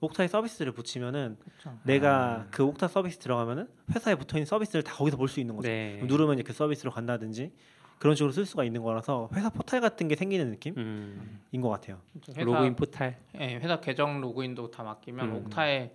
옥타에 0.01 0.27
서비스를 0.27 0.73
붙이면은 0.73 1.37
그렇죠. 1.39 1.77
내가 1.83 2.47
그 2.51 2.65
옥타 2.65 2.89
서비스 2.89 3.17
들어가면은 3.19 3.69
회사에 3.95 4.15
붙어 4.15 4.35
있는 4.37 4.45
서비스를 4.45 4.83
다 4.83 4.93
거기서 4.95 5.15
볼 5.15 5.29
수 5.29 5.39
있는 5.39 5.55
거죠. 5.55 5.69
네. 5.69 6.01
누르면 6.03 6.33
이제 6.33 6.43
그 6.43 6.51
서비스로 6.51 6.91
간다든지 6.91 7.53
그런 8.01 8.15
식으로 8.15 8.31
쓸 8.31 8.47
수가 8.47 8.63
있는 8.63 8.81
거라서 8.81 9.29
회사 9.35 9.51
포털 9.51 9.79
같은 9.79 10.07
게 10.07 10.15
생기는 10.15 10.49
느낌인 10.49 10.79
음. 10.79 11.61
것 11.61 11.69
같아요. 11.69 11.99
회사, 12.29 12.41
로그인 12.41 12.75
포탈. 12.75 13.15
예, 13.39 13.57
회사 13.57 13.79
계정 13.79 14.19
로그인도 14.21 14.71
다 14.71 14.81
맡기면 14.81 15.29
음. 15.29 15.35
Okta에 15.35 15.91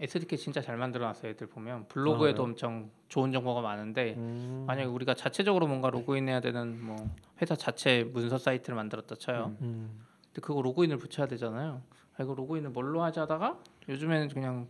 SDK 0.00 0.38
진짜 0.38 0.62
잘 0.62 0.78
만들어놨어요. 0.78 1.32
애들 1.32 1.48
보면 1.48 1.86
블로그에도 1.88 2.44
아, 2.44 2.46
그래요? 2.46 2.52
엄청 2.52 2.90
좋은 3.10 3.30
정보가 3.30 3.60
많은데 3.60 4.14
음. 4.16 4.64
만약에 4.66 4.88
우리가 4.88 5.12
자체적으로 5.12 5.66
뭔가 5.66 5.90
로그인해야 5.90 6.40
되는 6.40 6.82
뭐 6.82 6.96
회사 7.42 7.54
자체 7.54 8.04
문서 8.04 8.38
사이트를 8.38 8.74
만들었다 8.74 9.16
쳐요. 9.16 9.54
음. 9.60 10.06
근데 10.32 10.40
그거 10.40 10.62
로그인을 10.62 10.96
붙여야 10.96 11.26
되잖아요. 11.26 11.82
아, 12.16 12.22
이거 12.22 12.32
로그인을 12.32 12.70
뭘로 12.70 13.02
하지 13.02 13.18
하다가 13.18 13.58
요즘에는 13.86 14.28
그냥 14.28 14.66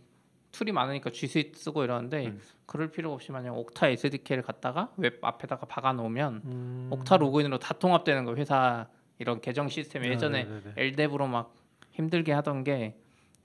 툴이 0.51 0.71
많으니까 0.71 1.09
G 1.11 1.25
Suite 1.27 1.53
쓰고 1.55 1.83
이러는데 1.83 2.27
음. 2.27 2.41
그럴 2.65 2.91
필요 2.91 3.13
없이 3.13 3.31
만약 3.31 3.53
Okta 3.57 3.87
SDK를 3.87 4.43
갖다가 4.43 4.91
웹 4.97 5.19
앞에다가 5.21 5.65
박아 5.65 5.93
놓으면 5.93 6.41
음. 6.45 6.87
Okta 6.91 7.17
로그인으로 7.17 7.59
다 7.59 7.73
통합되는 7.73 8.25
거 8.25 8.35
회사 8.35 8.87
이런 9.19 9.39
계정 9.41 9.69
시스템 9.69 10.03
예전에 10.05 10.43
네, 10.43 10.49
네, 10.49 10.61
네. 10.75 10.83
LDAP로 10.83 11.27
막 11.27 11.53
힘들게 11.91 12.31
하던 12.33 12.63
게 12.63 12.97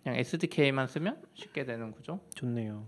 그냥 0.03 0.19
SDK만 0.19 0.87
쓰면 0.89 1.23
쉽게 1.35 1.65
되는 1.65 1.91
거죠. 1.93 2.21
좋네요. 2.35 2.87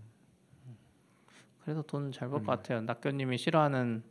그래서 1.62 1.82
돈 1.82 2.10
잘 2.12 2.28
벌것 2.28 2.44
음. 2.44 2.46
같아요. 2.46 2.80
낙교님이 2.82 3.36
싫어하는 3.38 4.02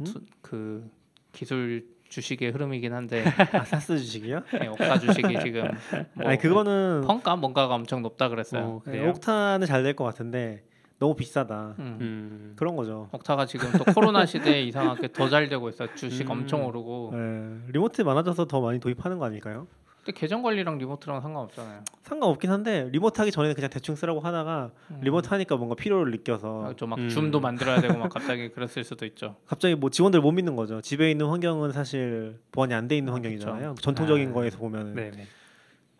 음? 0.00 0.04
투- 0.04 0.24
그 0.40 0.88
기술 1.32 1.86
주식의 2.12 2.50
흐름이긴 2.50 2.92
한데 2.92 3.24
아 3.56 3.64
SaaS 3.64 3.96
주식이요? 3.98 4.42
네, 4.60 4.68
Okta 4.68 4.98
주식이 4.98 5.40
지금 5.42 5.70
뭐 6.12 6.28
아니 6.28 6.36
그거는 6.38 7.04
펑가 7.06 7.36
뭔가가 7.36 7.74
엄청 7.74 8.02
높다 8.02 8.28
그랬어요. 8.28 8.62
어, 8.64 8.82
네? 8.90 9.08
옥타는 9.08 9.66
잘 9.66 9.82
될 9.82 9.94
것 9.96 10.04
같은데 10.04 10.62
너무 10.98 11.16
비싸다. 11.16 11.74
음. 11.78 11.98
음. 12.00 12.52
그런 12.56 12.76
거죠. 12.76 13.08
옥타가 13.12 13.46
지금 13.46 13.70
또 13.72 13.84
코로나 13.94 14.26
시대에 14.26 14.62
이상하게 14.64 15.08
더 15.12 15.28
잘 15.30 15.48
되고 15.48 15.68
있어요. 15.70 15.88
주식 15.96 16.26
음. 16.26 16.32
엄청 16.32 16.64
오르고 16.66 17.10
네, 17.14 17.56
리모트 17.72 18.02
많아져서 18.02 18.44
더 18.44 18.60
많이 18.60 18.78
도입하는 18.78 19.18
거 19.18 19.24
아닐까요? 19.24 19.66
근데 20.04 20.18
계정 20.18 20.42
관리랑 20.42 20.78
리모트랑 20.78 21.20
상관없잖아요. 21.20 21.84
상관없긴 22.02 22.50
한데 22.50 22.88
리모트 22.90 23.20
하기 23.20 23.30
전에는 23.30 23.54
그냥 23.54 23.70
대충 23.70 23.94
쓰라고 23.94 24.18
하다가 24.20 24.72
음. 24.90 25.00
리모트 25.00 25.28
하니까 25.28 25.56
뭔가 25.56 25.76
필요를 25.76 26.10
느껴서 26.10 26.66
아, 26.66 26.74
저막 26.76 26.98
음. 26.98 27.08
줌도 27.08 27.38
만들어야 27.38 27.80
되고 27.80 27.96
막 27.96 28.08
갑자기 28.12 28.48
그랬을 28.48 28.82
수도 28.82 29.06
있죠. 29.06 29.36
갑자기 29.46 29.76
뭐 29.76 29.90
직원들 29.90 30.20
못 30.20 30.32
믿는 30.32 30.56
거죠. 30.56 30.80
집에 30.80 31.08
있는 31.10 31.26
환경은 31.26 31.70
사실 31.70 32.40
보안이 32.50 32.74
안 32.74 32.88
돼 32.88 32.96
있는 32.96 33.12
아, 33.12 33.14
환경이잖아요. 33.14 33.76
전통적인 33.80 34.30
아. 34.30 34.32
거에서 34.32 34.58
보면은 34.58 34.94
네네. 34.94 35.26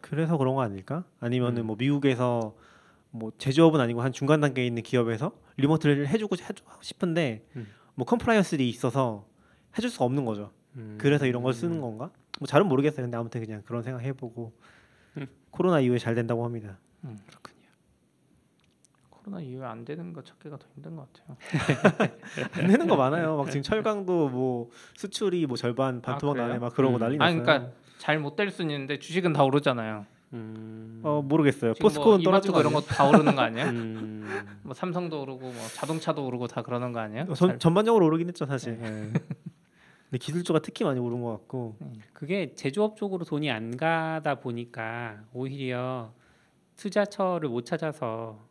그래서 0.00 0.36
그런 0.36 0.56
거 0.56 0.62
아닐까? 0.62 1.04
아니면은 1.20 1.62
음. 1.62 1.66
뭐 1.68 1.76
미국에서 1.78 2.56
뭐 3.12 3.30
제조업은 3.38 3.78
아니고 3.78 4.02
한 4.02 4.10
중간 4.12 4.40
단계에 4.40 4.66
있는 4.66 4.82
기업에서 4.82 5.30
remote를 5.58 6.08
해주고 6.08 6.34
해주고 6.42 6.70
싶은데 6.80 7.44
음. 7.54 7.68
뭐 7.94 8.04
compliance들이 8.06 8.68
있어서 8.68 9.26
해줄 9.78 9.90
수가 9.90 10.06
없는 10.06 10.24
거죠. 10.24 10.50
음. 10.74 10.98
그래서 11.00 11.26
이런 11.26 11.44
걸 11.44 11.52
쓰는 11.52 11.80
건가? 11.80 12.10
뭐 12.42 12.46
잘은 12.48 12.66
모르겠어요. 12.66 13.04
근데 13.04 13.16
아무튼 13.16 13.40
그냥 13.40 13.62
그런 13.64 13.84
생각 13.84 14.02
해보고 14.02 14.52
음. 15.16 15.28
코로나 15.52 15.78
이후에 15.78 15.98
잘 15.98 16.16
된다고 16.16 16.44
합니다. 16.44 16.76
음, 17.04 17.16
그렇군요. 17.28 17.68
코로나 19.10 19.40
이후에 19.40 19.64
안 19.64 19.84
되는 19.84 20.12
거 20.12 20.22
찾기가 20.24 20.56
더 20.56 20.66
힘든 20.74 20.96
것 20.96 21.06
같아요. 21.12 21.36
안 22.58 22.66
되는 22.66 22.88
거 22.88 22.96
많아요. 22.96 23.36
막 23.36 23.46
지금 23.48 23.62
철강도 23.62 24.28
뭐 24.28 24.70
수출이 24.96 25.46
뭐 25.46 25.56
절반 25.56 26.02
반토막 26.02 26.34
그래요? 26.34 26.48
나네 26.48 26.58
막 26.58 26.74
그러고 26.74 26.96
음. 26.96 26.98
난리 26.98 27.14
아 27.20 27.26
났어요. 27.26 27.42
그러니까 27.44 27.70
잘 27.98 28.18
못 28.18 28.34
될 28.34 28.50
수는 28.50 28.72
있는데 28.74 28.98
주식은 28.98 29.32
다 29.34 29.44
오르잖아요. 29.44 30.04
음. 30.32 31.00
어 31.04 31.22
모르겠어요. 31.22 31.74
뭐 31.80 31.88
포스코는 31.88 32.22
이마트고 32.22 32.54
거 32.54 32.60
이런? 32.60 32.72
거 32.72 32.80
다 32.80 33.08
오르는 33.08 33.36
거 33.36 33.42
아니에요? 33.42 33.66
음. 33.68 34.26
뭐 34.64 34.74
삼성도 34.74 35.22
오르고 35.22 35.38
뭐 35.42 35.54
자동차도 35.76 36.26
오르고 36.26 36.48
다 36.48 36.62
그러는 36.62 36.90
거 36.92 36.98
아니에요? 36.98 37.26
어, 37.28 37.34
전, 37.34 37.50
잘- 37.50 37.58
전반적으로 37.60 38.06
오르긴 38.06 38.26
했죠 38.26 38.46
사실. 38.46 38.80
예. 38.82 39.12
근데 40.12 40.18
기술주가 40.26 40.58
특히 40.58 40.84
많이 40.84 41.00
오른 41.00 41.22
것 41.22 41.30
같고 41.30 41.74
그게 42.12 42.54
제조업 42.54 42.98
쪽으로 42.98 43.24
돈이 43.24 43.50
안 43.50 43.78
가다 43.78 44.40
보니까 44.40 45.24
오히려 45.32 46.12
투자처를 46.76 47.48
못 47.48 47.64
찾아서 47.64 48.46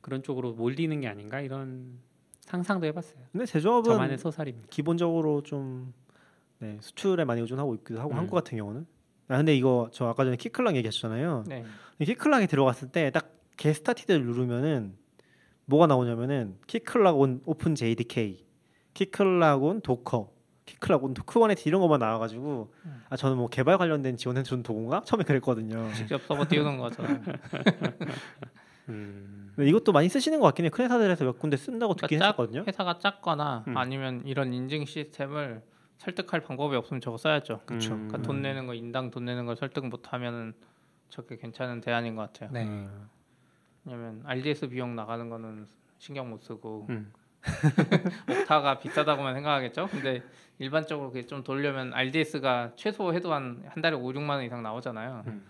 그런 0.00 0.22
쪽으로 0.22 0.52
몰리는 0.52 1.00
게 1.00 1.08
아닌가 1.08 1.40
이런 1.40 1.98
상상도 2.42 2.86
해봤어요. 2.86 3.20
근데 3.32 3.46
제조업은 3.46 3.90
저만의 3.90 4.16
소설입니다. 4.18 4.68
기본적으로 4.70 5.42
좀 5.42 5.92
네, 6.60 6.78
수출에 6.80 7.24
많이 7.24 7.40
의존하고 7.40 7.74
있기도 7.76 7.98
하고 8.00 8.12
음. 8.12 8.18
한국 8.18 8.36
같은 8.36 8.56
경우는. 8.56 8.86
아 9.26 9.36
근데 9.38 9.56
이거 9.56 9.88
저 9.92 10.06
아까 10.06 10.22
전에 10.24 10.36
Keycloak 10.36 10.76
얘기하셨잖아요. 10.76 11.44
네. 11.48 11.64
Keycloak에 11.98 12.46
들어갔을 12.46 12.88
때 12.92 13.10
딱 13.10 13.34
게스타티드를 13.56 14.24
누르면은 14.24 14.96
뭐가 15.64 15.88
나오냐면은 15.88 16.58
Keycloak 16.68 17.18
on 17.18 17.40
OpenJDK, 17.44 18.44
Keycloak 18.94 19.64
on 19.64 19.80
Docker, 19.80 20.31
on 21.00 21.14
Kubernetes 21.14 21.68
이런 21.68 21.80
것만 21.80 21.98
나와가지고 22.00 22.72
음. 22.86 23.02
아 23.08 23.16
저는 23.16 23.36
뭐 23.36 23.48
개발 23.48 23.78
관련된 23.78 24.16
지원해 24.16 24.42
준 24.42 24.62
도구인가 24.62 25.02
처음에 25.04 25.24
그랬거든요. 25.24 25.92
직접 25.94 26.20
서버 26.22 26.44
띄우는 26.46 26.78
거잖아요. 26.78 27.20
음. 28.88 29.52
이것도 29.58 29.92
많이 29.92 30.08
쓰시는 30.08 30.40
것 30.40 30.46
같긴 30.46 30.64
해요. 30.64 30.70
큰 30.72 30.84
회사들에서 30.84 31.24
몇 31.24 31.38
군데 31.38 31.56
쓴다고 31.56 31.94
듣긴 31.94 32.18
그러니까 32.18 32.24
작- 32.24 32.28
했었거든요. 32.42 32.64
회사가 32.66 32.98
작거나 32.98 33.64
음. 33.68 33.76
아니면 33.76 34.22
이런 34.24 34.52
인증 34.52 34.84
시스템을 34.84 35.62
설득할 35.98 36.40
방법이 36.40 36.74
없으면 36.74 37.00
저거 37.00 37.16
써야죠. 37.16 37.60
그쵸. 37.66 37.92
음. 37.94 38.08
그러니까 38.08 38.22
돈 38.26 38.42
내는 38.42 38.66
거 38.66 38.74
인당 38.74 39.10
돈 39.10 39.24
내는 39.24 39.46
걸 39.46 39.56
설득 39.56 39.86
못하면은 39.86 40.54
저게 41.10 41.36
괜찮은 41.36 41.80
대안인 41.80 42.16
것 42.16 42.32
같아요. 42.32 42.50
네. 42.52 42.64
음. 42.64 43.08
왜냐면 43.84 44.22
RDS 44.24 44.68
비용 44.68 44.96
나가는 44.96 45.28
거는 45.28 45.66
신경 45.98 46.30
못 46.30 46.42
쓰고 46.42 46.86
음. 46.90 47.12
옥타가 48.30 48.78
비싸다고만 48.78 49.34
생각하겠죠. 49.34 49.88
근데 49.88 50.22
일반적으로 50.62 51.08
그게 51.10 51.26
좀 51.26 51.42
돌려면 51.42 51.92
RDS가 51.94 52.72
최소 52.76 53.12
해도 53.12 53.32
한 53.34 53.62
한 53.68 53.82
달에 53.82 53.96
5, 53.96 54.02
6만 54.12 54.30
원 54.30 54.44
이상 54.44 54.62
나오잖아요. 54.62 55.24
음. 55.26 55.44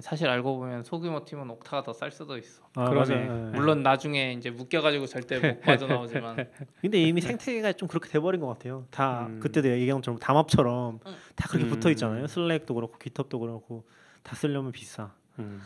사실 0.00 0.28
알고 0.28 0.56
보면 0.58 0.82
소규모 0.82 1.24
팀은 1.24 1.48
옥타가 1.50 1.84
더 1.84 1.92
쌀 1.92 2.10
수도 2.10 2.36
있어. 2.36 2.64
아, 2.74 2.88
그러네. 2.90 3.14
맞아요. 3.26 3.46
예. 3.46 3.56
물론 3.56 3.82
나중에 3.84 4.32
이제 4.32 4.50
묶여가지고 4.50 5.06
절대 5.06 5.38
못 5.38 5.60
빠져나오지만 5.62 6.48
근데 6.80 7.00
이미 7.00 7.20
생태계가 7.20 7.74
좀 7.74 7.86
그렇게 7.86 8.08
돼버린 8.08 8.40
것 8.40 8.48
같아요. 8.48 8.86
다 8.90 9.26
음. 9.26 9.38
그때도 9.38 9.68
얘기한 9.70 9.98
것처럼 10.00 10.18
담합처럼 10.18 10.98
응. 11.06 11.14
다 11.36 11.48
그렇게 11.48 11.66
음. 11.66 11.70
붙어 11.70 11.90
있잖아요. 11.90 12.26
슬랙도 12.26 12.74
그렇고 12.74 12.98
깃헙도 12.98 13.38
그렇고 13.38 13.84
다 14.24 14.34
쓰려면 14.34 14.72
비싸. 14.72 15.12
음. 15.38 15.60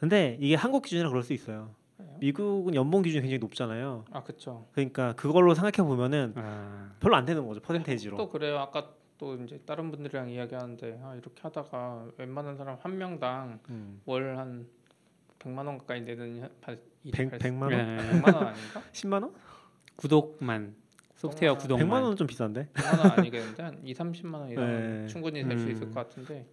근데 0.00 0.38
이게 0.40 0.54
한국 0.54 0.84
기준이라 0.84 1.10
그럴 1.10 1.22
수 1.22 1.34
있어요. 1.34 1.74
미국은 2.20 2.74
연봉 2.74 3.02
기준이 3.02 3.22
굉장히 3.22 3.38
높잖아요. 3.38 4.04
아 4.10 4.22
그쵸. 4.22 4.66
그러니까 4.72 5.14
그걸로 5.14 5.54
생각해 5.54 5.86
보면은 5.88 6.32
아. 6.36 6.92
별로 7.00 7.16
안 7.16 7.24
되는 7.24 7.46
거죠 7.46 7.60
퍼센테이지로. 7.60 8.16
또 8.16 8.28
그래요. 8.28 8.58
아까 8.58 8.90
또 9.18 9.34
이제 9.36 9.60
다른 9.66 9.90
분들이랑 9.90 10.30
이야기하는데 10.30 11.00
아, 11.02 11.14
이렇게 11.14 11.40
하다가 11.42 12.06
웬만한 12.18 12.56
사람 12.56 12.76
한 12.80 12.98
명당 12.98 13.58
음. 13.68 14.00
월한 14.04 14.66
100만 15.40 15.66
원 15.66 15.78
가까이 15.78 16.00
내는 16.02 16.48
백 17.12 17.30
발생- 17.30 17.38
100만 17.58 17.62
원, 17.62 17.70
네. 17.70 17.96
100만 18.22 18.34
원 18.34 18.46
아닌가? 18.48 18.82
10만 18.92 19.22
원? 19.22 19.34
구독만 19.96 20.76
소프트웨어 21.16 21.56
구독만 21.58 21.88
100만 21.88 22.02
원은 22.02 22.16
좀 22.16 22.26
비싼데. 22.28 22.68
100만 22.74 22.98
원 23.00 23.10
아니겠는데 23.18 23.62
한 23.62 23.80
2, 23.84 23.92
30만 23.92 24.34
원 24.34 24.50
이상 24.50 24.64
네. 24.66 25.06
충분히 25.08 25.42
될수 25.42 25.66
음. 25.66 25.70
있을 25.72 25.86
것 25.90 25.94
같은데 25.94 26.46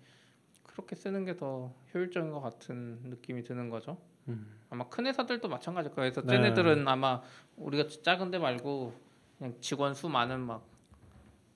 그렇게 0.64 0.96
쓰는 0.96 1.24
게 1.26 1.36
더 1.38 1.72
효율적인 1.94 2.32
것 2.32 2.42
같은 2.42 3.00
느낌이 3.04 3.44
드는 3.44 3.70
거죠. 3.70 3.98
음. 4.28 4.48
아마 4.70 4.88
큰 4.90 5.06
회사들도 5.06 5.48
마찬가지일 5.48 5.94
거예요. 5.96 6.12
그래서 6.12 6.22
네. 6.28 6.36
쟤네들은 6.38 6.88
아마 6.88 7.22
우리가 7.58 7.88
작은데 8.04 8.38
말고 8.40 8.94
그냥 9.38 9.54
직원 9.62 9.94
수 9.94 10.10
많은 10.10 10.40
막 10.42 10.62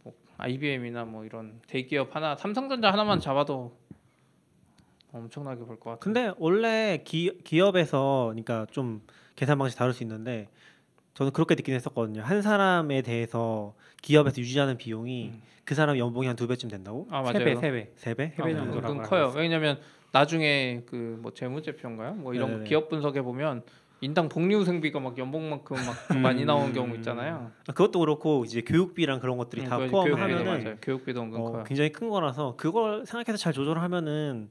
뭐 0.03 0.13
IBM이나 0.37 1.03
뭐 1.05 1.25
이런 1.25 1.59
대기업 1.67 2.15
하나 2.15 2.35
삼성전자 2.35 2.91
하나만 2.91 3.19
잡아도 3.19 3.75
엄청나게 5.11 5.65
벌 5.65 5.77
것 5.79 5.89
같아요. 5.91 5.99
근데 5.99 6.31
원래 6.37 7.01
기, 7.03 7.37
기업에서 7.43 8.27
그러니까 8.27 8.65
좀 8.71 9.01
계산 9.35 9.57
방식 9.57 9.77
다를 9.77 9.91
수 9.93 10.03
있는데 10.03 10.47
저는 11.15 11.33
그렇게 11.33 11.55
느끼긴 11.55 11.75
했었거든요. 11.75 12.21
한 12.21 12.41
사람에 12.41 13.01
대해서 13.01 13.73
기업에서 14.01 14.39
유지하는 14.39 14.77
비용이 14.77 15.29
음. 15.33 15.41
그 15.65 15.75
사람 15.75 15.97
연봉이 15.97 16.27
한 16.27 16.35
두 16.35 16.47
배쯤 16.47 16.69
된다고? 16.69 17.07
아세 17.11 17.33
배, 17.39 17.53
맞아요. 17.55 17.59
세 17.59 17.71
배. 17.71 17.91
세 17.95 18.13
배? 18.13 18.33
세배 18.37 18.53
아, 18.53 18.55
정도라고 18.55 19.01
커요. 19.01 19.33
왜냐면 19.35 19.79
나중에 20.11 20.83
그 20.87 21.19
뭐 21.21 21.33
재무제표인가요? 21.33 22.13
뭐 22.13 22.33
이런 22.33 22.47
거 22.47 22.51
네네네. 22.53 22.69
기업 22.69 22.89
분석에 22.89 23.21
보면 23.21 23.63
인당 24.01 24.29
복리후생비가 24.29 24.99
막 25.01 25.17
연봉만큼 25.17 25.75
막 25.75 26.15
음. 26.15 26.21
많이 26.21 26.45
나오는 26.45 26.71
경우 26.73 26.95
있잖아요. 26.95 27.51
아, 27.67 27.71
그것도 27.73 27.99
그렇고 27.99 28.45
이제 28.45 28.61
교육비랑 28.61 29.19
그런 29.19 29.37
것들이 29.37 29.65
다 29.65 29.77
음, 29.77 29.89
포함하면은 29.89 30.45
맞아요. 30.63 30.77
교육비도 30.81 31.21
은근 31.21 31.39
어, 31.41 31.51
커요. 31.51 31.63
굉장히 31.65 31.91
큰 31.91 32.09
거라서 32.09 32.55
그걸 32.57 33.05
생각해서 33.05 33.37
잘 33.37 33.51
조절하면은 33.51 34.49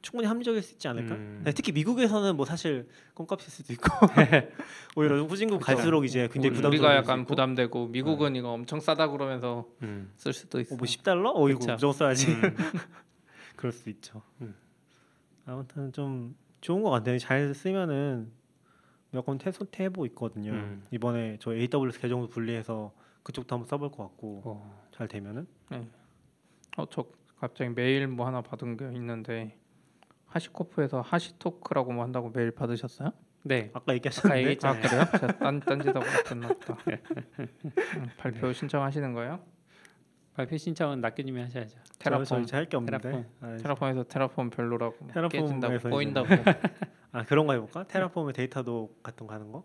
충분히 0.00 0.26
합리적일 0.28 0.62
수 0.62 0.74
있지 0.74 0.86
않을까? 0.88 1.14
음. 1.14 1.42
네, 1.44 1.52
특히 1.52 1.72
미국에서는 1.72 2.36
뭐 2.36 2.44
사실 2.46 2.88
껌값일 3.14 3.50
수도 3.50 3.72
있고 3.72 3.84
오히려 4.96 5.22
후진국 5.24 5.60
그쵸. 5.60 5.66
갈수록 5.74 6.04
이제 6.04 6.28
굉장히 6.32 6.54
부담스러울 6.54 6.74
우리가 6.74 6.88
수 6.90 6.96
약간 6.96 7.20
있고. 7.20 7.28
부담되고 7.28 7.86
미국은 7.88 8.36
이거 8.36 8.50
엄청 8.52 8.78
싸다 8.80 9.08
그러면서 9.08 9.66
음. 9.82 10.12
쓸 10.16 10.32
수도 10.32 10.60
있어. 10.60 10.74
어, 10.74 10.78
뭐 10.78 10.86
10달러? 10.86 11.32
어이구 11.34 11.58
그쵸. 11.60 11.72
무조건 11.72 11.92
써야지. 11.94 12.30
음. 12.32 12.56
그럴 13.56 13.72
수 13.72 13.88
있죠. 13.90 14.22
음. 14.40 14.54
아무튼 15.46 15.92
좀 15.92 16.36
좋은 16.60 16.82
것 16.82 16.90
같아요. 16.90 17.18
잘 17.18 17.54
쓰면은 17.54 18.30
몇건 19.10 19.38
테스트 19.38 19.82
해보고 19.82 20.06
있거든요. 20.06 20.52
음. 20.52 20.84
이번에 20.90 21.36
저 21.40 21.52
AWS 21.54 22.00
계정도 22.00 22.28
분리해서 22.28 22.92
그쪽도 23.22 23.54
한번 23.54 23.68
써볼 23.68 23.90
것 23.90 24.04
같고 24.04 24.42
어. 24.44 24.88
잘 24.92 25.06
되면은 25.08 25.46
어, 26.76 26.86
저 26.90 27.04
갑자기 27.38 27.70
메일 27.74 28.06
뭐 28.08 28.26
하나 28.26 28.40
받은 28.40 28.76
게 28.76 28.86
있는데 28.94 29.58
하시코프에서 30.26 31.02
하시토크라고 31.02 31.92
뭐 31.92 32.04
한다고 32.04 32.30
메일 32.30 32.50
받으셨어요? 32.52 33.12
네. 33.44 33.70
아까 33.70 33.80
아까 33.80 33.94
얘기하셨는데 33.94 34.34
아 34.34 34.38
얘기했잖아요. 34.38 34.82
그래요? 34.82 35.04
제가 35.20 35.38
딴 35.38 35.60
딴지다고 35.60 36.06
했나 36.30 36.48
보다. 36.48 36.76
음, 37.40 38.08
발표 38.16 38.52
신청하시는 38.52 39.12
거예요? 39.12 39.40
발표 40.34 40.56
신청은 40.56 41.00
낙교님이 41.00 41.42
하셔야죠. 41.42 41.78
Terraform 41.98 42.24
Terraform 42.24 42.46
할 42.46 42.64
게 42.64 42.76
없는데 42.76 42.98
Terraform. 42.98 43.26
아, 43.40 43.56
Terraform에서 43.56 44.04
Terraform 44.04 44.50
별로라고 44.50 44.96
Terraform에서 45.08 45.76
이제 45.76 45.88
꼬인다고. 45.88 46.28
아 47.12 47.24
그런 47.24 47.46
거 47.46 47.52
해볼까? 47.52 47.84
Terraform에 47.84 48.32
Datadog 48.32 49.02
같은 49.02 49.26
거 49.26 49.34
하는 49.34 49.52
거? 49.52 49.64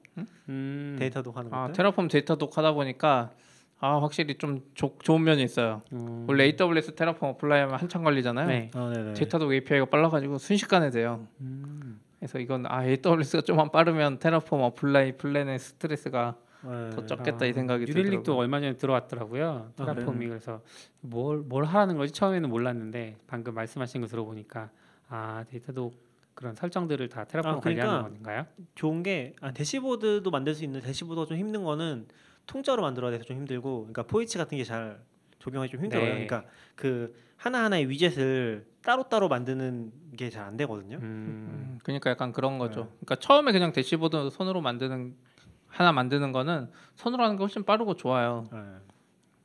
음. 0.49 0.97
Datadog 0.99 1.37
하는 1.37 1.53
아 1.53 1.61
것들? 1.63 1.73
Terraform 1.75 2.09
Datadog 2.09 2.57
하다 2.57 2.73
보니까 2.73 3.31
아 3.79 4.01
확실히 4.01 4.37
좀 4.37 4.61
조, 4.73 4.95
좋은 4.99 5.23
면이 5.23 5.43
있어요. 5.43 5.81
음. 5.93 6.25
원래 6.27 6.43
AWS 6.45 6.95
Terraform 6.95 7.29
apply 7.29 7.61
하면 7.61 7.79
한참 7.79 8.03
걸리잖아요. 8.03 8.47
네. 8.47 8.71
아 8.73 8.91
네네. 8.93 9.13
Datadog 9.13 9.53
API가 9.53 9.85
빨라가지고 9.85 10.37
순식간에 10.37 10.89
돼요. 10.89 11.25
음. 11.39 12.01
그래서 12.19 12.39
이건 12.39 12.65
아 12.65 12.83
AWS가 12.83 13.41
좀만 13.43 13.71
빠르면 13.71 14.19
Terraform 14.19 14.61
apply 14.63 15.13
plan의 15.13 15.59
스트레스가 15.59 16.35
네. 16.63 16.89
더 16.91 17.05
적겠다 17.05 17.45
이 17.45 17.53
생각이 17.53 17.85
New 17.85 17.95
Relic도 17.95 18.17
들더라고요. 18.17 18.41
얼마 18.41 18.59
전에 18.59 18.75
들어왔더라고요. 18.77 19.71
아, 19.77 19.85
테라폼이 19.85 20.27
그래서 20.27 20.61
뭘 21.01 21.43
뭘 21.47 21.65
하라는 21.65 21.97
거지 21.97 22.11
처음에는 22.13 22.49
몰랐는데 22.49 23.17
방금 23.27 23.53
말씀하신 23.53 24.01
거 24.01 24.07
들어보니까 24.07 24.69
아 25.09 25.45
데이터도 25.49 25.93
그런 26.33 26.55
설정들을 26.55 27.09
다 27.09 27.23
테라폼 27.25 27.51
아, 27.55 27.59
그러니까 27.59 27.85
관리하는 27.85 28.13
건가요? 28.15 28.45
좋은 28.75 29.03
게 29.03 29.35
아, 29.41 29.51
대시보드도 29.51 30.29
만들 30.31 30.53
수 30.55 30.63
있는 30.63 30.81
대시보드가 30.81 31.25
좀 31.27 31.37
힘든 31.37 31.63
거는 31.63 32.07
통짜로 32.45 32.81
만들어야 32.81 33.11
돼서 33.11 33.23
좀 33.23 33.37
힘들고 33.37 33.81
그러니까 33.81 34.03
포이치 34.03 34.37
같은 34.37 34.57
게 34.57 34.63
잘 34.63 34.99
적용하기 35.39 35.71
좀 35.71 35.81
힘들어요. 35.83 36.05
네. 36.05 36.11
그러니까 36.27 36.43
그 36.75 37.15
하나 37.37 37.63
하나의 37.65 37.87
위젯을 37.89 38.65
따로 38.81 39.03
따로 39.03 39.27
만드는 39.29 39.91
게 40.17 40.29
잘 40.31 40.43
안 40.45 40.57
되거든요. 40.57 40.97
음, 40.97 41.01
음, 41.03 41.79
그러니까 41.83 42.09
약간 42.09 42.31
그런 42.33 42.57
거죠. 42.57 42.81
네. 42.81 42.87
그러니까 43.01 43.15
처음에 43.17 43.51
그냥 43.51 43.71
대시보드 43.71 44.29
손으로 44.31 44.61
만드는 44.61 45.15
하나 45.77 45.91
만드는 45.91 46.31
거는 46.31 46.69
손으로 46.95 47.23
하는 47.23 47.35
게 47.37 47.43
훨씬 47.43 47.63
빠르고 47.63 47.93
좋아요. 47.93 48.45
네. 48.51 48.59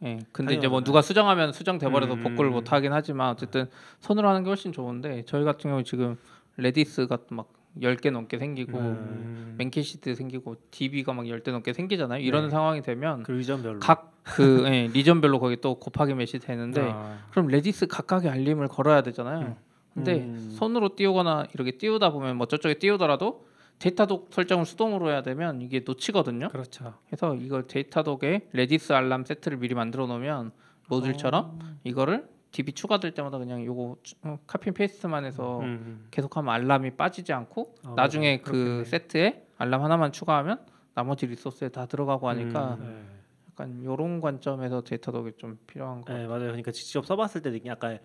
예. 0.05 0.19
근데 0.33 0.55
이제 0.55 0.67
뭐. 0.67 0.83
누가 0.83 1.03
수정하면 1.03 1.53
수정돼 1.53 1.91
버려서 1.91 2.15
음. 2.15 2.23
복구를 2.23 2.51
못 2.51 2.73
하긴 2.73 2.91
하지만 2.95 3.29
어쨌든 3.29 3.67
손으로 4.01 4.31
하는 4.31 4.43
게 4.43 4.49
훨씬 4.49 4.73
좋은데 4.73 5.25
저희 5.27 5.45
같은 5.45 5.69
경우 5.71 5.85
지금 5.85 6.17
Redis가 6.57 7.19
막 7.29 7.53
10개 7.79 8.11
넘게 8.11 8.39
생기고 8.39 8.79
음. 8.79 9.55
Memcached 9.59 10.15
생기고 10.15 10.57
DB가 10.71 11.13
막 11.13 11.27
10대 11.27 11.51
넘게 11.51 11.75
생기잖아요. 11.75 12.23
이런 12.23 12.45
네. 12.45 12.51
상황이 12.51 12.81
되면 12.81 13.23
그 13.25 13.33
region별로. 13.33 13.81
각그 13.81 14.65
예, 14.69 14.89
region별로 14.91 15.39
거기 15.39 15.61
또 15.61 15.75
곱하기 15.75 16.15
몇이 16.15 16.39
되는데 16.41 16.81
아, 16.81 17.19
그럼 17.31 17.49
Redis 17.49 17.89
각각의 17.89 18.31
알림을 18.31 18.69
걸어야 18.69 19.03
되잖아요. 19.03 19.57
근데 19.93 20.21
음. 20.21 20.55
손으로 20.59 20.97
띄우거나 20.97 21.49
이렇게 21.53 21.73
띄우다 21.73 22.11
보면 22.11 22.39
뭐 22.39 22.47
저쪽에 22.47 22.79
띄우더라도 22.79 23.52
Datadog 23.87 24.29
설정을 24.31 24.65
수동으로 24.65 25.11
해야 25.11 25.23
되면 25.23 25.61
이게 25.61 25.81
놓치거든요. 25.85 26.51
그렇죠. 26.51 26.95
그래서 27.07 27.35
이걸 27.35 27.67
Datadog에 27.67 28.49
Redis 28.53 28.93
알람 28.93 29.25
세트를 29.25 29.59
미리 29.59 29.75
만들어 29.75 30.07
놓으면 30.07 30.53
모듈처럼 30.89 31.59
이거를 31.83 32.29
DB 32.53 32.73
추가될 32.75 33.13
때마다 33.13 33.39
그냥 33.39 33.65
요거 33.65 33.97
추- 34.05 34.15
어, 34.23 34.39
copy 34.47 34.71
paste만 34.71 35.25
해서 35.25 35.61
음, 35.61 36.07
계속하면 36.13 36.53
알람이 36.55 36.93
빠지지 36.93 37.33
않고 37.33 37.75
어, 37.87 37.95
나중에 37.97 38.43
맞아요. 38.45 38.53
그. 38.53 38.85
세트에 38.87 39.47
알람 39.59 39.83
하나만 39.83 40.13
추가하면 40.13 40.61
나머지 40.95 41.27
리소스에 41.27 41.71
다 41.71 41.87
들어가고 41.87 42.29
하니까 42.29 42.75
음. 42.75 42.85
네. 42.85 43.17
약간 43.51 43.83
요런 43.85 44.21
관점에서 44.21 44.83
Datadog이 44.83 45.33
좀 45.39 45.59
필요한 45.67 46.03
거. 46.03 46.13
네 46.13 46.27
맞아요. 46.27 46.47
그러니까 46.49 46.71
직접 46.71 47.05
써봤을 47.05 47.43
때 47.43 47.59
아까 47.71 47.99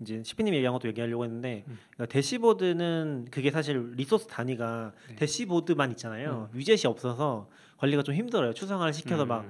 이제 0.00 0.22
시피님이 0.24 0.56
얘기한 0.56 0.72
것도 0.72 0.88
얘기하려고 0.88 1.24
했는데 1.24 1.64
음. 1.68 1.78
그러니까 1.92 2.12
대시보드는 2.12 3.28
그게 3.30 3.50
사실 3.50 3.92
리소스 3.96 4.26
단위가 4.26 4.92
네. 5.08 5.16
대시보드만 5.16 5.90
있잖아요. 5.92 6.48
위젯이 6.52 6.82
없어서 6.86 7.48
관리가 7.78 8.02
좀 8.02 8.14
힘들어요. 8.14 8.52
추상화를 8.52 8.92
시켜서 8.92 9.24
음, 9.24 9.28
막 9.28 9.46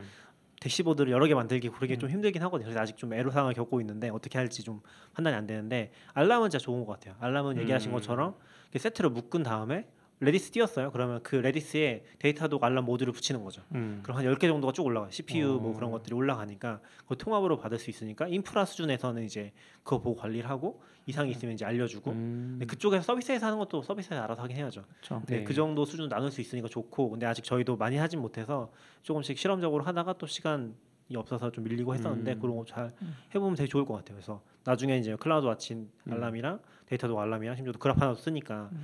대시보드를 0.61 1.12
여러 1.12 1.26
개 1.26 1.34
만들기 1.34 1.68
그러기 1.70 1.99
좀 1.99 2.11
힘들긴 2.11 2.42
하거든요. 2.45 2.66
그래서 2.66 2.80
아직 2.80 2.97
좀 2.97 3.12
애로사항을 3.12 3.55
겪고 3.55 3.80
있는데 3.80 4.09
어떻게 4.09 4.38
할지 4.38 4.62
좀 4.62 4.80
판단이 5.12 5.36
안 5.36 5.47
되는데 5.47 5.92
알람은 6.14 6.51
진짜 6.51 6.62
좋은 6.62 6.84
것 6.84 6.92
같아요. 6.92 7.14
알람은 7.20 7.59
얘기하신 7.59 7.90
음. 7.90 7.95
것처럼 7.95 8.34
세트를 8.74 9.11
묶은 9.11 9.42
다음에 9.42 9.86
Redis 10.20 10.52
띄웠어요. 10.52 10.90
그러면 10.92 11.20
그 11.22 11.36
Redis에 11.36 12.05
Datadog 12.18 12.62
알람 12.62 12.84
모듈을 12.84 13.12
붙이는 13.12 13.42
거죠. 13.44 13.62
음. 13.74 14.00
그럼 14.02 14.18
한 14.18 14.24
10개 14.24 14.42
정도가 14.42 14.72
쭉 14.72 14.86
올라가요. 14.86 15.10
CPU 15.10 15.58
뭐 15.60 15.72
어. 15.72 15.74
그런 15.74 15.90
것들이 15.90 16.14
올라가니까 16.14 16.80
그 17.06 17.16
통합으로 17.18 17.58
받을 17.58 17.78
수 17.78 17.90
있으니까 17.90 18.28
인프라 18.28 18.64
수준에서는 18.64 19.22
이제 19.24 19.52
그거 19.82 20.00
보고 20.00 20.16
관리를 20.20 20.48
하고 20.48 20.80
이상이 21.06 21.30
있으면 21.32 21.54
이제 21.54 21.64
알려주고 21.64 22.12
음. 22.12 22.46
근데 22.52 22.66
그쪽에서 22.66 23.02
서비스에서 23.02 23.46
하는 23.46 23.58
것도 23.58 23.82
서비스에서 23.82 24.22
알아서 24.22 24.42
하긴 24.42 24.56
해야죠. 24.56 24.84
그렇죠. 24.88 25.22
네, 25.26 25.38
네. 25.38 25.44
그 25.44 25.52
정도 25.52 25.84
수준 25.84 26.08
나눌 26.08 26.30
수 26.30 26.40
있으니까 26.40 26.68
좋고 26.68 27.10
근데 27.10 27.26
아직 27.26 27.42
저희도 27.44 27.76
많이 27.76 27.96
하진 27.96 28.20
못해서 28.20 28.70
조금씩 29.02 29.36
실험적으로 29.36 29.82
하다가 29.84 30.14
또 30.14 30.26
시간 30.26 30.74
이 31.10 31.16
없어서 31.16 31.50
좀 31.52 31.64
밀리고 31.64 31.92
했었는데 31.92 32.32
음. 32.32 32.40
그런 32.40 32.56
거 32.56 32.64
잘 32.64 32.90
해보면 33.34 33.56
되게 33.56 33.68
좋을 33.68 33.84
것 33.84 33.92
같아요. 33.94 34.16
그래서 34.16 34.40
나중에 34.64 34.96
이제 34.96 35.14
CloudWatch 35.16 35.90
음. 36.06 36.12
알람이랑 36.12 36.60
Datadog 36.86 37.20
알람이랑 37.20 37.56
심지어 37.56 37.72
Grafana도 37.78 38.14
쓰니까 38.14 38.70
음. 38.72 38.82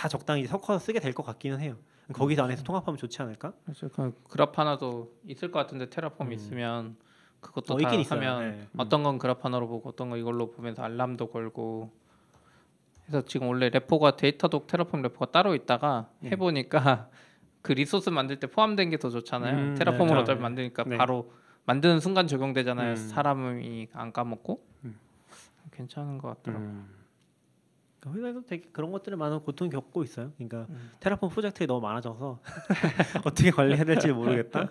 다 0.00 0.08
적당히 0.08 0.46
섞어서 0.46 0.78
쓰게 0.78 0.98
될 1.00 1.12
것 1.12 1.22
같기는 1.24 1.60
해요. 1.60 1.76
거기서 2.12 2.42
안에서 2.44 2.62
통합하면 2.64 2.96
좋지 2.96 3.20
않을까? 3.22 3.52
그래서 3.64 3.88
그 3.88 4.12
Grafana도 4.28 5.12
있을 5.26 5.50
것 5.50 5.58
같은데 5.60 5.90
Terraform 5.90 6.28
음. 6.28 6.32
있으면 6.32 6.96
그것도 7.40 7.74
어, 7.74 7.78
다 7.78 7.92
있긴. 7.94 8.10
하면 8.10 8.40
네. 8.56 8.68
어떤 8.78 9.02
건 9.02 9.18
Grafana로 9.18 9.68
보고 9.68 9.88
어떤 9.90 10.08
거 10.10 10.16
이걸로 10.16 10.50
보면서 10.50 10.82
알람도 10.82 11.28
걸고 11.30 11.92
그래서 13.06 13.24
지금 13.26 13.48
원래 13.48 13.68
repo가 13.68 14.16
Datadog 14.16 14.66
Terraform 14.66 15.02
repo가 15.02 15.30
따로 15.30 15.54
있다가 15.54 16.08
네. 16.20 16.30
해보니까 16.30 17.08
그 17.62 17.72
리소스 17.72 18.08
만들 18.10 18.40
때 18.40 18.46
포함된 18.46 18.88
게 18.90 18.96
더 18.96 19.10
좋잖아요. 19.10 19.54
음, 19.56 19.74
Terraform으로 19.76 20.14
네. 20.16 20.20
어차피 20.22 20.40
만드니까 20.40 20.84
네. 20.84 20.96
바로 20.96 21.30
만드는 21.66 22.00
순간 22.00 22.26
적용되잖아요. 22.26 22.92
음. 22.92 22.96
사람이 22.96 23.88
안 23.92 24.12
까먹고 24.12 24.64
음. 24.84 24.98
괜찮은 25.72 26.18
것 26.18 26.28
같더라고. 26.38 26.64
요 26.64 26.68
음. 26.68 26.88
회사에서 28.06 28.40
되게 28.42 28.68
그런 28.72 28.90
것들을 28.92 29.16
많은 29.16 29.40
고통 29.40 29.68
겪고 29.68 30.02
있어요. 30.04 30.32
그러니까 30.36 30.66
음. 30.70 30.90
Terraform 31.00 31.28
프로젝트가 31.28 31.66
너무 31.66 31.80
많아져서 31.80 32.40
어떻게 33.24 33.50
관리해야 33.50 33.84
될지 33.84 34.12
모르겠다. 34.12 34.70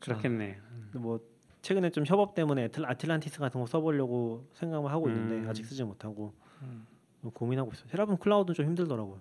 그렇겠네. 0.00 0.58
근데 0.84 0.98
뭐 0.98 1.20
최근에 1.60 1.90
좀 1.90 2.04
협업 2.06 2.34
때문에 2.34 2.70
Atlantis 2.82 3.40
같은 3.40 3.60
거 3.60 3.66
써보려고 3.66 4.48
생각을 4.54 4.90
하고 4.90 5.08
있는데 5.08 5.36
음. 5.36 5.48
아직 5.48 5.64
쓰지 5.66 5.84
못하고 5.84 6.34
음. 6.62 6.86
뭐 7.20 7.32
고민하고 7.32 7.72
있어요. 7.72 7.88
Terraform 7.88 8.16
Cloud는 8.16 8.54
좀 8.54 8.66
힘들더라고요. 8.66 9.20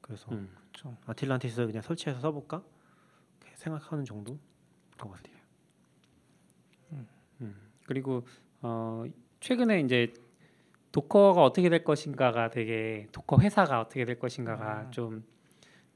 그래서 0.00 0.30
음. 0.32 0.50
그렇죠. 0.72 0.96
Atlantis 1.06 1.66
그냥 1.66 1.82
설치해서 1.82 2.20
써볼까 2.20 2.62
생각하는 3.54 4.04
정도 4.04 4.38
것 4.98 5.10
같아요. 5.10 5.34
그리고 7.86 8.26
어, 8.62 9.04
최근에 9.40 9.80
이제 9.80 10.12
도커가 10.94 11.42
어떻게 11.42 11.68
될 11.68 11.82
것인가가 11.82 12.50
되게 12.50 13.08
Docker 13.10 13.40
회사가 13.40 13.80
어떻게 13.80 14.04
될 14.04 14.16
것인가가 14.16 14.82
음. 14.82 14.90
좀 14.92 15.24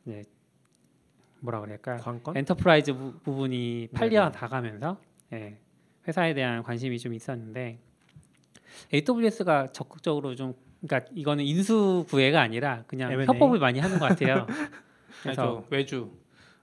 이제 0.04 0.24
뭐라 1.38 1.60
그럴까 1.60 1.98
관건? 1.98 2.36
enterprise 2.36 2.94
부, 2.94 3.12
부분이 3.20 3.90
8년 3.94 4.10
네네. 4.10 4.32
나가면서 4.32 5.00
예, 5.32 5.56
회사에 6.08 6.34
대한 6.34 6.64
관심이 6.64 6.98
좀 6.98 7.14
있었는데 7.14 7.78
AWS가 8.92 9.68
적극적으로 9.68 10.34
좀 10.34 10.54
그러니까 10.80 11.08
이거는 11.14 11.44
인수 11.44 12.04
구애가 12.08 12.40
아니라 12.40 12.82
그냥 12.88 13.12
M&A? 13.12 13.26
협업을 13.26 13.60
많이 13.60 13.78
하는 13.78 14.00
것 14.00 14.08
같아요. 14.08 14.46
그래서 15.22 15.64
그래서 15.68 16.08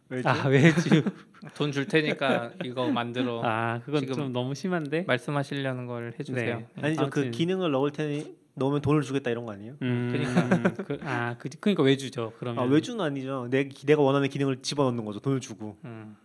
외주 0.10 0.28
왜지? 0.28 0.28
아 0.28 0.48
외주 0.48 1.04
돈 1.56 1.72
줄 1.72 1.88
테니까 1.88 2.52
이거 2.64 2.90
만들어 2.90 3.42
아 3.44 3.80
그건 3.86 4.02
지금 4.02 4.16
좀 4.16 4.34
너무 4.34 4.56
심한데 4.56 5.04
말씀하시려는 5.08 5.86
걸 5.86 6.14
해주세요. 6.20 6.58
네. 6.58 6.68
아니죠. 6.82 7.10
그 7.10 7.20
아무튼. 7.20 7.32
기능을 7.32 7.72
넣을 7.72 7.92
테니 7.92 8.36
넣으면 8.56 8.82
돈을 8.82 9.02
주겠다 9.02 9.30
이런 9.32 9.46
거 9.46 9.52
아니에요? 9.54 9.76
음, 9.82 10.10
그러니까. 10.12 10.84
그, 10.84 10.98
아 11.04 11.36
그, 11.38 11.50
그러니까 11.60 11.84
외주죠. 11.84 12.34
그러면 12.40 12.64
아, 12.64 12.68
외주는 12.68 13.04
아니죠. 13.04 13.48
내 13.50 13.68
내가 13.86 14.02
원하는 14.02 14.30
기능을 14.30 14.62
집어넣는 14.62 15.04
거죠. 15.06 15.20
돈을 15.20 15.40
주고 15.42 15.78
음. 15.86 16.16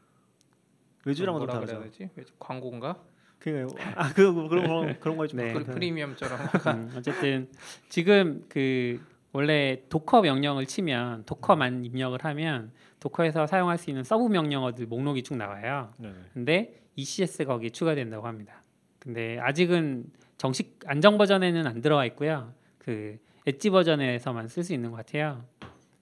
외주랑은 1.05 1.41
좀 1.41 1.47
뭐라 1.47 1.61
다르죠. 1.61 1.79
그래야 1.79 1.91
되지? 1.91 2.11
외주 2.15 2.33
광고인가? 2.39 2.97
그러니까 3.39 3.75
아 3.97 4.13
그, 4.13 4.33
그 4.35 4.49
그런 4.49 4.67
거 4.69 4.95
그런 5.01 5.17
거좀 5.17 5.39
네. 5.41 5.53
그 5.55 5.65
프리미엄처럼 5.65 6.39
음, 6.67 6.93
어쨌든 6.97 7.49
지금 7.89 8.45
그 8.49 9.01
원래 9.33 9.83
Docker 9.89 10.21
명령을 10.23 10.67
치면 10.67 11.25
docker만 11.25 11.85
입력을 11.85 12.19
하면 12.23 12.71
Docker에서 13.01 13.47
사용할 13.47 13.79
수 13.79 13.91
있는 13.91 14.05
서브 14.05 14.27
명령어들 14.29 14.87
목록이 14.87 15.23
쭉 15.23 15.37
나와요. 15.37 15.93
네. 15.97 16.13
근데 16.35 16.83
ECS 16.97 17.45
거기에 17.45 17.71
추가된다고 17.71 18.27
합니다. 18.27 18.63
근데 18.99 19.39
아직은 19.41 20.05
정식 20.37 20.81
안정 20.87 21.17
버전에는 21.19 21.67
안 21.67 21.81
들어와 21.81 22.05
있고요. 22.07 22.53
그 22.79 23.19
엣지 23.47 23.71
버전에서만 23.71 24.49
쓸 24.49 24.63
수 24.63 24.75
있는 24.75 24.91
것 24.91 24.99
같아요. 24.99 25.45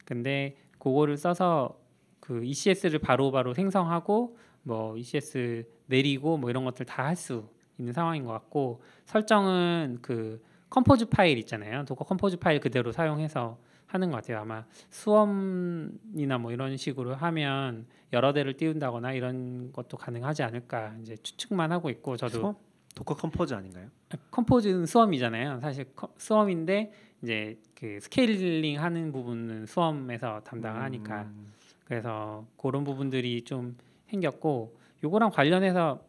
근데 0.04 0.56
그거를 0.78 1.16
써서 1.16 1.78
그 2.20 2.44
ECS를 2.44 2.98
바로바로 2.98 3.54
생성하고 3.54 4.36
뭐 4.62 4.96
ECS 4.96 5.66
내리고 5.86 6.36
뭐 6.36 6.50
이런 6.50 6.64
것들 6.64 6.84
다 6.86 7.04
할 7.04 7.16
수 7.16 7.48
있는 7.78 7.92
상황인 7.92 8.24
것 8.24 8.32
같고 8.32 8.82
설정은 9.06 9.98
그 10.02 10.42
Compose 10.68 11.06
파일 11.06 11.38
있잖아요. 11.38 11.84
Docker 11.84 12.04
Compose 12.04 12.38
파일 12.38 12.58
그대로 12.58 12.90
사용해서 12.90 13.56
하는 13.88 14.10
것 14.10 14.18
같아요. 14.18 14.38
아마 14.40 14.64
Swarm이나 14.90 16.38
뭐 16.38 16.52
이런 16.52 16.76
식으로 16.76 17.14
하면 17.16 17.86
여러 18.12 18.32
대를 18.32 18.54
띄운다거나 18.54 19.12
이런 19.12 19.72
것도 19.72 19.96
가능하지 19.96 20.42
않을까 20.42 20.94
이제 21.02 21.16
추측만 21.16 21.72
하고 21.72 21.90
있고 21.90 22.16
저도 22.16 22.38
Swarm? 22.38 22.54
Docker 22.94 23.14
Compose 23.16 23.54
아닌가요? 23.54 23.88
Compose는 24.30 24.86
Swarm이잖아요. 24.86 25.60
사실 25.60 25.86
커- 25.94 26.12
Swarm인데 26.18 26.92
이제 27.22 27.58
그 27.74 27.98
scaling 28.00 28.80
하는 28.80 29.10
부분은 29.12 29.66
Swarm에서 29.66 30.40
담당을 30.44 30.82
하니까 30.82 31.22
음, 31.22 31.52
그래서 31.84 32.46
그런 32.56 32.84
부분들이 32.84 33.42
좀 33.42 33.76
생겼고 34.08 34.76
요거랑 35.04 35.30
관련해서 35.30 36.02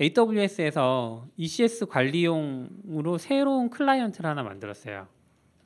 AWS에서 0.00 1.26
ECS 1.36 1.86
관리용으로 1.86 3.18
새로운 3.18 3.68
클라이언트를 3.68 4.30
하나 4.30 4.42
만들었어요. 4.44 5.08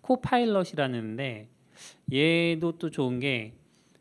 Copilot이라는데 0.03 1.48
얘도 2.12 2.78
또 2.78 2.90
좋은 2.90 3.18
게 3.18 3.55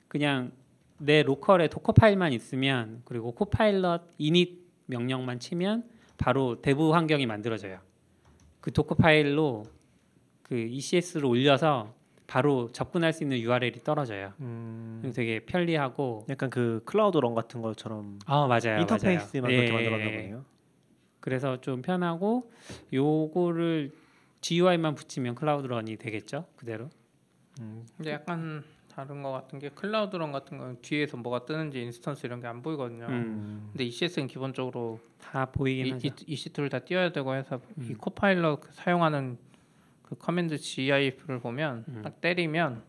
그냥 0.08 0.52
내 0.98 1.24
로컬에 1.24 1.68
Dockerfile만 1.68 2.34
있으면 2.34 3.02
그리고 3.06 3.32
Copilot 3.32 4.02
init 4.20 4.62
명령만 4.88 5.40
치면 5.40 5.84
바로 6.18 6.62
dev 6.62 6.94
환경이 6.94 7.26
만들어져요. 7.26 7.80
그 8.60 8.72
Dockerfile로 8.72 9.64
그 10.44 10.56
ECS를 10.56 11.26
올려서 11.26 11.94
바로 12.28 12.72
접근할 12.72 13.14
수 13.14 13.24
있는 13.24 13.40
URL이 13.40 13.80
떨어져요. 13.84 14.34
음, 14.40 15.12
되게 15.16 15.40
편리하고 15.40 16.26
약간 16.30 16.50
그 16.50 16.82
Cloud 16.86 17.18
Run 17.18 17.34
같은 17.34 17.62
것처럼 17.62 18.20
아 18.26 18.48
맞아요. 18.48 18.82
인터페이스만 18.82 19.52
맞아요. 19.52 19.56
그렇게 19.66 19.86
예, 19.86 19.90
만들었나. 19.90 20.06
보네요. 20.06 20.46
그래서 21.20 21.60
좀 21.62 21.82
편하고 21.82 22.52
요거를 22.94 23.92
GUI만 24.42 24.96
붙이면 24.96 25.36
Cloud 25.36 25.68
Run이 25.68 25.98
되겠죠 25.98 26.46
그대로. 26.56 26.90
음, 27.60 27.86
근데 27.98 28.12
약간 28.12 28.64
다른 28.94 29.22
거 29.24 29.32
같은 29.32 29.60
게 29.60 29.70
Cloud 29.70 30.16
Run 30.16 30.32
같은 30.32 30.58
건 30.58 30.78
뒤에서 30.82 31.16
뭐가 31.18 31.46
뜨는지 31.46 31.82
instance 31.82 32.26
이런 32.26 32.42
게 32.42 32.48
안 32.48 32.62
보이거든요. 32.62 33.06
음. 33.06 33.70
근데 33.72 33.86
ECS는 33.86 34.28
기본적으로 34.28 35.00
다 35.20 35.46
보이긴 35.46 35.86
이, 35.86 35.92
하죠. 35.92 36.08
이, 36.08 36.36
EC2를 36.36 36.70
다 36.70 36.80
띄워야 36.80 37.12
되고 37.12 37.34
해서 37.36 37.62
이 37.78 37.92
음. 37.92 37.98
Copilot 37.98 38.62
그 38.62 38.70
사용하는 38.74 39.38
그 40.04 40.16
command 40.16 40.58
GIF를 40.58 41.40
보면 41.40 41.86
음. 41.88 42.02
딱 42.04 42.20
때리면 42.20 42.84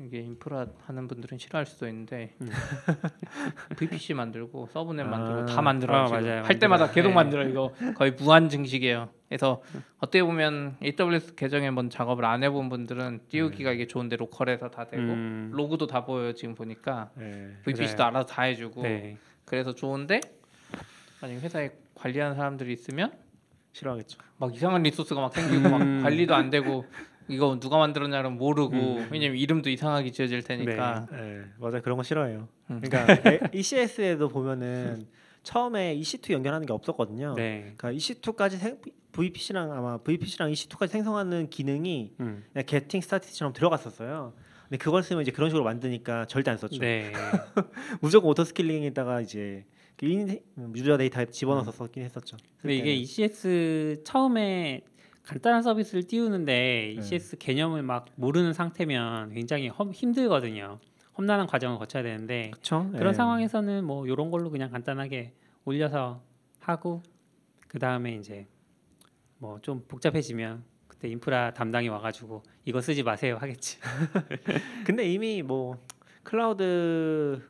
이게 0.00 0.20
인프라 0.20 0.66
하는 0.84 1.08
분들은 1.08 1.38
싫어할 1.38 1.66
수도 1.66 1.88
있는데 1.88 2.34
음. 2.40 2.48
VPC 3.76 4.14
만들고 4.14 4.68
subnet 4.72 5.06
아. 5.06 5.10
만들고 5.10 5.46
다 5.46 5.60
만들어요. 5.60 6.04
아. 6.04 6.08
맞아요. 6.08 6.42
할 6.44 6.58
때마다 6.58 6.84
만들어요. 6.84 6.94
계속 6.94 7.08
네. 7.08 7.14
만들어 7.14 7.48
이거 7.48 7.72
거의 7.96 8.12
무한 8.12 8.48
증식이에요. 8.48 9.08
그래서 9.28 9.62
어떻게 9.98 10.22
보면 10.22 10.76
AWS 10.82 11.34
계정에 11.34 11.70
뭔 11.70 11.90
작업을 11.90 12.24
안 12.24 12.42
해본 12.44 12.68
분들은 12.68 13.20
띄우기가 13.28 13.72
이게 13.72 13.86
좋은데 13.86 14.16
local에서 14.16 14.70
다 14.70 14.86
되고 14.86 15.02
음. 15.02 15.50
로그도 15.52 15.86
다 15.86 16.04
보여요 16.04 16.32
지금 16.32 16.54
보니까 16.54 17.10
네. 17.14 17.56
VPC도 17.64 18.04
알아서 18.04 18.26
다 18.26 18.42
해주고 18.42 18.82
네. 18.82 19.18
그래서 19.44 19.74
좋은데 19.74 20.20
만약 21.20 21.40
회사에 21.40 21.70
관리하는 21.94 22.36
사람들이 22.36 22.72
있으면 22.72 23.12
싫어하겠죠. 23.72 24.18
막 24.38 24.54
이상한 24.54 24.82
resource가 24.82 25.20
막 25.20 25.34
생기고 25.34 25.68
막 25.68 25.82
음. 25.82 26.02
관리도 26.02 26.34
안 26.34 26.50
되고 26.50 26.86
이거 27.28 27.58
누가 27.60 27.78
만들었냐는 27.78 28.36
모르고 28.38 28.76
음. 28.76 29.08
왜냐면 29.10 29.36
이름도 29.36 29.70
이상하게 29.70 30.10
지어질 30.10 30.42
테니까 30.42 31.06
네, 31.10 31.44
맞아요. 31.58 31.82
그런 31.82 31.96
거 31.96 32.02
싫어해요. 32.02 32.48
음. 32.70 32.80
그러니까 32.80 33.06
ECS에도 33.52 34.28
보면은 34.28 35.06
처음에 35.42 35.96
EC2 35.96 36.32
연결하는 36.32 36.66
게 36.66 36.72
없었거든요. 36.72 37.34
네. 37.34 37.74
그러니까 37.76 37.92
EC2까지 37.92 38.58
생, 38.58 38.78
VPC랑 39.12 39.72
아마 39.72 39.98
VPC랑 39.98 40.50
EC2까지 40.50 40.88
생성하는 40.88 41.50
기능이 41.50 42.14
음. 42.20 42.44
그냥 42.52 42.66
getting 42.66 43.04
started처럼 43.04 43.52
들어갔었어요. 43.52 44.32
근데 44.68 44.76
그걸 44.76 45.02
쓰면 45.02 45.22
이제 45.22 45.30
그런 45.30 45.48
식으로 45.48 45.64
만드니까 45.64 46.26
절대 46.26 46.50
안 46.50 46.58
썼죠. 46.58 46.78
네. 46.78 47.12
무조건 48.00 48.30
auto 48.30 48.44
scaling에다가 48.44 49.22
이제 49.22 49.64
그 49.96 50.06
인, 50.06 50.38
유저 50.76 50.98
데이터 50.98 51.24
집어넣어서 51.24 51.72
썼긴 51.72 52.02
했었죠. 52.04 52.36
근데 52.60 52.76
이게 52.76 52.94
ECS 52.94 54.02
처음에 54.04 54.82
간단한 55.28 55.62
서비스를 55.62 56.04
띄우는데 56.04 56.92
ECS 56.92 57.36
개념을 57.36 57.82
막 57.82 58.06
모르는 58.14 58.54
상태면 58.54 59.34
굉장히 59.34 59.68
험, 59.68 59.92
힘들거든요. 59.92 60.78
험난한 61.18 61.46
과정을 61.46 61.78
거쳐야 61.78 62.02
되는데 62.02 62.50
그렇죠. 62.52 62.90
그런 62.92 63.12
상황에서는 63.12 63.84
뭐 63.84 64.06
이런 64.06 64.30
걸로 64.30 64.50
그냥 64.50 64.70
간단하게 64.70 65.34
올려서 65.66 66.22
하고 66.60 67.02
그 67.66 67.78
다음에 67.78 68.14
이제 68.14 68.46
뭐 69.36 69.58
좀 69.60 69.84
복잡해지면 69.86 70.64
그때 70.86 71.08
인프라 71.08 71.52
담당이 71.52 71.88
와가지고 71.88 72.42
이거 72.64 72.80
쓰지 72.80 73.02
마세요 73.02 73.36
하겠지. 73.38 73.78
근데 74.86 75.06
이미 75.12 75.42
뭐 75.42 75.76
cloud 76.22 77.42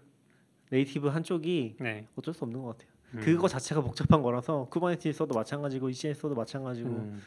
native 0.70 1.06
한쪽이 1.08 1.76
네. 1.78 2.08
어쩔 2.16 2.34
수 2.34 2.44
없는 2.44 2.60
것 2.60 2.76
같아요. 2.76 2.90
음. 3.14 3.20
그거 3.20 3.46
자체가 3.46 3.82
복잡한 3.82 4.20
거라서 4.20 4.66
Kubernetes 4.70 5.16
써도 5.16 5.34
마찬가지고 5.34 5.88
ECS 5.90 6.20
써도 6.22 6.34
마찬가지고 6.34 6.88
음. 6.88 7.22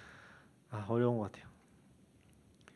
아 0.72 0.86
어려운 0.90 1.18
것 1.18 1.32
같아요. 1.32 1.46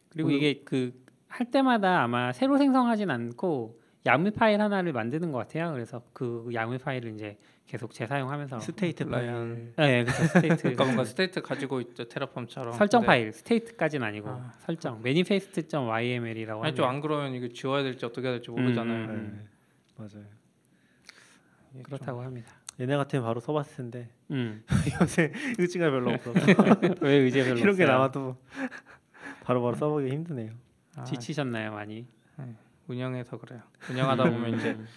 그리고 0.10 0.30
이게 0.30 0.62
그 0.64 1.06
할 1.36 1.52
때마다 1.52 2.02
아마 2.02 2.32
새로 2.32 2.58
생성하진 2.58 3.10
않고 3.10 3.82
YAML 4.05 4.32
파일 4.32 4.62
하나를 4.62 4.93
만드는 4.93 5.34
것 5.34 5.39
같아요. 5.39 5.74
그래서 5.74 6.02
그 6.14 6.50
YAML 6.53 6.78
파일을 6.78 7.14
이제 7.14 7.38
계속 7.68 7.91
재사용하면서 7.91 8.60
state 8.59 9.03
라이언. 9.04 9.74
파일. 9.76 9.91
네, 9.91 10.04
그렇죠. 10.06 10.24
state 10.28 10.57
그러니까 10.62 10.86
뭔가 10.86 11.04
state 11.03 11.41
가지고 11.41 11.82
있죠 11.82 12.08
Terraform처럼 12.07 12.74
설정 12.74 13.02
근데 13.02 13.08
파일 13.08 13.34
state까지는 13.34 14.07
아니고 14.08 14.30
아. 14.30 14.54
설정 14.60 15.00
manifest.yml이라고 15.00 16.64
아니 16.64 16.74
좀안 16.74 17.02
그러면 17.02 17.34
이거 17.34 17.50
지워야 17.50 17.84
될지 17.84 18.06
어떻게 18.06 18.28
해야 18.28 18.36
될지 18.36 18.50
모르잖아요. 18.52 19.10
음. 19.10 19.41
네, 19.41 19.50
맞아요. 19.98 20.26
그렇다고 21.84 22.22
합니다. 22.22 22.54
얘네 22.80 22.97
같으면 22.97 23.23
바로 23.23 23.39
써봤을 23.39 23.78
텐데 23.78 24.09
음. 24.32 24.63
요새 25.01 25.32
의지가 25.57 25.89
별로 25.89 26.11
없어서 26.11 26.39
왜 27.01 27.13
의제 27.13 27.43
별로 27.43 27.59
이런 27.59 27.76
게 27.76 27.84
없어요? 27.84 27.88
나와도 27.88 28.38
바로 29.43 29.61
바로 29.61 29.76
써보기 29.76 30.09
힘드네요. 30.09 30.51
아, 30.95 31.03
지치셨나요 31.03 31.71
많이? 31.71 32.07
운영해서 32.88 33.38
그래요. 33.38 33.61
운영하다 33.89 34.23
보면 34.30 34.57
이제 34.57 34.71
음. 34.71 34.88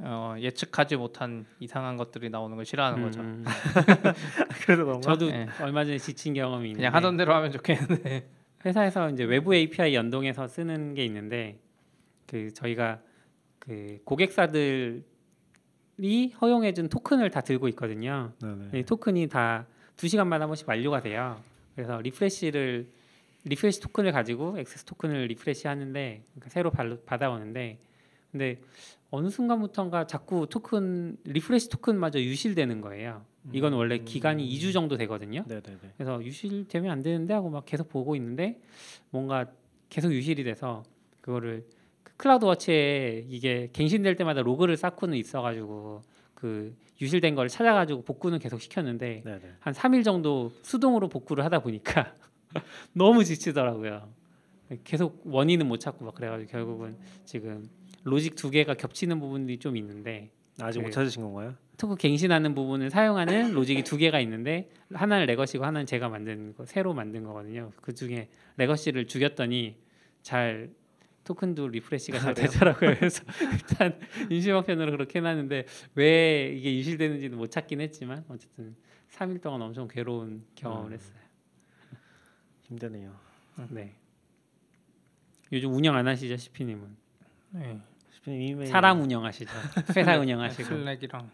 어, 0.00 0.34
예측하지 0.38 0.96
못한 0.96 1.44
이상한 1.60 1.96
것들이 1.96 2.30
나오는 2.30 2.56
걸 2.56 2.64
싫어하는 2.64 3.02
거죠. 3.02 3.20
음. 3.20 3.44
그래서 4.62 4.84
그런가? 4.84 5.00
저도 5.00 5.30
네. 5.30 5.46
얼마 5.60 5.84
전에 5.84 5.98
지친 5.98 6.34
경험이 6.34 6.70
있는데 6.70 6.78
그냥 6.78 6.94
하던 6.94 7.16
대로 7.16 7.34
하면 7.34 7.50
좋겠는데. 7.52 8.28
회사에서 8.64 9.10
이제 9.10 9.24
외부 9.24 9.54
API 9.54 9.94
연동해서 9.94 10.48
쓰는 10.48 10.94
게 10.94 11.04
있는데 11.04 11.60
그 12.26 12.52
저희가 12.52 13.00
그 13.58 13.98
고객사들 14.04 15.04
이 15.98 16.32
허용해준 16.40 16.88
토큰을 16.88 17.30
다 17.30 17.40
들고 17.40 17.68
있거든요. 17.68 18.32
이 18.74 18.82
토큰이 18.84 19.28
다 19.28 19.66
두 19.98 20.06
시간마다 20.06 20.44
한 20.44 20.48
번씩 20.48 20.66
만료가 20.68 21.02
돼요. 21.02 21.42
그래서 21.74 22.00
refresh를 22.00 22.88
refresh 23.44 23.80
토큰을 23.80 24.12
가지고 24.12 24.56
access 24.58 24.84
토큰을 24.84 25.26
refresh 25.26 25.66
하는데 25.66 26.22
그러니까 26.34 26.50
새로 26.50 26.70
받아오는데 26.70 27.78
근데 28.30 28.60
어느 29.10 29.28
순간부터인가 29.28 30.06
자꾸 30.06 30.46
토큰 30.48 31.16
refresh 31.24 31.68
토큰마저 31.70 32.20
유실되는 32.20 32.80
거예요. 32.80 33.24
이건 33.52 33.72
원래 33.72 33.98
기간이 33.98 34.48
2주 34.56 34.72
정도 34.72 34.96
되거든요. 34.98 35.42
네네네. 35.48 35.78
그래서 35.96 36.22
유실되면 36.22 36.90
안 36.92 37.02
되는데 37.02 37.34
하고 37.34 37.50
막 37.50 37.66
계속 37.66 37.88
보고 37.88 38.14
있는데 38.14 38.60
뭔가 39.10 39.46
계속 39.88 40.12
유실이 40.12 40.44
돼서 40.44 40.84
그거를 41.22 41.66
그 41.68 41.77
클라우드 42.18 42.44
워치에 42.44 43.24
이게 43.28 43.70
갱신될 43.72 44.16
때마다 44.16 44.42
로그를 44.42 44.76
쌓고는 44.76 45.16
있어가지고 45.16 46.02
그 46.34 46.76
유실된 47.00 47.34
걸 47.36 47.48
찾아가지고 47.48 48.02
복구는 48.02 48.40
계속 48.40 48.60
시켰는데 48.60 49.22
네네. 49.24 49.40
한 49.60 49.72
3일 49.72 50.04
정도 50.04 50.52
수동으로 50.62 51.08
복구를 51.08 51.44
하다 51.44 51.60
보니까 51.60 52.14
너무 52.92 53.24
지치더라고요. 53.24 54.08
계속 54.84 55.22
원인은 55.24 55.66
못 55.66 55.78
찾고 55.78 56.04
막 56.04 56.14
그래가지고 56.14 56.50
결국은 56.50 56.96
지금 57.24 57.68
로직 58.02 58.34
두 58.34 58.50
개가 58.50 58.74
겹치는 58.74 59.20
부분들이 59.20 59.58
좀 59.58 59.76
있는데 59.76 60.30
아직 60.60 60.80
그- 60.80 60.86
못 60.86 60.90
찾으신 60.90 61.22
건가요? 61.22 61.54
토큰 61.76 61.94
갱신하는 61.94 62.56
부분을 62.56 62.90
사용하는 62.90 63.52
로직이 63.54 63.84
두 63.84 63.96
개가 63.96 64.18
있는데 64.20 64.68
하나는 64.92 65.26
legacy고 65.26 65.64
하나는 65.64 65.86
제가 65.86 66.08
만든 66.08 66.52
거 66.56 66.66
새로 66.66 66.92
만든 66.92 67.22
거거든요. 67.22 67.70
그 67.80 67.94
중에 67.94 68.28
legacy를 68.56 69.06
죽였더니 69.06 69.76
잘 70.22 70.70
토큰도 71.28 71.68
refresh가 71.68 72.18
잘 72.20 72.32
되더라고요. 72.32 72.94
그래서 72.94 73.22
일단 73.52 74.00
임시방편으로 74.30 74.92
그렇게 74.92 75.18
해놨는데 75.18 75.66
왜 75.94 76.54
이게 76.56 76.74
유실되는지는 76.74 77.36
못 77.36 77.50
찾긴 77.50 77.82
했지만 77.82 78.24
어쨌든 78.28 78.74
3일 79.10 79.42
동안 79.42 79.60
엄청 79.60 79.88
괴로운 79.88 80.46
경험을 80.54 80.90
음. 80.90 80.94
했어요. 80.94 81.18
힘드네요. 82.64 83.14
네. 83.68 83.94
요즘 85.52 85.74
운영 85.74 85.96
안 85.96 86.08
하시죠, 86.08 86.36
시피님은? 86.36 86.96
네. 87.50 87.80
이메일 88.26 88.66
사람 88.66 89.00
운영하시죠. 89.02 89.50
회사 89.96 90.18
운영하시고 90.18 90.64
Slack이랑 90.64 91.30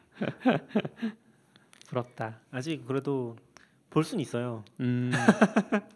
부럽다. 1.88 2.40
아직 2.50 2.84
그래도 2.86 3.36
볼 3.90 4.02
수는 4.02 4.22
있어요. 4.22 4.64
음. 4.80 5.12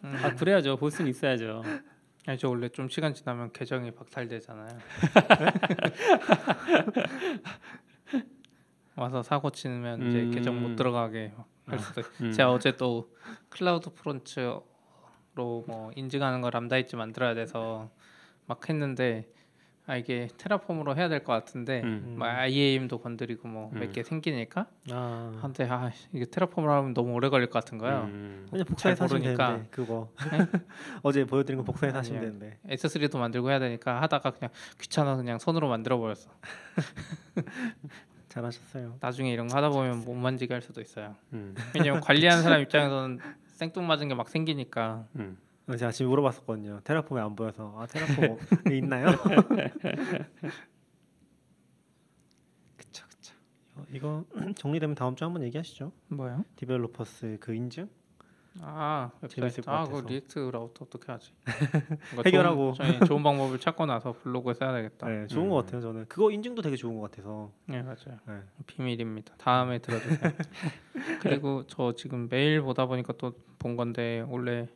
음. 0.03 0.15
아 0.23 0.35
그래야죠. 0.35 0.77
볼 0.77 0.89
수는 0.91 1.09
있어야죠. 1.09 1.63
아니 2.27 2.37
저 2.37 2.49
원래 2.49 2.69
좀 2.69 2.89
시간 2.89 3.13
지나면 3.13 3.51
계정이 3.53 3.91
박살되잖아요. 3.91 4.69
와서 8.95 9.23
사고 9.23 9.49
치면 9.49 10.09
이제 10.09 10.21
음. 10.23 10.31
계정 10.31 10.61
못 10.61 10.75
들어가게 10.75 11.33
할 11.65 11.79
수도. 11.79 12.01
음. 12.21 12.31
제가 12.31 12.51
어제 12.51 12.75
또 12.75 13.13
CloudFront로 13.49 14.65
뭐 15.35 15.91
인증하는 15.95 16.41
거 16.41 16.49
람다 16.49 16.77
있지 16.77 16.95
만들어야 16.95 17.33
돼서 17.33 17.89
막 18.45 18.67
했는데 18.67 19.29
아 19.89 19.95
이게 19.97 20.27
테라폼으로 20.37 20.95
해야 20.95 21.09
될 21.09 21.23
것 21.23 21.33
같은데 21.33 21.81
음. 21.83 22.15
뭐 22.19 22.27
IAM도 22.27 22.99
건드리고 22.99 23.47
뭐몇 23.47 23.83
음. 23.83 23.91
개 23.91 24.03
생기니까 24.03 24.67
아, 24.91 25.37
한데 25.41 25.67
아 25.69 25.91
이게 26.13 26.25
테라폼으로 26.25 26.71
하면 26.71 26.93
너무 26.93 27.13
오래 27.13 27.29
걸릴 27.29 27.47
것 27.49 27.53
같은 27.63 27.77
거예요. 27.77 28.03
음. 28.03 28.47
그냥 28.49 28.65
복사해서 28.65 29.07
잘 29.07 29.17
하시면. 29.17 29.35
되는데 29.37 29.67
그거 29.71 30.11
어제 31.01 31.25
보여드린 31.25 31.57
거 31.57 31.63
복사해서 31.63 31.97
하시면 31.97 32.19
아니에요. 32.21 32.39
되는데 32.39 32.59
S3도 32.75 33.17
만들고 33.17 33.49
해야 33.49 33.57
되니까 33.59 34.01
하다가 34.01 34.31
그냥 34.31 34.51
귀찮아서 34.79 35.21
그냥 35.23 35.39
손으로 35.39 35.67
만들어 35.69 35.97
버렸어. 35.97 36.29
잘하셨어요. 38.29 38.97
나중에 38.99 39.31
이런 39.33 39.47
거 39.47 39.57
하다 39.57 39.69
보면 39.69 40.05
못 40.05 40.13
만지게 40.13 40.53
할 40.53 40.61
수도 40.61 40.81
있어요. 40.81 41.15
음. 41.33 41.55
왜냐면 41.73 41.99
관리하는 42.01 42.43
사람 42.43 42.61
입장에서는 42.61 43.19
생뚱맞은 43.47 44.07
게 44.07 44.13
막 44.13 44.29
생기니까 44.29 45.05
음. 45.15 45.37
제가 45.77 45.91
지금 45.91 46.09
물어봤었거든요. 46.09 46.81
Terraform이 46.83 47.19
안 47.21 47.35
보여서 47.35 47.73
아 47.77 47.85
Terraform 47.85 48.37
있나요? 48.73 49.07
그쵸 52.77 53.05
그쵸. 53.09 53.35
이거, 53.91 54.25
이거 54.33 54.51
정리되면 54.55 54.95
다음 54.95 55.15
주 55.15 55.25
한번 55.25 55.43
얘기하시죠. 55.43 55.91
뭐요? 56.09 56.43
developers 56.55 57.37
그 57.39 57.53
인증 57.53 57.89
아 58.61 59.11
재밌을. 59.29 59.63
것 59.63 59.71
아 59.71 59.83
같아서. 59.83 60.07
React 60.07 60.39
Router 60.39 60.85
어떻게 60.85 61.11
하지? 61.11 61.31
해결하고. 62.25 62.73
좋은, 62.73 62.99
좋은 63.05 63.23
방법을 63.23 63.59
찾고 63.59 63.85
나서 63.85 64.11
블로그에 64.13 64.53
써야 64.55 64.73
되겠다. 64.73 65.07
네, 65.07 65.27
좋은 65.27 65.45
음. 65.45 65.49
것 65.51 65.57
같아요. 65.57 65.81
저는 65.81 66.05
그거 66.09 66.31
인증도 66.31 66.61
되게 66.63 66.75
좋은 66.75 66.99
것 66.99 67.09
같아서. 67.11 67.51
네 67.67 67.81
맞아요. 67.83 68.19
네. 68.27 68.41
비밀입니다. 68.65 69.35
다음에 69.37 69.79
들어주세요. 69.79 70.31
그리고 71.21 71.65
저 71.67 71.93
지금 71.95 72.27
메일 72.29 72.61
보다 72.61 72.85
보니까 72.85 73.13
또 73.13 73.33
본 73.59 73.75
건데 73.75 74.25
원래 74.29 74.69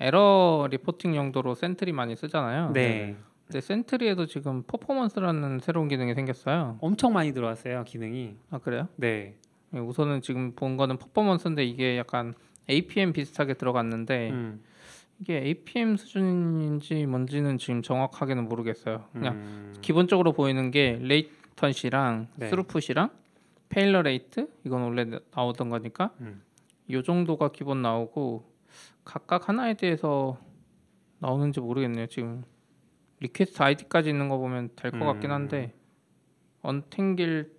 에러 0.00 0.68
reporting 0.70 1.16
용도로 1.16 1.54
Sentry 1.54 1.92
많이 1.92 2.16
쓰잖아요. 2.16 2.72
네. 2.72 3.16
근데 3.46 3.60
Sentry에도 3.60 4.26
지금 4.26 4.62
퍼포먼스라는 4.66 5.60
새로운 5.62 5.88
기능이 5.88 6.14
생겼어요. 6.14 6.78
엄청 6.80 7.12
많이 7.12 7.32
들어왔어요 7.32 7.84
기능이. 7.84 8.36
아 8.50 8.58
그래요? 8.58 8.88
네. 8.96 9.36
예, 9.74 9.78
우선은 9.78 10.20
지금 10.20 10.52
본 10.54 10.76
거는 10.76 10.96
퍼포먼스인데 10.98 11.64
이게 11.64 11.96
약간 11.96 12.34
APM 12.68 13.12
비슷하게 13.12 13.54
들어갔는데 13.54 14.30
음. 14.30 14.62
이게 15.20 15.38
APM 15.38 15.96
수준인지 15.96 17.06
뭔지는 17.06 17.56
지금 17.58 17.82
정확하게는 17.82 18.48
모르겠어요. 18.48 19.04
그냥 19.12 19.34
음. 19.36 19.74
기본적으로 19.80 20.32
보이는 20.32 20.70
게 20.70 20.98
latency랑 21.00 22.28
네. 22.34 22.48
throughput이랑 22.48 23.10
failure 23.68 24.02
rate 24.02 24.48
이건 24.64 24.82
원래 24.82 25.04
나- 25.04 25.20
나오던 25.34 25.70
거니까 25.70 26.10
음. 26.20 26.42
요 26.90 27.02
정도가 27.02 27.48
기본 27.52 27.80
나오고 27.82 28.44
각각 29.06 29.48
하나에 29.48 29.74
대해서 29.74 30.36
나오는지 31.20 31.60
모르겠네요. 31.60 32.08
지금 32.08 32.44
request 33.20 33.62
아이디까지 33.62 34.10
있는 34.10 34.28
거 34.28 34.36
보면 34.36 34.70
될것 34.76 35.00
같긴 35.00 35.30
음. 35.30 35.34
한데 35.34 35.72
untangle 36.60 37.50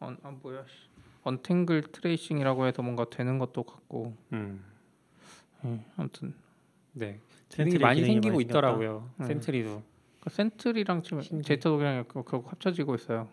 un, 0.00 0.18
아 0.22 0.30
뭐야 0.42 0.64
씨. 0.66 0.88
untangle 1.22 1.84
tracing이라고 1.92 2.66
해서 2.66 2.82
뭔가 2.82 3.08
되는 3.08 3.38
것도 3.38 3.62
같고 3.62 4.14
음. 4.32 4.62
예, 5.64 5.80
아무튼 5.96 6.34
네. 6.92 7.20
Sentry 7.48 7.78
많이 7.78 8.04
생기고 8.04 8.34
많이. 8.34 8.44
있더라고요. 8.44 9.08
음. 9.20 9.24
Sentry도. 9.24 9.82
그 10.20 10.30
Sentry랑 10.30 11.02
지금 11.02 11.22
신기해. 11.22 11.42
Datadog이랑 11.42 12.04
결국 12.08 12.50
합쳐지고 12.50 12.96
있어요. 12.96 13.28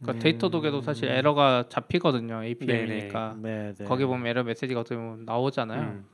그러니까 0.00 0.18
음. 0.18 0.22
Datadog에도 0.22 0.82
사실 0.82 1.08
에러가 1.08 1.66
잡히거든요. 1.68 2.42
APM이니까 2.44 3.36
네, 3.40 3.72
네. 3.78 3.84
거기 3.84 4.04
보면 4.04 4.26
에러 4.26 4.42
메시지가 4.42 4.80
어떻게 4.80 4.96
보면 4.96 5.24
나오잖아요. 5.24 5.80
음. 5.80 6.13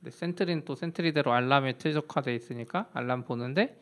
근데 0.00 0.10
Sentry는 0.10 0.64
또 0.64 0.74
Sentry대로 0.74 1.32
알람에 1.32 1.76
최적화돼 1.78 2.34
있으니까 2.34 2.88
알람 2.92 3.24
보는데 3.24 3.78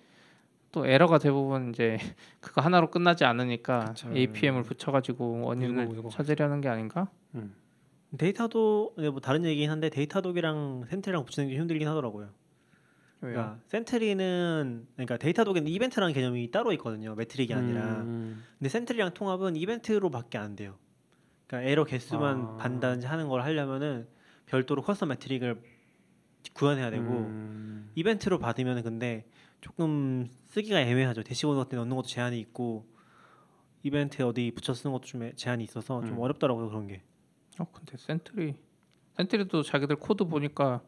또 0.73 0.87
에러가 0.87 1.19
대부분 1.19 1.71
이제 1.71 1.97
그거 2.41 2.61
하나로 2.61 2.91
끝나지 2.91 3.25
않으니까 3.25 3.87
그쵸. 3.87 4.11
APM을 4.15 4.63
붙여가지고 4.65 5.43
원인을 5.47 5.87
물고 5.87 5.99
물고 5.99 6.09
찾으려는 6.11 6.61
게 6.61 6.69
아닌가? 6.69 7.09
음. 7.35 7.55
데이터도 8.17 8.95
네, 8.99 9.11
뭐 9.11 9.21
다른 9.21 9.45
얘기긴 9.45 9.71
한데 9.71 9.91
Datadog이랑 9.91 10.85
Sentry랑 10.89 11.25
붙이는 11.25 11.49
게 11.49 11.57
힘들긴 11.57 11.89
하더라고요. 11.89 12.31
왜요? 13.21 13.35
그러니까 13.35 13.59
Sentry는 13.67 14.87
그러니까 14.95 15.17
Datadog에는 15.19 15.71
이벤트라는 15.71 16.15
개념이 16.15 16.51
따로 16.51 16.73
있거든요. 16.73 17.15
metric이 17.15 17.53
아니라. 17.53 18.03
음. 18.03 18.45
근데 18.59 18.69
Sentry랑 18.69 19.15
통합은 19.15 19.57
이벤트로밖에 19.57 20.39
안 20.39 20.57
돼요. 20.57 20.77
그러니까 21.47 21.71
에러 21.71 21.85
개수만 21.85 22.41
아. 22.41 22.57
받는다든지 22.57 23.07
하는 23.07 23.29
걸 23.29 23.43
하려면은 23.43 24.07
별도로 24.47 24.83
custom 24.83 25.09
metric을 25.09 25.61
구현해야 26.55 26.91
되고 26.91 27.05
음. 27.05 27.91
이벤트로 27.95 28.39
받으면 28.39 28.83
근데 28.83 29.25
조금 29.61 30.29
쓰기가 30.47 30.81
애매하죠. 30.81 31.23
대시보드 31.23 31.57
같은 31.59 31.71
데 31.71 31.77
넣는 31.77 31.97
것도 31.97 32.07
제한이 32.09 32.39
있고 32.41 32.87
이벤트 33.83 34.23
어디 34.23 34.51
붙여 34.55 34.75
쓰는 34.75 34.93
것도 34.93 35.05
좀 35.05 35.23
애- 35.25 35.33
제한이 35.35 35.65
있어서 35.65 36.01
좀 36.05 36.15
음. 36.17 36.21
어렵더라고요 36.21 36.69
그런 36.69 36.87
게. 36.87 37.03
어 37.59 37.67
근데 37.73 37.97
Sentry 37.97 38.55
Sentry도 39.17 39.63
자기들 39.63 39.97
코드 39.97 40.25
보니까 40.25 40.81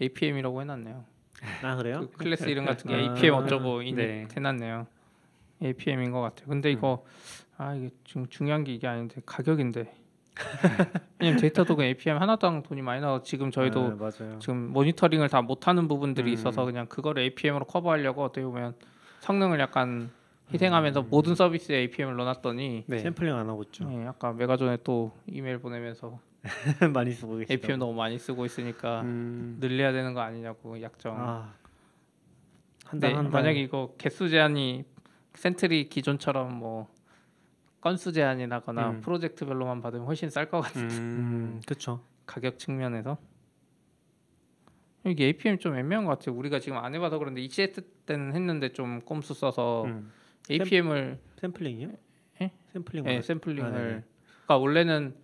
APM이라고 0.00 0.60
해놨네요. 0.60 1.04
아 1.62 1.76
그래요? 1.76 2.00
그 2.00 2.10
클래스 2.18 2.44
이름 2.48 2.64
같은 2.66 2.88
게 2.90 2.94
아, 2.94 2.98
APM 3.14 3.34
어쩌고 3.34 3.82
네. 3.82 3.92
네. 3.92 4.28
해놨네요. 4.36 4.86
APM인 5.62 6.10
것 6.10 6.20
같아요. 6.20 6.48
근데 6.48 6.70
이거 6.70 7.04
아 7.56 7.74
이게 7.74 7.90
지금 8.04 8.26
중요한 8.28 8.64
게 8.64 8.74
이게 8.74 8.86
아닌데 8.86 9.20
가격인데. 9.24 10.03
왜냐면 11.18 11.40
데이터독은 11.40 11.84
APM 11.84 12.18
하나당 12.18 12.62
돈이 12.62 12.82
많이 12.82 13.00
나와 13.00 13.22
지금 13.22 13.50
저희도 13.50 13.96
네. 13.98 14.38
지금 14.40 14.72
모니터링을 14.72 15.28
다 15.28 15.42
못하는 15.42 15.86
부분들이 15.88 16.30
음. 16.30 16.34
있어서 16.34 16.64
그냥 16.64 16.86
그거를 16.86 17.22
APM으로 17.22 17.64
커버하려고 17.66 18.24
어떻게 18.24 18.44
보면 18.44 18.74
성능을 19.20 19.60
약간 19.60 20.10
희생하면서 20.52 21.02
모든 21.02 21.34
서비스에 21.34 21.76
APM을 21.76 22.16
넣어놨더니 22.16 22.84
네. 22.86 22.98
샘플링 22.98 23.34
안 23.34 23.48
하고 23.48 23.62
있죠. 23.64 23.88
예, 23.92 24.06
아까 24.06 24.32
메가존에 24.32 24.78
또 24.84 25.12
이메일 25.26 25.58
보내면서 25.58 26.18
많이 26.92 27.12
쓰고 27.12 27.36
계시죠. 27.36 27.52
APM 27.54 27.78
너무 27.78 27.94
많이 27.94 28.18
쓰고 28.18 28.44
있으니까 28.44 29.00
음. 29.02 29.56
늘려야 29.60 29.92
되는 29.92 30.12
거 30.14 30.20
아니냐고 30.20 30.80
약정. 30.80 31.16
아. 31.18 31.54
근데 32.86 33.06
한달 33.06 33.24
한 33.24 33.30
달. 33.30 33.42
만약에 33.42 33.60
이거 33.60 33.94
개수 33.96 34.28
제한이 34.28 34.84
Sentry 35.34 35.88
기존처럼 35.88 36.54
뭐 36.54 36.88
건수 37.84 38.12
제한이 38.12 38.46
나거나 38.46 38.92
음. 38.92 39.00
프로젝트별로만 39.02 39.82
받으면 39.82 40.06
훨씬 40.06 40.30
쌀 40.30 40.48
것 40.48 40.62
같은 40.62 40.84
음. 40.84 40.88
음, 40.90 41.60
그렇죠. 41.66 42.00
가격 42.24 42.58
측면에서 42.58 43.18
이게 45.04 45.26
APM 45.26 45.58
좀 45.58 45.76
애매한 45.76 46.06
것 46.06 46.12
같아요. 46.12 46.34
우리가 46.34 46.60
지금 46.60 46.78
안 46.78 46.94
해봐서 46.94 47.18
그런데 47.18 47.42
ECS 47.42 47.82
때는 48.06 48.34
했는데 48.34 48.70
좀 48.70 49.02
꼼수 49.02 49.34
써서 49.34 49.84
음. 49.84 50.10
APM을 50.50 51.18
샘플링이요? 51.36 51.90
예? 52.40 52.52
샘플링. 52.72 53.04
예. 53.06 53.20
샘플링을 53.20 53.68
아. 53.68 53.72
그러니까 53.74 54.56
원래는 54.56 55.14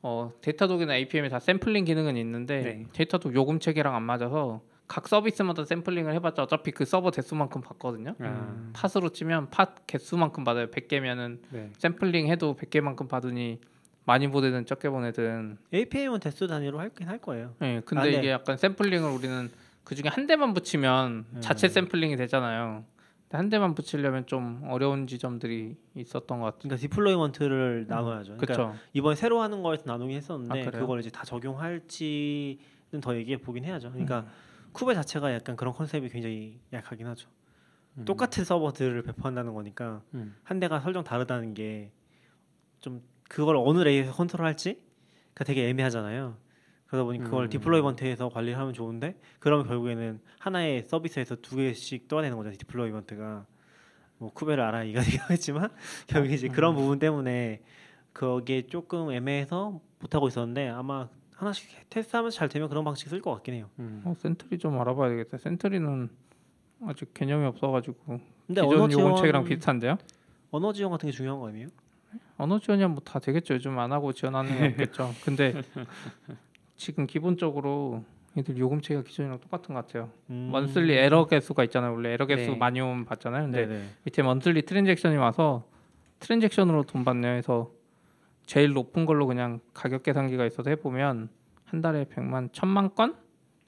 어, 0.00 0.32
Datadog이나 0.40 0.96
APM에 0.96 1.28
다 1.28 1.38
샘플링 1.38 1.84
기능은 1.84 2.16
있는데 2.16 2.62
네. 2.62 2.86
Datadog 2.94 3.34
요금 3.34 3.58
체계랑 3.58 3.94
안 3.94 4.04
맞아서 4.04 4.62
각 4.88 5.06
서비스마다 5.06 5.66
샘플링을 5.66 6.14
해봤자 6.14 6.42
어차피 6.42 6.70
그 6.70 6.86
서버 6.86 7.10
대수만큼 7.10 7.60
받거든요. 7.60 8.14
아. 8.20 8.70
pod으로 8.72 9.10
치면 9.10 9.50
pod 9.50 9.74
개수만큼 9.86 10.44
받아요. 10.44 10.68
100개면은 10.68 11.40
네. 11.50 11.70
샘플링 11.76 12.28
해도 12.28 12.56
100개만큼 12.56 13.06
받으니 13.06 13.60
많이 14.06 14.26
보내든 14.28 14.64
적게 14.64 14.88
보내든. 14.88 15.58
APM은 15.72 16.20
대수 16.20 16.46
단위로 16.46 16.80
할긴 16.80 17.06
할 17.06 17.18
거예요. 17.18 17.54
예. 17.60 17.82
근데 17.84 18.00
아, 18.00 18.04
네. 18.04 18.12
이게 18.12 18.30
약간 18.30 18.56
샘플링을 18.56 19.10
우리는 19.10 19.50
그 19.84 19.94
중에 19.94 20.08
한 20.08 20.26
대만 20.26 20.54
붙이면 20.54 21.26
음. 21.34 21.40
자체 21.40 21.68
샘플링이 21.68 22.16
되잖아요. 22.16 22.84
한 23.30 23.50
대만 23.50 23.74
붙이려면 23.74 24.24
좀 24.24 24.62
어려운 24.68 25.06
지점들이 25.06 25.76
있었던 25.94 26.40
것 26.40 26.46
같아요. 26.46 26.60
그러니까 26.60 26.80
deployment를 26.80 27.84
나눠야죠. 27.86 28.38
그러니까 28.38 28.46
그렇죠. 28.46 28.74
이번에 28.94 29.16
새로 29.16 29.42
하는 29.42 29.62
거에서 29.62 29.82
나누긴 29.84 30.16
했었는데 30.16 30.66
아? 30.66 30.70
그걸 30.70 31.00
이제 31.00 31.10
다 31.10 31.24
적용할지는 31.24 32.56
더 33.02 33.14
얘기해 33.14 33.36
보긴 33.38 33.66
해야죠. 33.66 33.90
그러니까 33.90 34.20
음. 34.20 34.47
Kube 34.72 34.94
자체가 34.94 35.32
약간 35.34 35.56
그런 35.56 35.74
컨셉이 35.74 36.08
굉장히 36.08 36.60
약하긴 36.72 37.06
하죠. 37.08 37.28
음. 37.98 38.04
똑같은 38.04 38.44
서버들을 38.44 39.02
배포한다는 39.02 39.54
거니까 39.54 40.02
음. 40.14 40.36
한 40.42 40.60
대가 40.60 40.80
설정 40.80 41.04
다르다는 41.04 41.54
게 41.54 41.92
좀 42.80 43.02
그걸 43.28 43.56
어느 43.56 43.80
layer에서 43.80 44.12
컨트롤할지가 44.12 45.44
되게 45.44 45.68
애매하잖아요. 45.68 46.36
그러다 46.86 47.04
보니 47.04 47.18
그걸 47.18 47.44
음. 47.44 47.50
deployment에서 47.50 48.30
관리를 48.30 48.58
하면 48.58 48.72
좋은데 48.72 49.20
그러면 49.40 49.66
결국에는 49.66 50.20
하나의 50.38 50.84
서비스에서 50.84 51.36
두 51.36 51.56
개씩 51.56 52.08
떠야 52.08 52.22
되는 52.22 52.36
거죠. 52.36 52.50
deployment가 52.52 53.46
뭐 54.18 54.32
Kube를 54.32 54.62
알아 54.64 54.84
이가 54.84 55.02
되겠지만 55.02 55.68
결국 56.08 56.32
이제 56.32 56.48
그런 56.48 56.74
부분 56.74 56.98
때문에 56.98 57.62
그게 58.12 58.66
조금 58.66 59.12
애매해서 59.12 59.80
못 59.98 60.14
하고 60.14 60.28
있었는데 60.28 60.68
아마 60.70 61.08
하나씩 61.38 61.68
테스트하면서 61.88 62.36
잘 62.36 62.48
되면 62.48 62.68
그런 62.68 62.84
방식 62.84 63.08
쓸 63.08 63.20
것 63.22 63.32
같긴 63.34 63.54
해요. 63.54 63.66
음. 63.78 64.02
어, 64.04 64.14
Sentry 64.18 64.58
좀 64.58 64.78
알아봐야 64.80 65.08
되겠다. 65.10 65.38
Sentry는 65.38 66.08
아직 66.86 67.14
개념이 67.14 67.46
없어가지고 67.46 67.96
근데 68.46 68.60
기존 68.62 68.72
언어 68.74 68.88
지원 68.88 69.06
요금책이랑 69.06 69.44
비슷한데요. 69.44 69.98
언어 70.50 70.72
지원 70.72 70.90
같은 70.90 71.08
게 71.08 71.12
중요한 71.12 71.38
거 71.40 71.48
아니에요? 71.48 71.68
언어 72.38 72.58
지원이야 72.58 72.88
뭐 72.88 73.00
다 73.04 73.18
되겠죠. 73.20 73.54
요즘 73.54 73.78
안 73.78 73.92
하고 73.92 74.12
지원하는 74.12 74.56
게 74.58 74.66
없겠죠. 74.68 75.12
근데 75.24 75.62
지금 76.76 77.06
기본적으로 77.06 78.02
얘들 78.36 78.56
요금체가 78.58 79.02
기존이랑 79.02 79.40
똑같은 79.40 79.74
것 79.74 79.86
같아요. 79.86 80.10
음. 80.30 80.48
monthly 80.50 80.94
에러 80.94 81.26
개수가 81.26 81.62
있잖아요. 81.64 81.92
원래 81.92 82.10
에러 82.12 82.26
개수 82.26 82.50
네. 82.50 82.56
많이 82.56 82.80
오면 82.80 83.04
받잖아요. 83.04 83.44
근데 83.44 83.66
네네. 83.66 83.84
밑에 84.04 84.22
monthly 84.22 84.62
transaction이 84.62 85.16
와서 85.16 85.64
transaction으로 86.20 86.82
돈 86.84 87.04
받네요. 87.04 87.32
해서 87.34 87.70
제일 88.48 88.72
높은 88.72 89.04
걸로 89.04 89.26
그냥 89.26 89.60
가격 89.74 90.02
계산기가 90.02 90.46
있어서 90.46 90.70
해보면 90.70 91.28
한 91.66 91.82
달에 91.82 92.06
100만, 92.06 92.50
1000만 92.50 92.94
건 92.94 93.14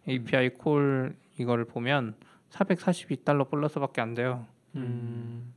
API 0.08 0.54
call 0.54 1.14
이거를 1.38 1.66
보면 1.66 2.14
442달러 2.48 3.50
플러스밖에 3.50 4.00
안 4.00 4.14
돼요. 4.14 4.46
음. 4.76 5.52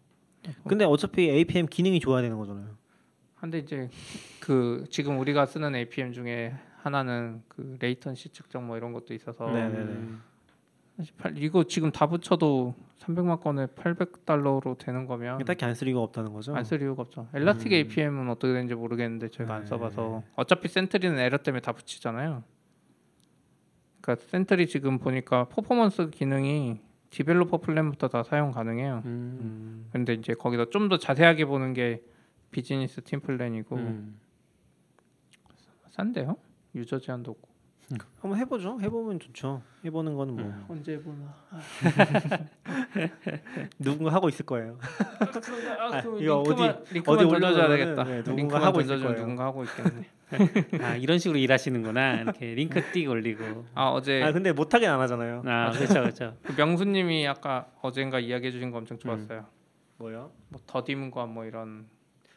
근데 0.67 0.83
어차피 0.83 1.29
APM 1.29 1.67
기능이 1.67 2.01
좋아야 2.01 2.21
되는 2.21 2.37
거잖아요. 2.37 2.75
근데 3.39 3.59
이제 3.59 3.89
그 4.41 4.83
지금 4.89 5.17
우리가 5.19 5.45
쓰는 5.45 5.73
APM 5.73 6.11
중에 6.11 6.53
하나는 6.81 7.43
그 7.47 7.77
latency 7.79 8.29
측정 8.29 8.67
뭐 8.67 8.75
이런 8.75 8.91
것도 8.91 9.13
있어서 9.13 9.49
네네네. 9.49 10.07
음. 10.99 11.03
48 11.03 11.37
이거 11.37 11.63
지금 11.63 11.91
다 11.91 12.07
붙여도 12.07 12.75
300만 12.99 13.39
건에 13.41 13.65
800달러로 13.67 14.77
되는 14.77 15.05
거면 15.05 15.39
딱히 15.45 15.65
안 15.65 15.73
쓸 15.75 15.87
이유가 15.87 16.01
없다는 16.03 16.31
거죠. 16.33 16.55
안 16.55 16.63
쓸 16.63 16.81
이유가 16.81 17.01
없죠. 17.01 17.27
Elastic 17.33 17.71
음. 17.71 17.75
APM은 17.75 18.29
어떻게 18.29 18.53
되는지 18.53 18.75
모르겠는데 18.75 19.29
안 19.49 19.61
네. 19.61 19.65
써봐서 19.67 20.23
어차피 20.35 20.67
Sentry는 20.67 21.17
에러 21.19 21.37
때문에 21.37 21.61
다 21.61 21.71
붙이잖아요. 21.73 22.43
그러니까 24.01 24.25
Sentry 24.29 24.67
지금 24.67 24.99
보니까 24.99 25.45
퍼포먼스 25.49 26.09
기능이 26.09 26.81
developer 27.09 27.57
plan부터 27.59 28.07
다 28.09 28.23
사용 28.23 28.51
가능해요. 28.51 29.01
음. 29.05 29.37
음, 29.41 29.89
근데 29.91 30.13
이제 30.13 30.33
거기다 30.33 30.65
좀 30.71 30.89
더 30.89 30.97
자세하게 30.97 31.45
보는 31.45 31.73
게 31.73 32.01
business 32.51 33.01
team 33.01 33.19
plan이고 33.19 33.75
음. 33.77 34.19
싼데요? 35.91 36.37
user 36.75 36.99
제한도 36.99 37.31
없고 37.31 37.49
한번 38.21 38.39
해보죠. 38.39 38.79
해보면 38.81 39.19
좋죠. 39.19 39.61
해보는 39.85 40.15
거는 40.15 40.35
뭐 40.35 40.45
음. 40.45 40.65
언제 40.69 40.99
보나? 40.99 41.33
누군가 43.79 44.13
하고 44.13 44.29
있을 44.29 44.45
거예요. 44.45 44.77
아, 44.81 45.99
이거 45.99 46.43
링크만, 46.43 46.69
어디- 46.71 47.03
어디 47.05 47.23
올려놓으면은, 47.25 47.69
되겠다. 47.77 48.03
네, 48.03 48.23
누군가 48.23 48.61
하고 48.63 48.81
있을 48.81 48.99
거예요. 48.99 49.15
누군가 49.15 49.45
하고 49.45 49.63
있겠네. 49.63 50.05
아 50.83 50.95
이런 50.95 51.19
식으로 51.19 51.37
일하시는구나. 51.37 52.21
이렇게 52.21 52.53
링크 52.55 52.79
띡 52.91 53.09
올리고. 53.09 53.65
아 53.75 53.89
어제 53.89 54.23
아 54.23 54.31
근데 54.31 54.51
못하긴 54.51 54.89
안 54.89 54.99
하잖아요. 55.01 55.43
아 55.45 55.71
그렇죠 55.71 55.93
그렇죠. 55.95 56.37
그 56.43 56.53
명수님이 56.53 57.27
아까 57.27 57.67
어젠가 57.81 58.19
이야기해 58.19 58.51
주신 58.51 58.71
거 58.71 58.77
엄청 58.79 58.97
좋았어요. 58.97 59.45
뭐요? 59.97 60.31
뭐 60.49 60.59
더딤과 60.65 61.27
뭐 61.27 61.45
이런 61.45 61.85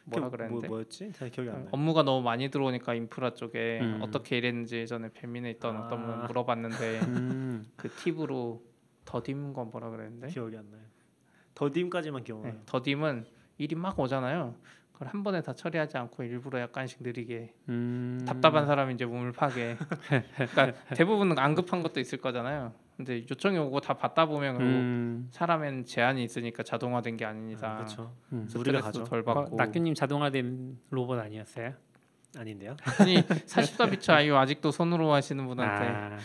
뭐라 0.09 0.29
그 0.29 0.37
그랬는데 0.37 0.67
뭐, 0.67 0.77
뭐였지? 0.77 1.11
잘 1.13 1.29
기억이 1.29 1.49
안 1.49 1.55
나요. 1.57 1.69
업무가 1.71 2.03
너무 2.03 2.23
많이 2.23 2.49
들어오니까 2.49 2.93
인프라 2.93 3.33
쪽에 3.33 3.79
음. 3.81 3.99
어떻게 4.01 4.37
일했는지 4.37 4.77
예전에 4.77 5.09
배민에 5.13 5.49
있던 5.51 5.75
아. 5.75 5.85
어떤 5.85 6.05
분 6.05 6.25
물어봤는데 6.27 6.99
음. 7.07 7.65
그 7.75 7.89
팁으로 7.89 8.63
더딤과 9.05 9.65
뭐라 9.65 9.89
그랬는데 9.89 10.27
기억이 10.27 10.57
안 10.57 10.69
나요. 10.71 10.81
더딤까지만 11.55 12.23
기억나요. 12.23 12.53
네, 12.53 12.59
더딤은 12.65 13.25
일이 13.57 13.75
막 13.75 13.99
오잖아요. 13.99 14.55
그걸 14.93 15.09
한 15.09 15.23
번에 15.23 15.41
다 15.41 15.53
처리하지 15.53 15.97
않고 15.97 16.23
일부러 16.23 16.59
약간씩 16.59 17.03
느리게 17.03 17.53
음. 17.69 18.23
답답한 18.27 18.65
사람이 18.65 18.93
이제 18.93 19.05
몸을 19.05 19.31
파게. 19.31 19.77
그러니까 20.35 20.73
대부분은 20.95 21.37
안 21.37 21.55
급한 21.55 21.83
것도 21.83 21.99
있을 21.99 22.19
거잖아요. 22.19 22.73
근데 22.97 23.23
요청이 23.29 23.57
오고 23.59 23.79
다 23.81 23.93
받다 23.93 24.25
보면 24.25 24.59
음. 24.59 25.27
사람엔 25.31 25.85
제한이 25.85 26.23
있으니까 26.23 26.63
자동화된 26.63 27.15
게 27.17 27.25
아닌 27.25 27.49
이상 27.51 27.75
그렇죠. 27.77 28.15
음. 28.33 28.49
우리가 28.55 28.81
가죠. 28.81 29.03
덜 29.03 29.19
어, 29.19 29.23
받고. 29.23 29.55
낙규님 29.55 29.93
자동화된 29.93 30.79
로봇 30.89 31.19
아니었어요? 31.19 31.73
아닌데요? 32.35 32.75
아니 32.99 33.17
44비트 33.21 34.09
아이유 34.11 34.35
아직도 34.35 34.71
손으로 34.71 35.13
하시는 35.13 35.45
분한테 35.47 35.85
아, 35.87 36.17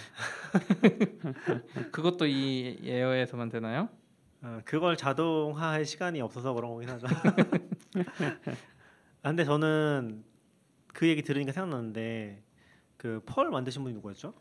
그것도 1.93 2.27
이 2.27 2.79
에어에서만 2.85 3.51
되나요? 3.51 3.89
어, 4.43 4.61
그걸 4.65 4.97
자동화할 4.97 5.85
시간이 5.85 6.21
없어서 6.21 6.53
그런 6.55 6.71
거긴 6.73 6.89
하죠. 6.89 7.07
아, 9.23 9.29
근데 9.29 9.45
저는 9.45 10.25
그 10.93 11.09
얘기 11.09 11.23
들으니까 11.23 11.53
생각나는데 11.53 12.43
그 12.97 13.21
Perl 13.27 13.51
만드신 13.51 13.83
분이 13.83 13.95
누구였죠? 13.97 14.33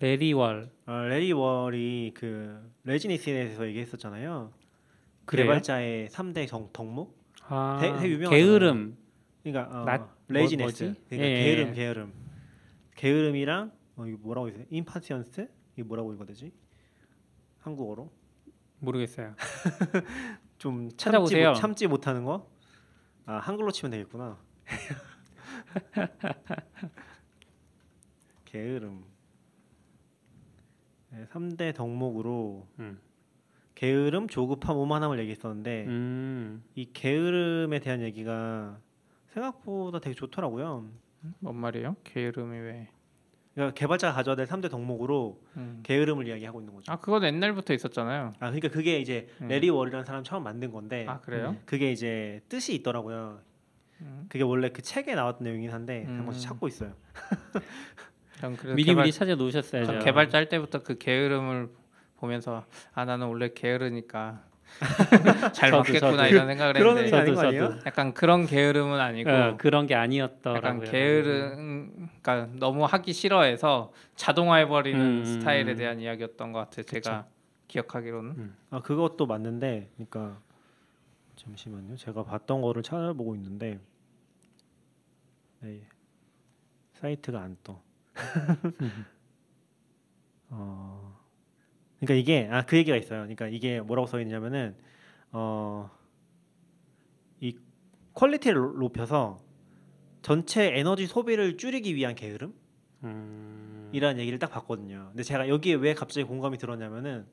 Larry 0.00 0.32
Wall. 0.32 0.70
어, 0.86 0.92
Larry 1.02 1.32
Wall이 1.32 2.12
그 2.14 2.70
laziness에 2.84 3.32
대해서 3.32 3.66
얘기했었잖아요. 3.66 4.52
그래요? 5.24 5.46
개발자의 5.46 6.08
3대 6.08 6.46
정, 6.46 6.68
덕목? 6.72 7.18
아, 7.48 7.78
되- 7.80 7.92
되게 7.94 8.10
유명하잖아요. 8.14 8.30
게으름. 8.46 8.96
그러니까 9.42 9.80
어, 9.80 9.84
not- 9.84 10.08
laziness. 10.28 10.84
뭐-? 10.84 10.94
그러니까 11.08 11.28
예, 11.30 11.44
게으름, 11.44 11.68
예. 11.68 11.72
게으름. 11.72 12.12
게으름이랑 12.96 13.72
어, 13.96 14.06
이거 14.06 14.18
뭐라고 14.20 14.48
있어요? 14.48 14.64
impatience? 14.70 15.48
이게 15.74 15.82
뭐라고 15.82 16.12
읽어야 16.12 16.26
되지? 16.26 16.52
한국어로? 17.60 18.10
모르겠어요. 18.80 19.34
좀 20.58 20.88
참지, 20.90 20.96
찾아보세요. 20.96 21.48
못, 21.50 21.54
참지 21.54 21.86
못하는 21.88 22.24
거? 22.24 22.48
아 23.26 23.34
한글로 23.38 23.72
치면 23.72 23.90
되겠구나. 23.90 24.38
게으름. 28.44 29.04
네, 31.10 31.26
3대 31.32 31.74
덕목으로 31.74 32.66
음. 32.78 32.98
게으름, 33.74 34.28
조급함, 34.28 34.76
오만함을 34.76 35.18
얘기했었는데 35.20 35.84
음. 35.86 36.64
이 36.74 36.90
게으름에 36.92 37.78
대한 37.78 38.02
얘기가 38.02 38.78
생각보다 39.28 40.00
되게 40.00 40.14
좋더라고요. 40.14 40.88
뭔 41.40 41.56
말이에요? 41.56 41.96
게으름이 42.04 42.58
왜? 42.58 42.88
그러니까 43.54 43.74
개발자가 43.74 44.14
가져야 44.14 44.36
될 44.36 44.46
3대 44.46 44.70
덕목으로 44.70 45.40
음. 45.56 45.80
게으름을 45.82 46.28
이야기하고 46.28 46.60
있는 46.60 46.74
거죠. 46.74 46.92
아 46.92 46.98
그건 47.00 47.24
옛날부터 47.24 47.74
있었잖아요. 47.74 48.32
아 48.38 48.46
그러니까 48.50 48.68
그게 48.68 49.00
이제 49.00 49.28
음. 49.40 49.48
레리 49.48 49.68
월이라는 49.68 50.04
사람 50.04 50.22
처음 50.22 50.44
만든 50.44 50.70
건데 50.70 51.06
아 51.08 51.20
그래요? 51.20 51.56
그게 51.64 51.90
이제 51.90 52.40
뜻이 52.48 52.74
있더라고요. 52.76 53.40
음. 54.00 54.26
그게 54.28 54.44
원래 54.44 54.68
그 54.68 54.80
책에 54.82 55.14
나왔던 55.14 55.44
내용이긴 55.44 55.72
한데 55.72 56.04
음. 56.06 56.18
한 56.18 56.24
번씩 56.24 56.42
찾고 56.48 56.68
있어요. 56.68 56.94
미리 58.74 58.84
개발, 58.84 59.04
미리 59.04 59.12
찾아 59.12 59.34
놓으셨어야죠. 59.34 59.92
전 59.92 59.98
개발자 60.00 60.38
할 60.38 60.48
때부터 60.48 60.82
그 60.82 60.98
게으름을 60.98 61.68
보면서 62.16 62.64
아 62.94 63.04
나는 63.04 63.26
원래 63.26 63.50
게으르니까 63.52 64.44
잘 65.52 65.70
저도, 65.70 65.78
맞겠구나 65.78 66.24
저도. 66.24 66.26
이런 66.26 66.46
생각을 66.46 66.72
그런 66.74 66.98
했는데 66.98 67.34
저도? 67.34 67.34
저도. 67.34 67.80
약간 67.86 68.14
그런 68.14 68.46
게으름은 68.46 69.00
아니고 69.00 69.30
어, 69.30 69.56
그런 69.56 69.86
게 69.86 69.94
약간 69.94 70.04
아니었더라고요. 70.04 70.90
게으름 70.90 72.08
그러니까 72.22 72.48
너무 72.58 72.84
하기 72.84 73.12
싫어해서 73.12 73.92
자동화해 74.14 74.66
버리는 74.68 75.00
음, 75.00 75.24
스타일에 75.24 75.72
음. 75.72 75.76
대한 75.76 76.00
이야기였던 76.00 76.52
것 76.52 76.58
같아요. 76.60 76.84
제가 76.84 77.26
기억하기로는 77.66 78.54
아 78.70 78.80
그것도 78.80 79.26
맞는데, 79.26 79.90
그러니까 79.94 80.40
잠시만요. 81.36 81.96
제가 81.96 82.24
봤던 82.24 82.60
거를 82.62 82.82
찾아보고 82.82 83.34
있는데 83.36 83.78
네, 85.60 85.82
사이트가 86.94 87.40
안 87.40 87.56
떠. 87.64 87.80
어, 90.50 91.18
그러니까 92.00 92.14
이게 92.14 92.48
아 92.50 92.62
그 92.62 92.76
얘기가 92.76 92.96
있어요. 92.96 93.20
그러니까 93.20 93.48
이게 93.48 93.80
뭐라고 93.80 94.06
써 94.06 94.20
있냐면은 94.20 94.76
어, 95.32 95.90
이 97.40 97.56
퀄리티를 98.14 98.60
높- 98.60 98.78
높여서 98.78 99.40
전체 100.22 100.76
에너지 100.78 101.06
소비를 101.06 101.56
줄이기 101.56 101.94
위한 101.94 102.14
게으름? 102.14 102.54
음. 103.04 103.90
이라는 103.92 104.20
얘기를 104.20 104.38
딱 104.38 104.50
봤거든요. 104.50 105.06
근데 105.10 105.22
제가 105.22 105.48
여기에 105.48 105.74
왜 105.74 105.94
갑자기 105.94 106.24
공감이 106.26 106.58
들었냐면은 106.58 107.26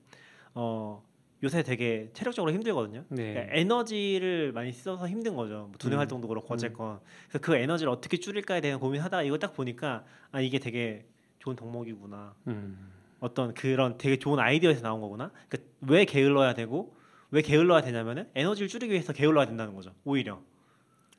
어 0.53 1.03
요새 1.45 1.61
되게 1.63 2.09
체력적으로 2.13 2.51
힘들거든요. 2.51 3.05
네. 3.09 3.33
그러니까 3.33 3.55
에너지를 3.55 4.51
많이 4.51 4.71
써서 4.73 5.07
힘든 5.07 5.35
거죠. 5.35 5.67
뭐 5.69 5.73
두뇌 5.77 5.95
음. 5.95 5.99
활동도 5.99 6.27
그렇고 6.27 6.51
어쨌건. 6.53 6.99
그래서 7.29 7.39
그 7.39 7.55
에너지를 7.55 7.91
어떻게 7.91 8.17
줄일까에 8.17 8.61
대한 8.61 8.79
고민하다가 8.79 9.23
이걸 9.23 9.37
딱 9.39 9.53
보니까 9.53 10.03
아 10.31 10.41
이게 10.41 10.57
되게 10.59 11.05
좋은 11.39 11.55
덕목이구나. 11.55 12.33
음. 12.47 12.91
어떤 13.19 13.53
그런 13.53 13.97
되게 13.97 14.17
좋은 14.17 14.39
아이디어에서 14.39 14.81
나온 14.81 14.99
거구나. 15.01 15.31
그러니까 15.47 15.71
왜 15.81 16.03
게을러야 16.05 16.55
되고 16.55 16.95
왜 17.29 17.41
게을러야 17.43 17.81
되냐면은 17.81 18.27
에너지를 18.33 18.67
줄이기 18.67 18.91
위해서 18.91 19.13
게을러야 19.13 19.45
된다는 19.45 19.75
거죠. 19.75 19.93
오히려 20.03 20.41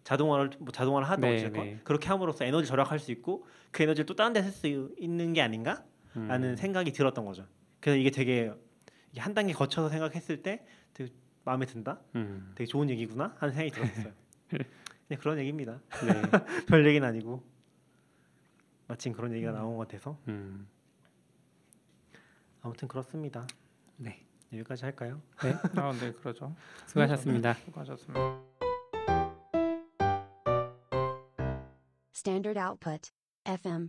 자동화를 0.05 0.51
뭐 0.59 0.73
자동화를 0.73 1.09
하든 1.09 1.29
네, 1.29 1.37
어쨌건 1.37 1.65
네. 1.65 1.81
그렇게 1.85 2.09
함으로써 2.09 2.45
에너지 2.45 2.69
절약할 2.69 2.99
수 2.99 3.13
있고 3.13 3.47
그 3.71 3.85
에너지를 3.85 4.07
또 4.07 4.15
다른 4.17 4.33
데 4.33 4.41
쓸 4.43 4.51
수 4.51 4.67
있는 4.99 5.33
게 5.33 5.41
아닌가? 5.41 5.85
음. 6.17 6.27
라는 6.29 6.57
생각이 6.57 6.93
들었던 6.93 7.25
거죠. 7.25 7.45
그래서 7.81 7.99
이게 7.99 8.11
되게 8.11 8.53
한 9.21 9.35
단계 9.35 9.53
거쳐서 9.53 9.89
생각했을 9.89 10.43
때 10.43 10.67
되게 10.95 11.13
마음에 11.45 11.67
든다. 11.67 12.01
음. 12.15 12.53
되게 12.57 12.67
좋은 12.67 12.91
얘기구나 12.91 13.35
하는 13.39 13.55
생각이 13.55 13.71
들었어요. 13.71 14.13
그냥 14.49 14.67
그런 15.21 15.39
얘기입니다. 15.39 15.81
네. 16.05 16.23
별 16.67 16.87
얘기는 16.87 17.07
아니고 17.07 17.43
마침 18.89 19.13
그런 19.13 19.33
얘기가 19.33 19.53
음. 19.53 19.55
나온 19.55 19.77
것 19.77 19.87
같아서 19.89 20.19
음. 20.29 20.67
아무튼 22.63 22.89
그렇습니다. 22.89 23.47
네. 23.97 24.25
여기까지 24.53 24.85
할까요? 24.85 25.21
아, 25.77 25.93
네 26.01 26.13
그러죠. 26.13 26.55
수고하셨습니다. 26.87 27.55
수고하셨습니다. 27.55 28.47
Standard 32.13 32.59
output. 32.59 33.11
FM. 33.45 33.85